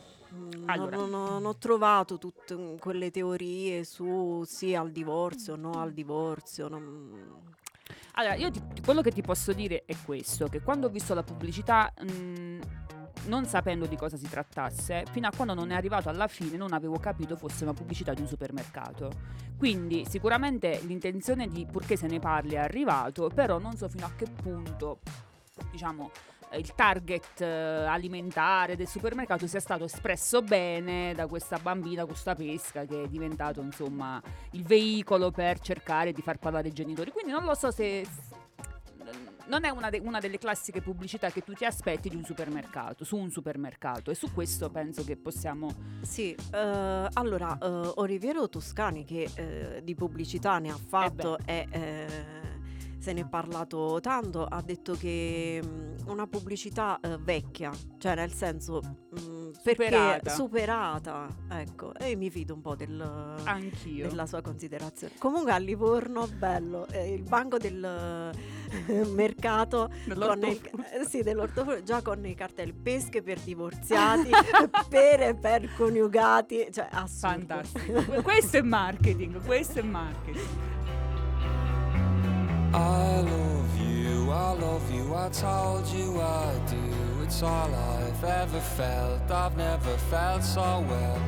Allora. 0.66 0.96
non- 0.96 1.10
non 1.10 1.46
ho 1.46 1.56
trovato 1.56 2.18
tutte 2.18 2.56
quelle 2.80 3.12
teorie 3.12 3.84
su 3.84 4.42
sì 4.44 4.74
al 4.74 4.90
divorzio, 4.90 5.54
no 5.54 5.80
al 5.80 5.92
divorzio. 5.92 6.66
non- 6.66 7.54
Allora, 8.18 8.34
io 8.34 8.50
ti- 8.50 8.62
quello 8.82 9.02
che 9.02 9.10
ti 9.12 9.20
posso 9.20 9.52
dire 9.52 9.84
è 9.84 9.94
questo, 10.04 10.46
che 10.48 10.62
quando 10.62 10.86
ho 10.86 10.90
visto 10.90 11.12
la 11.12 11.22
pubblicità, 11.22 11.92
mh, 12.00 12.58
non 13.26 13.44
sapendo 13.44 13.86
di 13.86 13.96
cosa 13.96 14.16
si 14.16 14.26
trattasse, 14.28 15.04
fino 15.10 15.26
a 15.26 15.32
quando 15.34 15.52
non 15.52 15.70
è 15.70 15.74
arrivato 15.74 16.08
alla 16.08 16.26
fine 16.26 16.56
non 16.56 16.72
avevo 16.72 16.98
capito 16.98 17.36
fosse 17.36 17.64
una 17.64 17.74
pubblicità 17.74 18.14
di 18.14 18.22
un 18.22 18.26
supermercato. 18.26 19.10
Quindi 19.58 20.06
sicuramente 20.08 20.80
l'intenzione 20.84 21.46
di 21.46 21.66
purché 21.70 21.96
se 21.96 22.06
ne 22.06 22.18
parli 22.18 22.54
è 22.54 22.58
arrivato, 22.58 23.28
però 23.28 23.58
non 23.58 23.76
so 23.76 23.86
fino 23.88 24.06
a 24.06 24.12
che 24.16 24.24
punto, 24.26 25.00
diciamo, 25.70 26.10
il 26.56 26.74
target 26.74 27.40
eh, 27.40 27.46
alimentare 27.46 28.76
del 28.76 28.86
supermercato 28.86 29.46
sia 29.46 29.60
stato 29.60 29.84
espresso 29.84 30.42
bene 30.42 31.14
da 31.14 31.26
questa 31.26 31.58
bambina, 31.58 32.04
questa 32.04 32.34
pesca 32.34 32.84
che 32.84 33.04
è 33.04 33.08
diventato 33.08 33.60
insomma 33.60 34.20
il 34.52 34.62
veicolo 34.62 35.30
per 35.30 35.60
cercare 35.60 36.12
di 36.12 36.22
far 36.22 36.38
parlare 36.38 36.68
i 36.68 36.72
genitori. 36.72 37.10
Quindi 37.10 37.32
non 37.32 37.44
lo 37.44 37.54
so 37.54 37.70
se 37.70 38.04
non 39.46 39.64
è 39.64 39.70
una, 39.70 39.90
de- 39.90 40.00
una 40.02 40.18
delle 40.18 40.38
classiche 40.38 40.80
pubblicità 40.80 41.30
che 41.30 41.42
tu 41.42 41.52
ti 41.52 41.64
aspetti 41.64 42.08
di 42.08 42.16
un 42.16 42.24
supermercato, 42.24 43.04
su 43.04 43.16
un 43.16 43.30
supermercato 43.30 44.10
e 44.10 44.14
su 44.14 44.32
questo 44.32 44.70
penso 44.70 45.04
che 45.04 45.16
possiamo 45.16 45.68
Sì, 46.02 46.34
eh, 46.52 47.08
allora 47.12 47.56
eh, 47.60 47.92
Oliviero 47.96 48.48
Toscani 48.48 49.04
che 49.04 49.30
eh, 49.34 49.80
di 49.84 49.94
pubblicità 49.94 50.58
ne 50.58 50.70
ha 50.70 50.78
fatto 50.78 51.38
e 51.44 51.66
eh, 51.70 52.45
se 53.06 53.12
ne 53.12 53.20
è 53.20 53.24
parlato 53.28 54.00
tanto, 54.02 54.44
ha 54.44 54.60
detto 54.62 54.94
che 54.94 55.62
mh, 55.62 56.10
una 56.10 56.26
pubblicità 56.26 56.98
eh, 57.00 57.16
vecchia, 57.18 57.70
cioè 57.98 58.16
nel 58.16 58.32
senso 58.32 58.80
mh, 58.82 59.50
perché 59.62 59.84
Superata. 59.84 60.30
superata, 60.30 61.28
ecco, 61.50 61.94
e 61.94 62.16
mi 62.16 62.30
fido 62.30 62.54
un 62.54 62.62
po' 62.62 62.74
del, 62.74 63.00
anch'io. 63.44 64.08
della 64.08 64.26
sua 64.26 64.40
considerazione. 64.40 65.12
Comunque 65.18 65.52
a 65.52 65.58
Livorno, 65.58 66.26
bello, 66.26 66.88
eh, 66.88 67.12
il 67.12 67.22
banco 67.22 67.58
del 67.58 68.34
eh, 68.88 69.04
mercato 69.14 69.88
con 70.12 70.42
il, 70.42 70.60
eh, 70.92 71.04
sì, 71.08 71.22
dell'ortofrutta, 71.22 71.84
già 71.84 72.02
con 72.02 72.26
i 72.26 72.34
cartelli 72.34 72.72
pesche 72.72 73.22
per 73.22 73.38
divorziati, 73.38 74.30
pere 74.90 75.36
per 75.36 75.72
coniugati, 75.76 76.70
cioè 76.72 76.88
assurdo. 76.90 77.36
Fantastico. 77.36 78.22
questo 78.22 78.56
è 78.56 78.62
marketing, 78.62 79.44
questo 79.44 79.78
è 79.78 79.82
marketing. 79.82 80.75
I 82.76 83.20
love 83.22 83.80
you, 83.80 84.30
I 84.30 84.52
love 84.52 84.90
you, 84.92 85.14
I 85.14 85.30
told 85.30 85.86
you 85.86 86.20
I 86.20 86.60
do. 86.68 87.22
It's 87.22 87.42
all 87.42 87.74
I've 87.74 88.22
ever 88.22 88.60
felt, 88.60 89.30
I've 89.30 89.56
never 89.56 89.96
felt 90.10 90.44
so 90.44 90.84
well. 90.86 91.18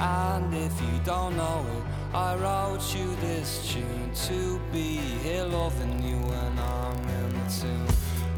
And 0.00 0.52
if 0.52 0.78
you 0.82 1.00
don't 1.06 1.34
know 1.34 1.64
it, 1.78 2.14
I 2.14 2.36
wrote 2.36 2.94
you 2.94 3.16
this 3.22 3.72
tune 3.72 4.10
to 4.26 4.60
be 4.70 4.98
here 5.22 5.44
loving 5.44 6.02
you 6.02 6.18
when 6.18 6.58
I'm 6.58 7.08
in 7.08 7.30
the 7.32 7.50
tune. 7.58 7.88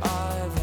I've 0.02 0.62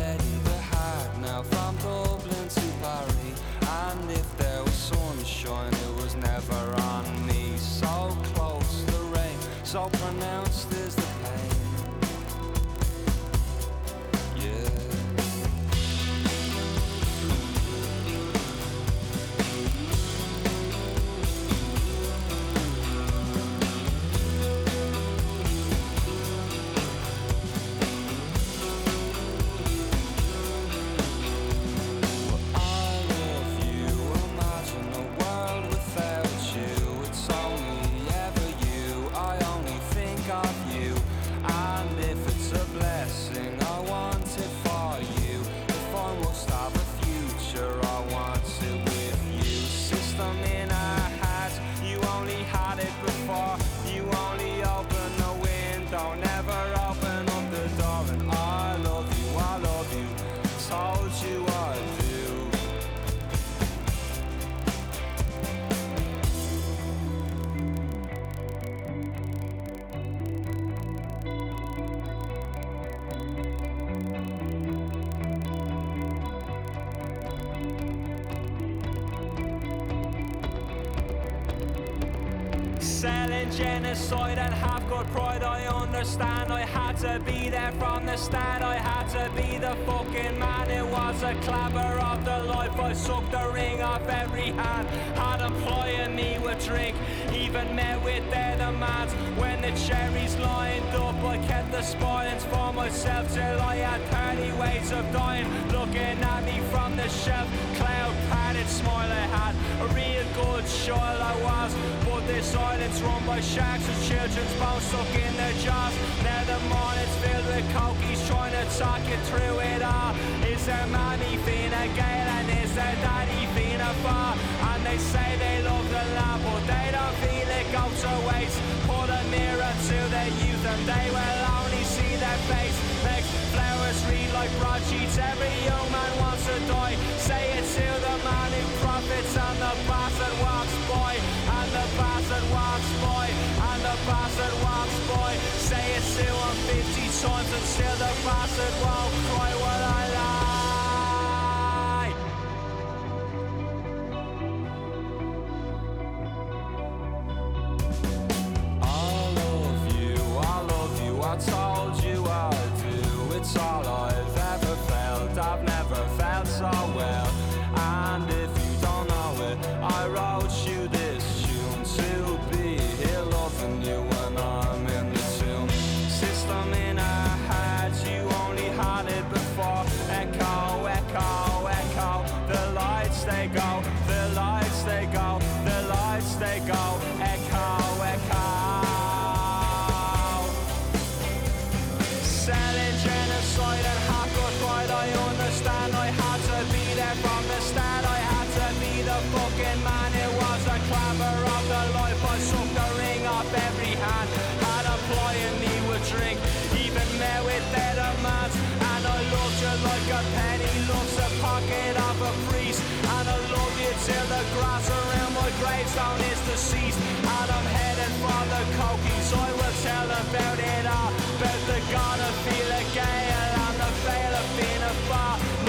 my 215.48 215.60
gravestone 215.64 216.20
is 216.28 216.40
deceased. 216.52 217.00
And 217.24 217.48
I'm 217.56 217.68
headed 217.80 218.14
for 218.20 218.42
the 218.52 218.64
cokies. 218.76 219.30
I 219.32 219.50
will 219.56 219.76
tell 219.88 220.08
about 220.12 220.60
it 220.60 220.86
all. 220.92 221.12
About 221.40 221.62
the 221.72 221.80
god 221.88 222.20
of 222.20 222.36
feel 222.44 222.70
a 222.76 222.84
gale 222.92 223.54
and 223.64 223.76
the 223.80 223.92
veil 224.04 224.34
of 224.44 224.48
being 224.60 224.84
a. 224.84 224.94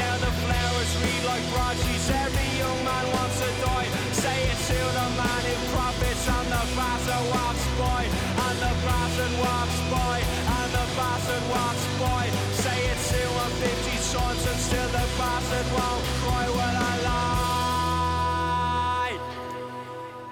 Now 0.03 0.15
the 0.19 0.33
flowers 0.43 0.93
read 0.99 1.23
like 1.31 1.45
broadsheets. 1.55 2.11
Every 2.11 2.51
young 2.59 2.81
man 2.83 3.05
wants 3.15 3.39
to 3.39 3.51
die. 3.63 3.89
Say 4.19 4.39
it 4.51 4.59
to 4.67 4.79
the 4.99 5.09
man 5.15 5.43
who 5.47 5.55
profits 5.71 6.27
and 6.27 6.49
the 6.51 6.65
bastard 6.75 7.25
walks 7.31 7.67
by. 7.79 8.03
And 8.51 8.57
the 8.59 8.75
bastard 8.83 9.35
walks 9.39 9.79
by. 9.95 10.17
And 10.59 10.71
the 10.75 10.87
bastard 10.99 11.45
walks 11.55 11.87
by. 12.03 12.25
Say 12.67 12.79
it 12.83 13.01
to 13.15 13.23
him 13.31 13.53
50 13.63 13.95
sons 14.11 14.43
and 14.43 14.59
still 14.59 14.91
the 14.91 15.07
bastard 15.23 15.69
won't 15.71 16.08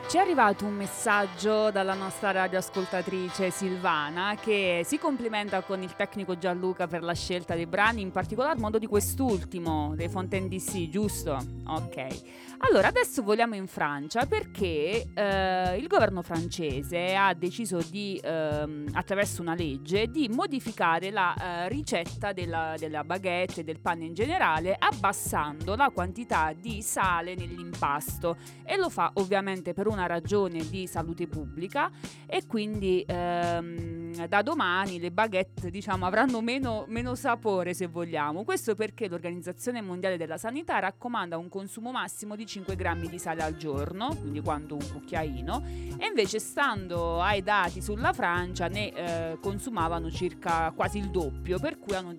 Ci 0.08 0.18
è 0.18 0.20
arrivato 0.20 0.64
un 0.64 0.74
messaggio 0.74 1.72
dalla 1.72 1.94
nostra 1.94 2.30
radioascoltatrice 2.30 3.50
Silvana 3.50 4.36
che 4.40 4.82
si 4.84 4.98
complimenta 4.98 5.62
con 5.62 5.82
il 5.82 5.96
tecnico 5.96 6.38
Gianluca 6.38 6.86
per 6.86 7.02
la 7.02 7.12
scelta 7.12 7.56
dei 7.56 7.66
brani, 7.66 8.02
in 8.02 8.12
particolar 8.12 8.56
modo 8.56 8.78
di 8.78 8.86
quest'ultimo, 8.86 9.94
dei 9.96 10.08
Fontaine 10.08 10.46
DC, 10.46 10.88
giusto? 10.90 11.36
Ok. 11.66 12.06
Allora, 12.58 12.88
adesso 12.88 13.22
voliamo 13.22 13.54
in 13.54 13.66
Francia 13.66 14.24
perché 14.24 15.08
eh, 15.12 15.76
il 15.76 15.86
governo 15.88 16.22
francese 16.22 17.14
ha 17.14 17.34
deciso 17.34 17.80
di, 17.90 18.18
ehm, 18.22 18.88
attraverso 18.92 19.42
una 19.42 19.54
legge, 19.54 20.10
di 20.10 20.28
modificare 20.28 21.10
la 21.10 21.34
eh, 21.34 21.68
ricetta 21.68 22.32
della, 22.32 22.74
della 22.78 23.04
baguette 23.04 23.60
e 23.60 23.64
del 23.64 23.78
pane 23.78 24.06
in 24.06 24.14
generale, 24.14 24.74
abbassando 24.78 25.76
la 25.76 25.90
quantità 25.90 26.54
di 26.58 26.80
sale 26.80 27.34
nell'impasto 27.34 28.38
e 28.64 28.76
lo 28.76 28.88
fa 28.88 29.10
ovviamente 29.14 29.74
per 29.74 29.86
una 29.86 30.06
ragione 30.06 30.66
di 30.66 30.86
salute 30.86 31.26
pubblica 31.26 31.90
e 32.26 32.46
quindi 32.46 33.04
ehm, 33.06 34.26
da 34.26 34.40
domani 34.40 34.98
le 34.98 35.10
baguette 35.10 35.70
diciamo 35.70 36.06
avranno 36.06 36.40
meno, 36.40 36.86
meno 36.88 37.14
sapore 37.16 37.74
se 37.74 37.86
vogliamo. 37.86 38.44
Questo 38.44 38.74
perché 38.74 39.08
l'Organizzazione 39.08 39.82
Mondiale 39.82 40.16
della 40.16 40.38
Sanità 40.38 40.78
raccomanda 40.78 41.36
un 41.36 41.50
consumo 41.50 41.90
massimo 41.90 42.34
di 42.34 42.45
5 42.46 42.76
grammi 42.76 43.08
di 43.08 43.18
sale 43.18 43.42
al 43.42 43.56
giorno, 43.56 44.14
quindi 44.16 44.40
quanto 44.40 44.74
un 44.74 44.88
cucchiaino, 44.92 45.62
e 45.98 46.06
invece 46.06 46.38
stando 46.38 47.20
ai 47.20 47.42
dati 47.42 47.82
sulla 47.82 48.12
Francia 48.12 48.68
ne 48.68 48.92
eh, 49.32 49.38
consumavano 49.40 50.10
circa 50.10 50.72
quasi 50.74 50.98
il 50.98 51.10
doppio, 51.10 51.58
per 51.58 51.78
cui 51.78 51.94
hanno, 51.94 52.14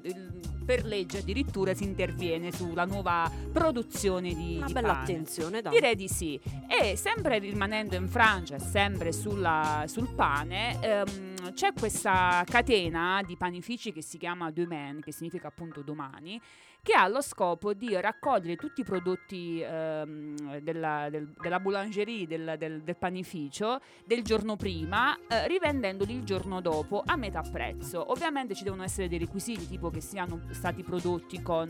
per 0.66 0.84
legge 0.86 1.20
addirittura 1.20 1.74
si 1.74 1.86
interviene 1.86 2.52
sulla 2.52 2.84
nuova 2.84 3.32
produzione 3.54 4.34
di, 4.36 4.56
Una 4.58 4.66
di 4.66 4.74
bella 4.74 4.88
pane. 4.90 5.02
attenzione, 5.02 5.62
dai. 5.62 5.72
Direi 5.74 5.95
di 5.95 6.10
sì. 6.10 6.38
E 6.68 6.98
sempre 6.98 7.40
rimanendo 7.40 7.95
in 7.95 8.10
Francia 8.10 8.56
e 8.56 8.60
sempre 8.60 9.14
sulla- 9.14 9.86
sul 9.88 10.10
pane, 10.14 10.78
ehm, 10.82 11.54
c'è 11.54 11.72
questa 11.72 12.44
catena 12.45 13.22
di 13.26 13.38
panifici 13.38 13.94
che 13.94 14.02
si 14.02 14.18
chiama 14.18 14.52
Demain, 14.52 14.99
che 14.99 15.14
significa 15.14 15.48
appunto 15.48 15.82
domani, 15.82 16.40
che 16.88 16.93
ha 16.93 17.05
lo 17.09 17.19
scopo 17.22 17.73
di 17.73 17.99
raccogliere 17.99 18.55
tutti 18.55 18.80
i 18.80 18.84
prodotti 18.85 19.59
ehm, 19.59 20.59
della, 20.59 21.09
del- 21.09 21.34
della 21.38 21.59
boulangerie, 21.59 22.26
del, 22.26 22.55
del- 22.57 22.81
del 22.81 22.95
panificio 22.95 23.81
del 24.05 24.23
giorno 24.23 24.55
prima, 24.55 25.14
eh, 25.27 25.49
rivendendoli 25.49 26.14
il 26.15 26.23
giorno 26.23 26.61
dopo 26.61 27.03
a 27.05 27.18
metà 27.18 27.41
prezzo. 27.41 28.09
Ovviamente 28.09 28.55
ci 28.55 28.64
devono 28.64 28.84
essere 28.84 29.09
dei 29.09 29.18
requisiti, 29.18 29.68
tipo 29.68 29.89
che 29.89 29.99
siano 29.99 30.39
stati 30.51 30.81
prodotti 30.81 31.41
con 31.41 31.69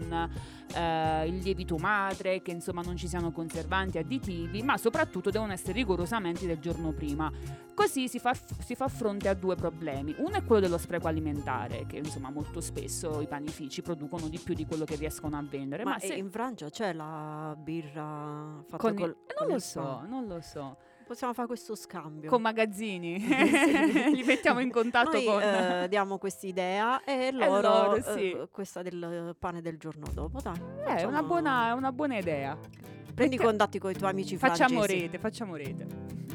eh, 0.76 1.26
il 1.28 1.38
lievito 1.40 1.78
madre, 1.78 2.44
che 2.44 2.52
insomma 2.52 2.84
non 2.84 2.96
ci 2.96 3.08
siano 3.08 3.32
conservanti, 3.32 3.98
additivi, 3.98 4.62
ma 4.62 4.78
soprattutto 4.78 5.32
devono 5.32 5.52
essere 5.52 5.74
rigorosamente 5.74 6.46
del 6.46 6.60
giorno 6.60 6.92
prima. 6.92 7.66
Così 7.78 8.08
si 8.08 8.18
fa, 8.18 8.34
si 8.34 8.74
fa 8.74 8.88
fronte 8.88 9.30
a 9.30 9.36
due 9.36 9.56
problemi. 9.56 10.16
Uno 10.18 10.38
è 10.38 10.44
quello 10.44 10.62
dello 10.62 10.80
spreco 10.80 11.08
alimentare, 11.08 11.86
che 11.86 11.98
insomma 11.98 12.32
molto 12.32 12.60
spesso 12.60 13.22
i 13.22 13.28
panifici 13.28 13.84
producono 13.84 14.28
di 14.30 14.40
più 14.40 14.56
di 14.56 14.66
quello 14.66 14.84
che 14.84 14.96
riescono 14.96 15.38
a 15.38 15.44
vendere. 15.48 15.84
Ma, 15.84 15.92
Ma, 15.92 16.00
se- 16.00 16.16
in 16.16 16.32
Francia 16.32 16.72
c'è 16.72 16.92
la 16.94 17.56
birra 17.56 18.64
fatta 18.68 18.78
con 18.78 18.96
col, 18.96 19.10
eh, 19.12 19.34
con 19.36 19.36
non 19.42 19.50
lo 19.50 19.56
il 19.58 19.62
so, 19.62 19.82
pane? 19.82 20.08
non 20.10 20.26
lo 20.26 20.42
so. 20.42 20.78
Possiamo 21.06 21.34
fare 21.34 21.46
questo 21.46 21.76
scambio. 21.76 22.32
Con 22.32 22.42
magazzini, 22.42 23.20
li 24.12 24.24
mettiamo 24.24 24.60
in 24.60 24.72
contatto 24.72 25.12
Noi 25.12 25.26
con... 25.26 25.40
eh, 25.40 25.86
diamo 25.88 26.18
quest'idea 26.18 27.04
e 27.06 27.32
loro, 27.32 27.62
loro, 27.62 27.96
eh, 27.98 28.02
sì. 28.02 28.48
questa 28.50 28.82
del 28.82 29.36
pane 29.38 29.62
del 29.62 29.78
giorno 29.78 30.08
dopo, 30.12 30.42
dai. 30.42 30.60
Eh, 30.84 30.96
è 30.96 31.04
una 31.04 31.22
buona, 31.22 31.76
una 31.76 31.92
buona 31.92 32.18
idea. 32.18 32.58
Prendi 32.58 33.36
Perché- 33.36 33.38
contatti 33.52 33.78
con 33.78 33.92
i 33.92 33.94
tuoi 33.94 34.10
amici 34.10 34.36
francesi. 34.36 34.64
Facciamo 34.64 34.86
rete, 34.86 35.20
facciamo 35.20 35.56
rete. 35.56 36.26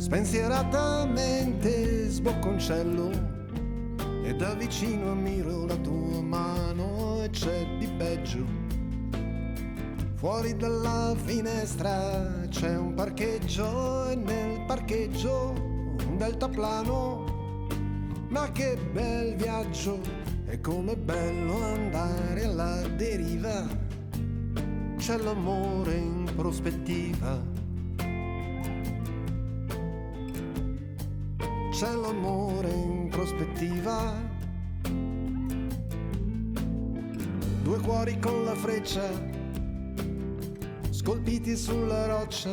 Spensieratamente 0.00 2.08
sbocconcello 2.08 3.10
e 4.24 4.34
da 4.34 4.54
vicino 4.54 5.10
ammiro 5.10 5.66
la 5.66 5.76
tua 5.76 6.22
mano 6.22 7.22
e 7.22 7.28
c'è 7.28 7.66
di 7.78 7.86
peggio. 7.98 8.46
Fuori 10.14 10.56
dalla 10.56 11.14
finestra 11.22 12.46
c'è 12.48 12.78
un 12.78 12.94
parcheggio 12.94 14.08
e 14.08 14.16
nel 14.16 14.64
parcheggio 14.64 15.52
un 16.06 16.16
deltaplano. 16.16 17.68
Ma 18.30 18.50
che 18.52 18.78
bel 18.92 19.36
viaggio, 19.36 20.00
è 20.46 20.58
come 20.62 20.96
bello 20.96 21.62
andare 21.62 22.44
alla 22.44 22.80
deriva. 22.96 23.68
C'è 24.96 25.18
l'amore 25.18 25.94
in 25.94 26.32
prospettiva. 26.34 27.59
C'è 31.80 31.94
l'amore 31.94 32.68
in 32.68 33.08
prospettiva. 33.08 34.12
Due 37.62 37.78
cuori 37.78 38.18
con 38.18 38.44
la 38.44 38.54
freccia, 38.54 39.08
scolpiti 40.90 41.56
sulla 41.56 42.04
roccia. 42.04 42.50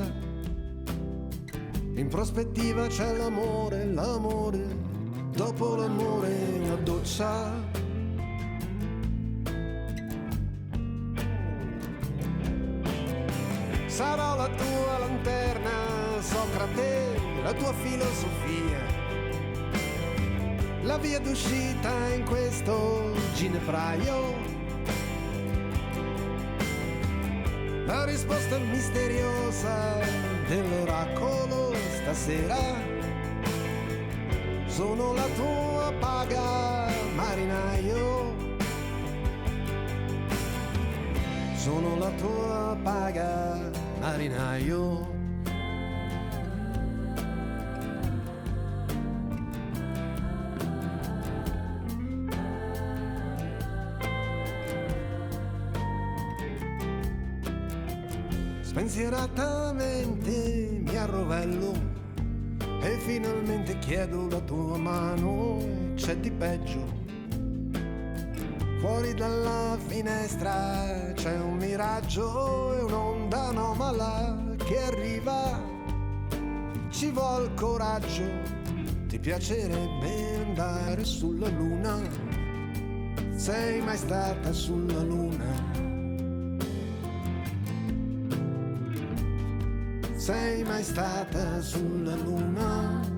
In 1.95 2.07
prospettiva 2.07 2.87
c'è 2.87 3.17
l'amore, 3.17 3.91
l'amore, 3.91 4.65
dopo 5.33 5.75
l'amore 5.75 6.33
una 6.61 6.75
doccia. 6.75 7.51
Sarò 13.87 14.37
la 14.37 14.47
tua 14.47 14.99
lanterna, 14.99 15.71
Socrate, 16.21 17.19
la 17.43 17.53
tua 17.53 17.73
filosofia 17.73 19.06
la 20.87 20.97
via 20.97 21.19
d'uscita 21.19 21.91
in 22.13 22.23
questo 22.23 23.11
ginepraio. 23.35 24.35
La 27.85 28.05
risposta 28.05 28.57
misteriosa 28.57 29.99
dell'oracolo 30.47 31.73
stasera. 32.01 32.55
Sono 34.67 35.13
la 35.13 35.27
tua 35.35 35.93
paga, 35.99 36.89
marinaio. 37.15 38.33
Sono 41.55 41.97
la 41.97 42.11
tua 42.11 42.77
paga, 42.81 43.59
marinaio. 43.99 45.16
Spensieratamente 58.97 60.81
mi 60.81 60.97
arrovello 60.97 61.71
e 62.81 62.97
finalmente 63.05 63.77
chiedo 63.77 64.27
la 64.27 64.39
tua 64.39 64.75
mano, 64.75 65.59
c'è 65.93 66.17
di 66.17 66.31
peggio. 66.31 66.83
Fuori 68.79 69.13
dalla 69.13 69.77
finestra 69.85 71.11
c'è 71.13 71.37
un 71.37 71.57
miraggio 71.57 72.75
e 72.75 72.81
un'onda 72.81 73.49
anomala 73.49 74.55
che 74.65 74.79
arriva. 74.79 75.61
Ci 76.89 77.11
vuol 77.11 77.53
coraggio, 77.53 78.23
ti 79.05 79.19
piacerebbe 79.19 80.43
andare 80.43 81.05
sulla 81.05 81.49
luna? 81.49 81.99
Sei 83.35 83.79
mai 83.79 83.97
stata 83.97 84.51
sulla 84.51 85.03
luna? 85.03 85.86
Sei 90.17 90.63
mai 90.63 90.83
stata 90.83 91.61
sulla 91.61 92.15
luna? 92.15 93.16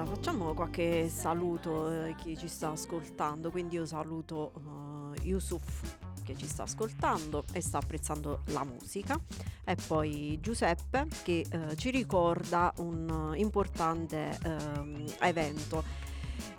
Allora 0.00 0.16
facciamo 0.16 0.54
qualche 0.54 1.10
saluto 1.10 1.84
a 1.84 2.14
chi 2.14 2.34
ci 2.34 2.48
sta 2.48 2.70
ascoltando, 2.70 3.50
quindi 3.50 3.74
io 3.74 3.84
saluto 3.84 4.52
eh, 4.56 5.26
Yusuf 5.26 5.98
che 6.24 6.34
ci 6.38 6.46
sta 6.46 6.62
ascoltando 6.62 7.44
e 7.52 7.60
sta 7.60 7.76
apprezzando 7.76 8.44
la 8.46 8.64
musica. 8.64 9.20
E 9.62 9.76
poi 9.86 10.38
Giuseppe 10.40 11.06
che 11.22 11.44
eh, 11.50 11.76
ci 11.76 11.90
ricorda 11.90 12.72
un 12.78 13.34
eh, 13.34 13.40
importante 13.40 14.38
ehm, 14.42 15.04
evento 15.20 15.84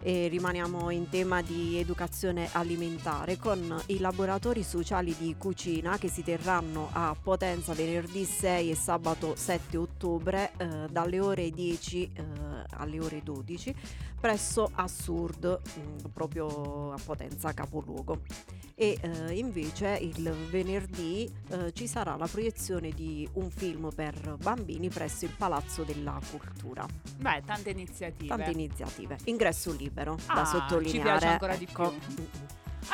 e 0.03 0.27
rimaniamo 0.27 0.89
in 0.89 1.09
tema 1.09 1.41
di 1.41 1.77
educazione 1.77 2.49
alimentare 2.53 3.37
con 3.37 3.79
i 3.87 3.99
laboratori 3.99 4.63
sociali 4.63 5.15
di 5.17 5.35
cucina 5.37 5.97
che 5.97 6.09
si 6.09 6.23
terranno 6.23 6.89
a 6.91 7.15
Potenza 7.21 7.73
venerdì 7.73 8.25
6 8.25 8.71
e 8.71 8.75
sabato 8.75 9.35
7 9.35 9.77
ottobre 9.77 10.51
eh, 10.57 10.87
dalle 10.89 11.19
ore 11.19 11.51
10 11.51 12.11
eh, 12.13 12.23
alle 12.71 12.99
ore 12.99 13.21
12 13.23 13.75
presso 14.19 14.69
Assurd 14.73 15.45
mh, 15.45 16.09
proprio 16.09 16.91
a 16.91 16.99
Potenza 17.03 17.53
capoluogo 17.53 18.21
e 18.73 18.97
eh, 18.99 19.37
invece 19.37 19.99
il 20.01 20.31
venerdì 20.49 21.31
eh, 21.49 21.71
ci 21.73 21.85
sarà 21.85 22.15
la 22.15 22.25
proiezione 22.27 22.89
di 22.89 23.29
un 23.33 23.51
film 23.51 23.89
per 23.93 24.37
bambini 24.41 24.89
presso 24.89 25.25
il 25.25 25.31
Palazzo 25.37 25.83
della 25.83 26.19
Cultura. 26.31 26.85
Beh, 27.17 27.43
tante 27.45 27.69
iniziative. 27.69 28.27
Tante 28.27 28.49
iniziative. 28.49 29.17
Ingresso 29.25 29.71
libero 29.71 29.90
Ah, 30.27 30.35
da 30.35 30.45
ci 30.45 30.51
sottolineare. 30.51 31.01
piace 31.01 31.27
ancora 31.27 31.55
di 31.55 31.67
ecco. 31.69 31.89
più. 31.89 32.27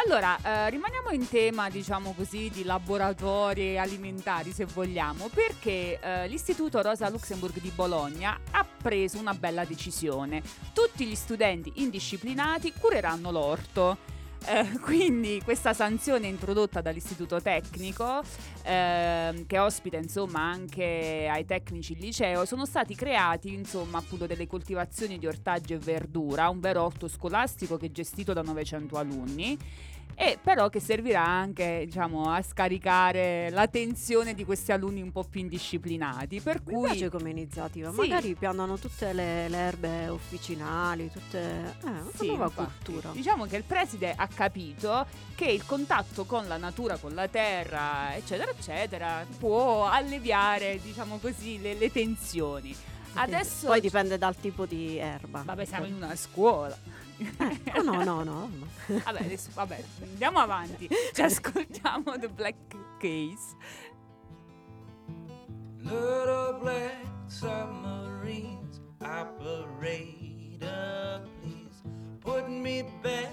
Allora, 0.05 0.37
eh, 0.43 0.69
rimaniamo 0.69 1.09
in 1.09 1.27
tema, 1.27 1.69
diciamo 1.69 2.13
così, 2.15 2.49
di 2.49 2.63
laboratori 2.63 3.79
alimentari, 3.79 4.51
se 4.51 4.65
vogliamo, 4.65 5.27
perché 5.33 5.99
eh, 5.99 6.27
l'Istituto 6.27 6.81
Rosa 6.81 7.09
Luxemburg 7.09 7.59
di 7.59 7.71
Bologna 7.73 8.37
ha 8.51 8.65
preso 8.79 9.17
una 9.17 9.33
bella 9.33 9.65
decisione. 9.65 10.41
Tutti 10.73 11.05
gli 11.05 11.15
studenti 11.15 11.71
indisciplinati 11.75 12.73
cureranno 12.79 13.31
l'orto. 13.31 13.97
Eh, 14.45 14.77
quindi 14.81 15.41
questa 15.43 15.73
sanzione 15.73 16.27
introdotta 16.27 16.81
dall'istituto 16.81 17.41
tecnico 17.41 18.21
ehm, 18.63 19.45
che 19.45 19.59
ospita 19.59 19.97
insomma 19.97 20.41
anche 20.41 21.27
ai 21.29 21.45
tecnici 21.45 21.93
il 21.93 21.99
liceo 21.99 22.45
sono 22.45 22.65
stati 22.65 22.95
creati 22.95 23.53
insomma 23.53 23.97
appunto 23.97 24.25
delle 24.25 24.47
coltivazioni 24.47 25.17
di 25.17 25.27
ortaggi 25.27 25.73
e 25.73 25.77
verdura 25.77 26.49
un 26.49 26.59
vero 26.59 26.83
orto 26.83 27.07
scolastico 27.07 27.77
che 27.77 27.87
è 27.87 27.91
gestito 27.91 28.33
da 28.33 28.41
900 28.41 28.97
alunni 28.97 29.57
e 30.15 30.39
però 30.41 30.69
che 30.69 30.79
servirà 30.79 31.23
anche 31.25 31.83
diciamo 31.85 32.31
a 32.31 32.41
scaricare 32.41 33.49
la 33.51 33.67
tensione 33.67 34.33
di 34.33 34.45
questi 34.45 34.71
alunni 34.71 35.01
un 35.01 35.11
po' 35.11 35.23
più 35.23 35.41
indisciplinati 35.41 36.41
per 36.41 36.61
Mi 36.65 36.73
cui 36.73 36.85
piace 36.89 37.09
come 37.09 37.29
iniziativa, 37.29 37.91
Sì. 37.91 37.95
magari 37.97 38.33
piantano 38.35 38.77
tutte 38.79 39.13
le, 39.13 39.47
le 39.47 39.57
erbe 39.57 40.07
officinali, 40.09 41.11
tutte... 41.11 41.39
Eh, 41.39 41.87
una 41.87 42.03
Sì, 42.15 42.27
nuova 42.27 42.45
infatti. 42.45 42.73
cultura. 42.83 43.09
Diciamo 43.11 43.45
che 43.45 43.57
il 43.57 43.63
preside 43.63 44.13
ha 44.15 44.27
capito 44.27 45.05
che 45.35 45.45
il 45.45 45.65
contatto 45.65 46.25
con 46.25 46.47
la 46.47 46.57
natura, 46.57 46.97
con 46.97 47.13
la 47.13 47.27
terra, 47.27 48.15
eccetera, 48.15 48.49
eccetera, 48.51 49.25
può 49.37 49.85
alleviare, 49.85 50.79
diciamo 50.81 51.17
così, 51.19 51.61
le, 51.61 51.75
le 51.75 51.91
tensioni. 51.91 52.75
Adesso 53.13 53.67
Poi 53.67 53.81
dipende 53.81 54.17
dal 54.17 54.35
tipo 54.35 54.65
di 54.65 54.97
erba. 54.97 55.41
Vabbè, 55.43 55.65
siamo 55.65 55.85
in 55.85 55.93
una 55.95 56.15
scuola. 56.15 56.75
Oh, 57.75 57.81
no, 57.81 58.03
no, 58.03 58.23
no. 58.23 58.49
Vabbè, 58.87 59.19
adesso, 59.21 59.49
vabbè, 59.53 59.83
andiamo 60.03 60.39
avanti. 60.39 60.87
Ci 61.13 61.21
ascoltiamo 61.21 62.17
The 62.19 62.29
Black 62.29 62.55
Case. 62.99 63.55
Little 65.79 66.57
black 66.61 67.05
submarines, 67.27 68.81
operator, 69.01 71.21
please 71.41 71.81
put 72.19 72.47
me 72.49 72.83
back 73.01 73.31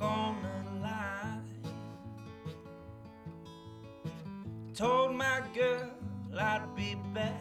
on 0.00 0.36
the 0.42 0.80
line. 0.80 1.44
Told 4.74 5.14
my 5.14 5.42
girl 5.54 5.90
I'd 6.36 6.74
be 6.74 6.96
back, 7.14 7.36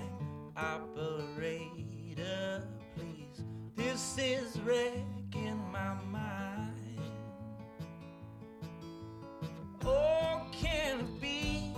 operator, 0.55 2.67
please. 2.95 3.43
This 3.75 4.17
is 4.17 4.59
wrecking 5.33 5.61
my 5.71 5.95
mind. 6.11 6.99
Oh, 9.85 10.41
can 10.51 10.99
it 10.99 11.21
be? 11.21 11.73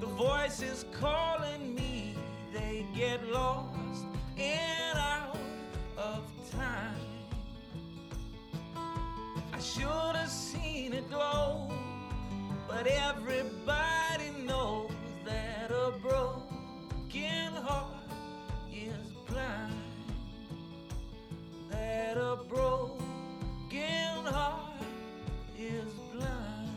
The 0.00 0.06
voices 0.06 0.84
calling 0.98 1.74
me, 1.74 2.14
they 2.52 2.86
get 2.94 3.26
lost 3.28 4.04
and 4.38 4.98
out 4.98 5.36
of 5.96 6.22
time. 6.50 6.96
I 9.52 9.60
should 9.60 10.16
have 10.16 10.30
seen 10.30 10.92
it 10.94 11.08
glow, 11.10 11.70
but 12.68 12.86
everybody 12.86 14.30
knows 14.44 14.90
that 15.24 15.70
a 15.70 15.92
broken 16.00 17.52
heart 17.62 17.94
is 18.72 18.94
blind. 19.28 19.89
That 21.80 22.18
a 22.18 22.36
broken 22.46 22.98
heart 24.26 24.82
is 25.58 25.94
blind. 26.12 26.68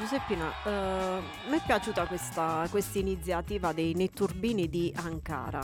Giuseppina, 0.00 0.50
eh, 0.64 1.20
mi 1.50 1.58
è 1.58 1.62
piaciuta 1.64 2.06
questa 2.06 2.66
iniziativa 2.94 3.72
dei 3.74 3.92
netturbini 3.92 4.66
di 4.66 4.90
Ankara. 4.96 5.60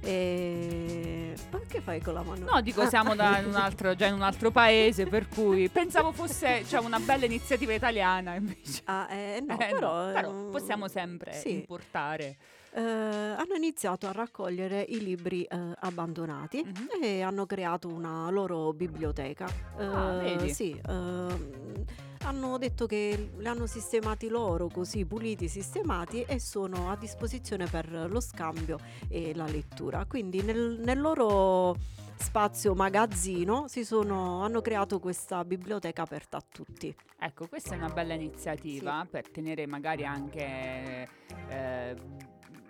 E... 0.00 1.34
Ma 1.50 1.60
che 1.68 1.80
fai 1.82 2.00
con 2.00 2.14
la 2.14 2.22
mano? 2.22 2.52
No, 2.52 2.60
dico 2.62 2.80
Ah. 2.80 2.88
siamo 2.88 3.12
altro, 3.18 3.94
già 3.94 4.06
in 4.06 4.14
un 4.14 4.22
altro 4.22 4.50
paese, 4.50 5.06
per 5.06 5.28
cui 5.28 5.68
pensavo 5.68 6.12
fosse 6.12 6.64
cioè, 6.64 6.80
una 6.80 6.98
bella 7.00 7.26
iniziativa 7.26 7.74
italiana 7.74 8.34
invece. 8.34 8.82
Ah, 8.84 9.08
eh, 9.10 9.44
no, 9.46 9.58
Eh, 9.58 9.66
però, 9.72 10.12
però 10.12 10.30
eh, 10.30 10.50
possiamo 10.50 10.88
sempre 10.88 11.34
sì. 11.34 11.52
importare. 11.52 12.36
Eh, 12.76 12.82
hanno 12.82 13.54
iniziato 13.54 14.06
a 14.06 14.12
raccogliere 14.12 14.82
i 14.82 15.02
libri 15.02 15.44
eh, 15.44 15.56
abbandonati 15.80 16.62
Mhm. 16.62 17.02
e 17.02 17.22
hanno 17.22 17.46
creato 17.46 17.88
una 17.88 18.28
loro 18.28 18.74
biblioteca. 18.74 19.46
Ah, 19.78 20.22
Eh, 20.22 20.36
vedi? 20.36 20.52
Sì, 20.52 20.78
ehm, 20.86 21.84
hanno 22.24 22.58
detto 22.58 22.84
che 22.84 23.30
li 23.34 23.46
hanno 23.46 23.64
sistemati 23.66 24.28
loro, 24.28 24.68
così 24.68 25.06
puliti, 25.06 25.48
sistemati 25.48 26.20
e 26.24 26.38
sono 26.38 26.90
a 26.90 26.96
disposizione 26.96 27.64
per 27.64 28.08
lo 28.10 28.20
scambio 28.20 28.78
e 29.08 29.34
la 29.34 29.46
lettura. 29.46 30.04
Quindi 30.04 30.42
nel, 30.42 30.78
nel 30.78 31.00
loro 31.00 31.76
spazio 32.18 32.74
magazzino 32.74 33.68
si 33.68 33.86
sono, 33.86 34.42
hanno 34.42 34.60
creato 34.60 34.98
questa 35.00 35.44
biblioteca 35.46 36.02
aperta 36.02 36.36
a 36.36 36.42
tutti. 36.46 36.94
Ecco, 37.18 37.48
questa 37.48 37.72
è 37.74 37.78
una 37.78 37.88
bella 37.88 38.12
iniziativa 38.12 39.06
per 39.08 39.30
tenere 39.30 39.66
magari 39.66 40.04
anche 40.04 41.08
eh, 41.48 41.96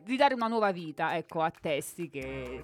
ridare 0.07 0.35
una 0.35 0.47
nuova 0.49 0.71
vita, 0.73 1.17
ecco, 1.17 1.43
a 1.43 1.51
testi 1.51 2.09
che 2.09 2.63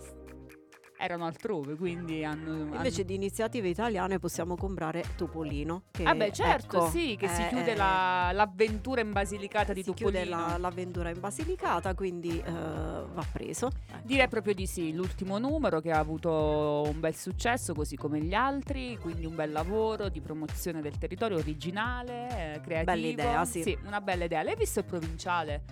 erano 0.99 1.27
altrove, 1.27 1.75
quindi 1.75 2.25
hanno 2.25 2.77
Invece 2.77 3.05
di 3.05 3.17
iniziative 3.17 3.67
italiane 3.69 4.21
possiamo 4.21 4.55
comprare 4.55 5.03
Topolino. 5.17 5.83
Che, 5.91 6.05
Ah 6.05 6.15
beh, 6.15 6.31
certo, 6.31 6.77
ecco, 6.77 6.91
sì, 6.91 7.17
che 7.19 7.27
si 7.27 7.43
eh, 7.43 7.49
chiude 7.49 7.73
eh, 7.73 7.75
la- 7.75 8.31
l'avventura 8.33 9.01
in 9.01 9.11
Basilicata 9.11 9.73
di 9.73 9.83
si 9.83 9.93
chiude 9.95 10.23
Topolino. 10.23 10.47
la- 10.53 10.59
l'avventura 10.59 11.11
in 11.11 11.19
Basilicata, 11.19 11.95
quindi 11.95 12.39
eh, 12.39 12.53
va 12.53 13.27
preso. 13.33 13.71
Direi 14.05 14.29
proprio 14.29 14.55
di 14.55 14.65
sì, 14.67 14.95
l'ultimo 14.95 15.39
numero 15.39 15.81
che 15.81 15.91
ha 15.91 15.99
avuto 15.99 16.85
un 16.87 17.01
bel 17.01 17.17
successo 17.17 17.75
così 17.75 17.97
come 17.97 18.21
gli 18.21 18.35
altri, 18.35 18.97
quindi 18.99 19.27
un 19.27 19.35
bel 19.35 19.51
lavoro 19.51 20.09
di 20.09 20.21
promozione 20.21 20.81
del 20.81 20.99
territorio 20.99 21.37
originale, 21.39 22.55
eh, 22.55 22.61
creativo. 22.61 22.93
Bella 22.93 23.07
idea, 23.09 23.45
sì. 23.45 23.77
una 23.87 24.01
bella 24.01 24.25
idea. 24.27 24.45
L'hai 24.45 24.55
visto 24.55 24.79
il 24.79 24.85
provinciale? 24.85 25.65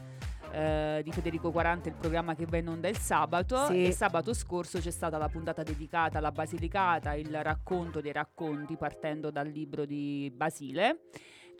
Eh, 0.52 1.00
di 1.04 1.12
Federico 1.12 1.50
40 1.50 1.88
il 1.88 1.94
programma 1.94 2.34
che 2.34 2.46
va 2.46 2.56
in 2.58 2.68
onda 2.68 2.88
il 2.88 2.96
sabato 2.98 3.66
Sì. 3.66 3.86
e 3.86 3.92
sabato 3.92 4.32
scorso 4.34 4.78
c'è 4.78 4.90
stata 4.90 5.16
la 5.18 5.28
puntata 5.28 5.62
dedicata 5.62 6.18
alla 6.18 6.32
Basilicata 6.32 7.14
il 7.14 7.42
racconto 7.42 8.00
dei 8.00 8.12
racconti 8.12 8.76
partendo 8.76 9.30
dal 9.30 9.46
libro 9.48 9.84
di 9.84 10.32
Basile 10.34 11.02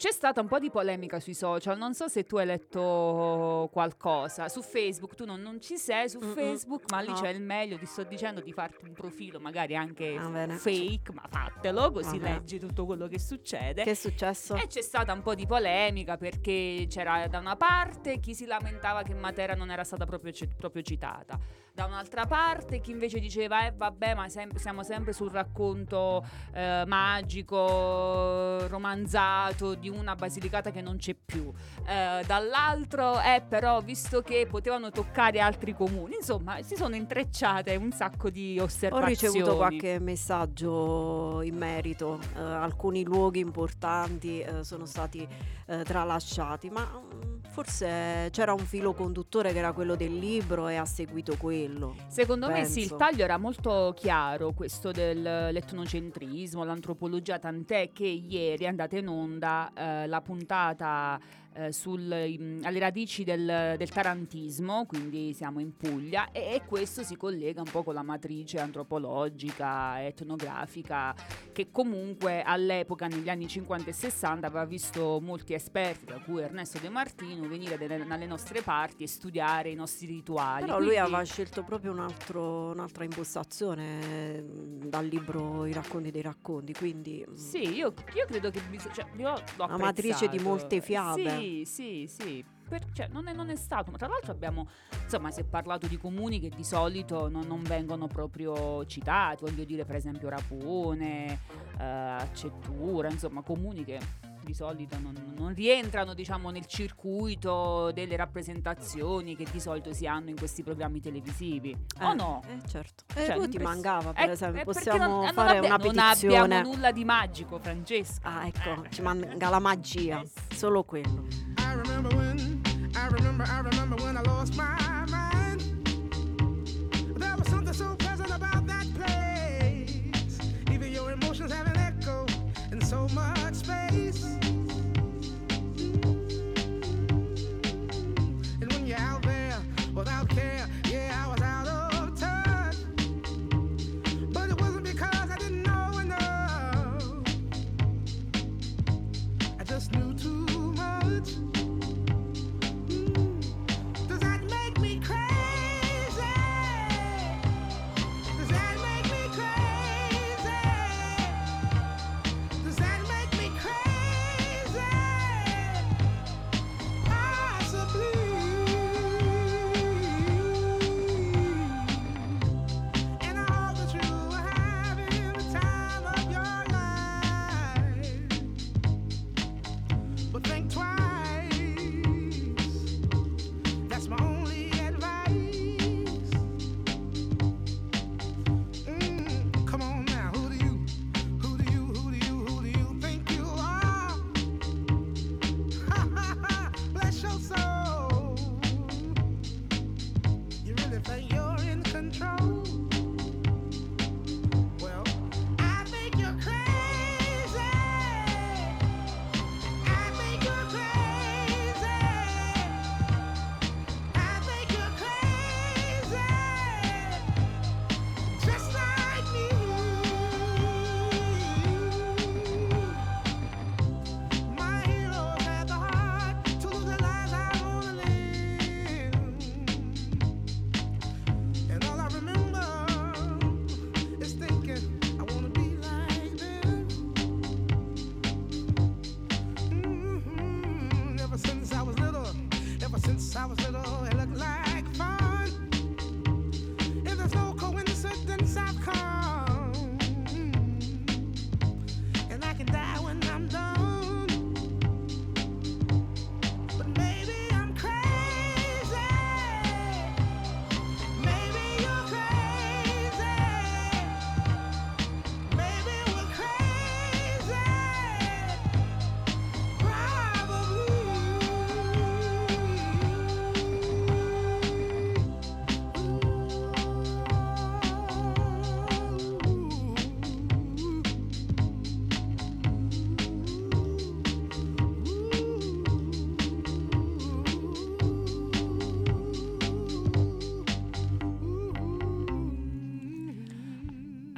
c'è 0.01 0.13
stata 0.13 0.41
un 0.41 0.47
po' 0.47 0.59
di 0.59 0.71
polemica 0.71 1.21
sui 1.21 1.35
social, 1.35 1.77
non 1.77 1.93
so 1.93 2.09
se 2.09 2.25
tu 2.25 2.39
hai 2.39 2.47
letto 2.47 3.69
qualcosa. 3.71 4.49
Su 4.49 4.63
Facebook 4.63 5.15
tu 5.15 5.27
non, 5.27 5.43
non 5.43 5.61
ci 5.61 5.77
sei, 5.77 6.09
su 6.09 6.19
Mm-mm, 6.21 6.33
Facebook, 6.33 6.91
ma 6.91 7.01
lì 7.01 7.09
no. 7.09 7.13
c'è 7.13 7.29
il 7.29 7.43
meglio, 7.43 7.77
ti 7.77 7.85
sto 7.85 8.05
dicendo 8.05 8.41
di 8.41 8.51
farti 8.51 8.87
un 8.87 8.95
profilo 8.95 9.39
magari 9.41 9.77
anche 9.77 10.19
bene. 10.19 10.57
fake, 10.57 11.13
ma 11.13 11.25
fatelo 11.29 11.93
così 11.93 12.17
bene. 12.17 12.37
leggi 12.37 12.59
tutto 12.59 12.87
quello 12.87 13.09
che 13.09 13.19
succede. 13.19 13.83
Che 13.83 13.91
è 13.91 13.95
successo? 13.95 14.55
E 14.55 14.69
c'è 14.69 14.81
stata 14.81 15.13
un 15.13 15.21
po' 15.21 15.35
di 15.35 15.45
polemica 15.47 16.17
perché 16.17 16.87
c'era 16.89 17.27
da 17.29 17.39
una 17.39 17.57
parte 17.57 18.21
chi 18.21 18.35
si 18.35 18.47
lamentava 18.47 19.03
che 19.03 19.13
Matera 19.13 19.55
non 19.55 19.71
era 19.71 19.85
stata 19.85 20.07
proprio, 20.07 20.33
proprio 20.57 20.81
citata, 20.81 21.39
da 21.81 21.87
un'altra 21.87 22.27
parte 22.27 22.81
chi 22.81 22.91
invece 22.91 23.19
diceva 23.21 23.65
eh 23.65 23.73
vabbè 23.75 24.15
ma 24.15 24.29
sem- 24.29 24.55
siamo 24.57 24.83
sempre 24.83 25.15
sul 25.15 25.31
racconto 25.31 26.23
eh, 26.53 26.85
magico, 26.87 28.67
romanzato 28.69 29.75
di 29.75 29.89
una 29.89 30.15
basilicata 30.15 30.71
che 30.71 30.83
non 30.83 30.99
c'è 30.99 31.15
più. 31.15 31.51
Eh, 31.87 32.23
dall'altro 32.27 33.19
eh 33.23 33.43
però 33.49 33.81
visto 33.81 34.21
che 34.21 34.47
potevano 34.47 34.91
toccare 34.91 35.41
altri 35.41 35.73
comuni, 35.75 36.17
insomma 36.17 36.61
si 36.61 36.77
sono 36.77 36.95
intrecciate 36.97 37.75
un 37.77 37.93
sacco 37.93 38.29
di 38.29 38.59
Ho 38.61 38.65
osservazioni. 38.65 39.15
ricevuto 39.15 39.57
qualche 39.57 39.99
messaggio 39.99 41.41
in 41.41 41.57
merito, 41.57 42.19
eh, 42.37 42.41
alcuni 42.41 43.05
luoghi 43.05 43.41
importanti 43.41 44.41
eh, 44.41 44.65
sono 44.65 44.85
stati 44.85 45.27
eh, 45.67 45.83
tralasciati, 45.85 46.69
ma 46.69 46.83
mm, 46.85 47.30
forse 47.51 48.29
c'era 48.31 48.53
un 48.53 48.65
filo 48.65 48.95
conduttore 48.95 49.53
che 49.53 49.59
era 49.59 49.73
quello 49.73 49.97
del 49.97 50.17
libro 50.17 50.69
e 50.69 50.77
ha 50.77 50.85
seguito 50.85 51.37
quello. 51.37 51.97
Secondo 52.09 52.49
me 52.49 52.65
sì, 52.65 52.81
il 52.81 52.89
penso. 52.89 52.97
taglio 52.97 53.25
era 53.25 53.37
molto 53.37 53.93
chiaro, 53.97 54.53
questo 54.53 54.93
dell'etnocentrismo, 54.93 56.65
l'antropologia, 56.65 57.39
tant'è 57.39 57.91
che 57.93 58.07
ieri 58.07 58.65
è 58.65 58.69
andata 58.69 58.97
in 58.97 59.09
onda 59.09 59.71
eh, 59.75 60.07
la 60.07 60.21
puntata 60.21 61.21
eh, 61.55 61.73
sul- 61.73 62.25
im- 62.29 62.61
alle 62.63 62.79
radici 62.79 63.25
del, 63.25 63.75
del 63.77 63.89
tarantismo, 63.91 64.87
quindi 64.87 65.33
siamo 65.35 65.61
in 65.61 65.77
Puglia, 65.77 66.31
e, 66.33 66.55
e 66.55 66.63
questo 66.67 67.03
si 67.03 67.17
collega 67.17 67.61
un 67.61 67.71
po' 67.71 67.83
con 67.83 67.95
la 67.95 68.03
matrice 68.03 68.59
antropologica, 68.59 70.05
etnografica, 70.05 71.15
che 71.53 71.71
comunque 71.71 72.43
all'epoca, 72.43 73.07
negli 73.07 73.29
anni 73.29 73.49
50 73.49 73.91
e 73.91 73.93
60, 73.93 74.47
aveva 74.47 74.65
visto 74.65 75.21
molti 75.21 75.53
esperti, 75.55 76.05
tra 76.07 76.19
cui 76.21 76.41
Ernesto 76.43 76.79
De 76.79 76.89
Martino, 76.89 77.47
venire 77.49 77.77
delle- 77.77 78.05
dalle 78.07 78.27
nostre 78.27 78.63
parti 78.63 79.03
e 79.03 79.07
studiare 79.09 79.71
i 79.71 79.75
nostri 79.75 80.07
rituali. 80.07 80.65
Però 80.65 80.79
lui 80.79 80.89
Quindi- 80.89 81.05
aveva 81.05 81.23
scelto 81.25 81.63
proprio 81.63 81.93
un 81.93 82.01
altro- 82.01 82.71
un'altra 82.71 83.05
impostazione 83.05 83.99
eh, 84.01 84.45
dal 84.87 85.07
libro 85.07 85.65
I 85.67 85.73
racconti 85.73 86.11
dei 86.11 86.23
racconti, 86.23 86.73
quindi 86.73 87.25
mm, 87.29 87.35
Sì, 87.35 87.63
io, 87.75 87.93
io 88.15 88.27
credo 88.27 88.51
che 88.51 88.61
bisogna. 88.69 88.95
Cioè, 88.95 89.07
io 89.17 89.35
l'ho 89.57 89.65
Una 89.65 89.77
matrice 89.77 90.29
di 90.29 90.39
molte 90.39 90.81
fiabe. 90.81 91.31
Sì, 91.39 91.40
sì, 91.65 92.07
sì. 92.09 92.45
Per- 92.69 92.93
cioè, 92.93 93.09
non, 93.09 93.27
è, 93.29 93.33
non 93.35 93.51
è 93.51 93.57
stato. 93.57 93.91
Ma 93.91 93.97
tra 93.97 94.09
l'altro 94.09 94.33
abbiamo. 94.33 94.69
Insomma, 95.03 95.31
si 95.31 95.41
è 95.41 95.45
parlato 95.45 95.87
di 95.87 95.97
comuni 95.99 96.39
che 96.41 96.49
di 96.49 96.65
solito 96.65 97.29
non, 97.29 97.47
non 97.47 97.63
vengono 97.63 98.07
proprio 98.07 98.85
citati. 98.87 99.45
Voglio 99.45 99.65
dire, 99.65 99.85
per 99.85 99.97
esempio, 99.97 100.29
Rapone, 100.29 101.41
eh, 101.79 101.85
Accettura, 101.85 103.11
insomma, 103.11 103.43
comuni 103.43 103.85
che 103.85 103.99
di 104.43 104.55
solito 104.55 104.99
non, 104.99 105.15
non 105.37 105.55
rientrano, 105.55 106.15
diciamo, 106.15 106.51
nel 106.51 106.67
circuito 106.67 107.91
delle 107.93 108.17
rappresentazioni 108.17 109.37
che 109.37 109.47
di 109.51 109.61
solito 109.61 109.93
si 109.93 110.07
hanno 110.07 110.31
in 110.31 110.37
questi 110.37 110.63
programmi 110.63 111.01
televisivi. 111.01 111.77
o 112.01 112.11
Eh, 112.11 112.15
no? 112.15 112.43
eh, 112.49 112.69
certo. 112.69 113.05
E 113.15 113.27
Cioè, 113.27 113.37
lui 113.37 113.49
ti 113.49 113.59
mancava, 113.59 114.13
per 114.13 114.29
Eh, 114.29 114.33
esempio, 114.33 114.61
eh, 114.63 114.65
possiamo 114.65 114.99
non- 115.07 115.23
eh, 115.23 115.25
non 115.27 115.35
fare 115.35 115.57
abbia- 115.59 115.75
una 115.75 115.77
Non 115.77 115.93
petizione. 115.95 116.37
abbiamo 116.57 116.63
nulla 116.75 116.93
di 116.93 117.05
magico, 117.05 117.59
Francesca. 117.59 118.29
Ah, 118.29 118.47
ecco, 118.47 118.85
ci 118.91 119.03
manca 119.03 119.49
la 119.51 119.59
magia, 119.59 120.23
solo 120.55 120.83
quello. 120.85 121.27
I 121.59 121.75
remember 121.83 122.15
when, 122.15 122.61
I 122.95 123.07
remember, 123.11 123.47
I 123.47 123.61
remember 123.63 124.01
when 124.03 124.17
I 124.17 124.23
lost 124.27 124.55
my 124.57 124.77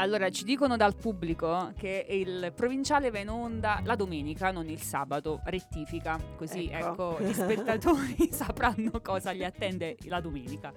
Allora, 0.02 0.30
ci 0.30 0.42
dicono 0.42 0.76
dal 0.76 0.96
pubblico 0.96 1.72
che 1.78 2.04
il 2.10 2.52
provinciale 2.56 3.12
va 3.12 3.20
in 3.20 3.28
onda 3.28 3.80
la 3.84 3.94
domenica, 3.94 4.50
non 4.50 4.68
il 4.68 4.82
sabato. 4.82 5.40
Rettifica, 5.44 6.18
così 6.36 6.66
Ecco. 6.66 7.18
ecco, 7.18 7.24
gli 7.24 7.32
spettatori 7.32 8.28
sapranno 8.34 9.00
cosa 9.00 9.30
li 9.30 9.44
attende 9.44 9.96
la 10.06 10.20
domenica. 10.20 10.72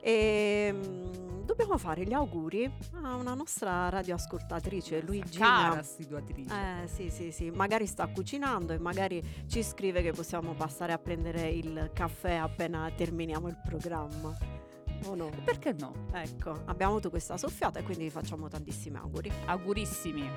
E 0.00 0.72
mm, 0.72 1.42
dobbiamo 1.42 1.78
fare 1.78 2.04
gli 2.04 2.12
auguri 2.12 2.70
a 3.02 3.16
una 3.16 3.34
nostra 3.34 3.88
radioascoltatrice, 3.88 5.02
Luigina. 5.02 5.46
Cara 5.46 5.80
assiduatrice. 5.80 6.54
Eh 6.54 6.86
sì, 6.86 7.10
sì, 7.10 7.32
sì, 7.32 7.50
magari 7.50 7.88
sta 7.88 8.06
cucinando 8.06 8.72
e 8.72 8.78
magari 8.78 9.20
ci 9.48 9.64
scrive 9.64 10.00
che 10.00 10.12
possiamo 10.12 10.52
passare 10.52 10.92
a 10.92 10.98
prendere 10.98 11.48
il 11.48 11.90
caffè 11.92 12.34
appena 12.34 12.88
terminiamo 12.94 13.48
il 13.48 13.60
programma. 13.64 14.59
O 15.04 15.14
no? 15.14 15.30
Perché 15.44 15.74
no? 15.78 15.92
Ecco, 16.12 16.62
abbiamo 16.66 16.92
avuto 16.92 17.10
questa 17.10 17.36
soffiata 17.36 17.78
e 17.78 17.82
quindi 17.82 18.04
vi 18.04 18.10
facciamo 18.10 18.48
tantissimi 18.48 18.96
auguri. 18.96 19.30
Augurissimi. 19.46 20.28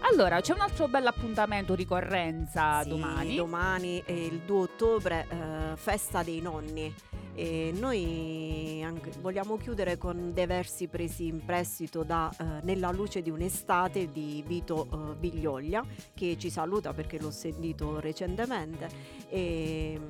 Allora, 0.00 0.40
c'è 0.40 0.52
un 0.52 0.60
altro 0.60 0.88
bel 0.88 1.06
appuntamento, 1.06 1.74
ricorrenza 1.74 2.82
Sì, 2.82 2.88
domani. 2.90 3.34
Domani 3.34 4.02
è 4.04 4.12
il 4.12 4.40
2 4.40 4.58
ottobre, 4.58 5.26
eh, 5.28 5.76
festa 5.76 6.22
dei 6.22 6.40
nonni. 6.40 6.94
E 7.34 7.72
noi 7.72 8.84
vogliamo 9.20 9.56
chiudere 9.58 9.96
con 9.96 10.32
dei 10.32 10.46
versi 10.46 10.88
presi 10.88 11.26
in 11.28 11.44
prestito 11.44 12.02
da 12.02 12.32
eh, 12.36 12.44
Nella 12.62 12.90
luce 12.90 13.22
di 13.22 13.30
un'estate 13.30 14.10
di 14.10 14.42
Vito 14.44 14.88
eh, 14.90 15.14
Biglioglia, 15.14 15.84
che 16.14 16.36
ci 16.36 16.50
saluta 16.50 16.92
perché 16.92 17.20
l'ho 17.20 17.30
sentito 17.30 18.00
recentemente. 18.00 18.88
E, 19.28 20.00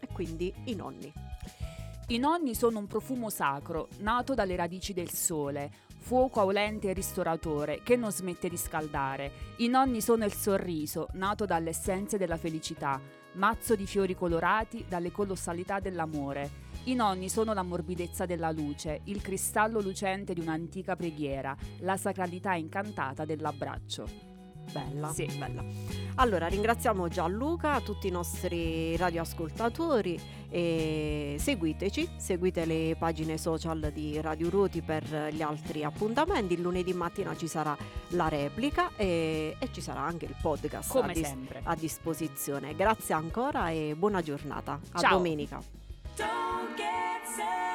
e 0.00 0.08
quindi 0.12 0.52
i 0.64 0.74
nonni. 0.74 1.10
I 2.08 2.18
nonni 2.18 2.54
sono 2.54 2.78
un 2.78 2.86
profumo 2.86 3.30
sacro, 3.30 3.88
nato 3.98 4.32
dalle 4.34 4.54
radici 4.54 4.92
del 4.92 5.10
sole, 5.10 5.72
fuoco 5.98 6.38
aulente 6.38 6.88
e 6.88 6.92
ristoratore 6.92 7.80
che 7.82 7.96
non 7.96 8.12
smette 8.12 8.48
di 8.48 8.56
scaldare. 8.56 9.32
I 9.56 9.66
nonni 9.66 10.00
sono 10.00 10.24
il 10.24 10.32
sorriso, 10.32 11.08
nato 11.14 11.46
dalle 11.46 11.70
essenze 11.70 12.16
della 12.16 12.36
felicità, 12.36 13.00
mazzo 13.32 13.74
di 13.74 13.86
fiori 13.86 14.14
colorati 14.14 14.84
dalle 14.88 15.10
colossalità 15.10 15.80
dell'amore. 15.80 16.64
I 16.84 16.94
nonni 16.94 17.28
sono 17.28 17.52
la 17.52 17.64
morbidezza 17.64 18.24
della 18.24 18.52
luce, 18.52 19.00
il 19.06 19.20
cristallo 19.20 19.80
lucente 19.80 20.32
di 20.32 20.40
un'antica 20.40 20.94
preghiera, 20.94 21.56
la 21.80 21.96
sacralità 21.96 22.54
incantata 22.54 23.24
dell'abbraccio. 23.24 24.35
Bella, 24.72 25.12
Sì. 25.12 25.26
bella. 25.38 25.64
Allora, 26.16 26.46
ringraziamo 26.48 27.08
Gianluca, 27.08 27.80
tutti 27.80 28.06
i 28.08 28.10
nostri 28.10 28.96
radioascoltatori 28.96 30.18
e 30.48 31.36
seguiteci, 31.38 32.08
seguite 32.16 32.64
le 32.64 32.96
pagine 32.98 33.36
social 33.38 33.90
di 33.92 34.20
Radio 34.20 34.48
Ruoti 34.50 34.80
per 34.82 35.28
gli 35.32 35.42
altri 35.42 35.84
appuntamenti. 35.84 36.54
Il 36.54 36.60
lunedì 36.62 36.92
mattina 36.92 37.36
ci 37.36 37.46
sarà 37.48 37.76
la 38.10 38.28
replica 38.28 38.90
e, 38.96 39.56
e 39.58 39.68
ci 39.72 39.80
sarà 39.80 40.00
anche 40.00 40.24
il 40.26 40.34
podcast 40.40 40.90
Come 40.90 41.10
a, 41.10 41.14
dis- 41.14 41.26
sempre. 41.26 41.60
a 41.62 41.74
disposizione. 41.74 42.74
Grazie 42.74 43.14
ancora 43.14 43.70
e 43.70 43.94
buona 43.96 44.22
giornata. 44.22 44.80
A 44.92 44.98
Ciao. 45.00 45.16
domenica. 45.16 45.60
Don't 46.16 46.74
get 46.76 47.65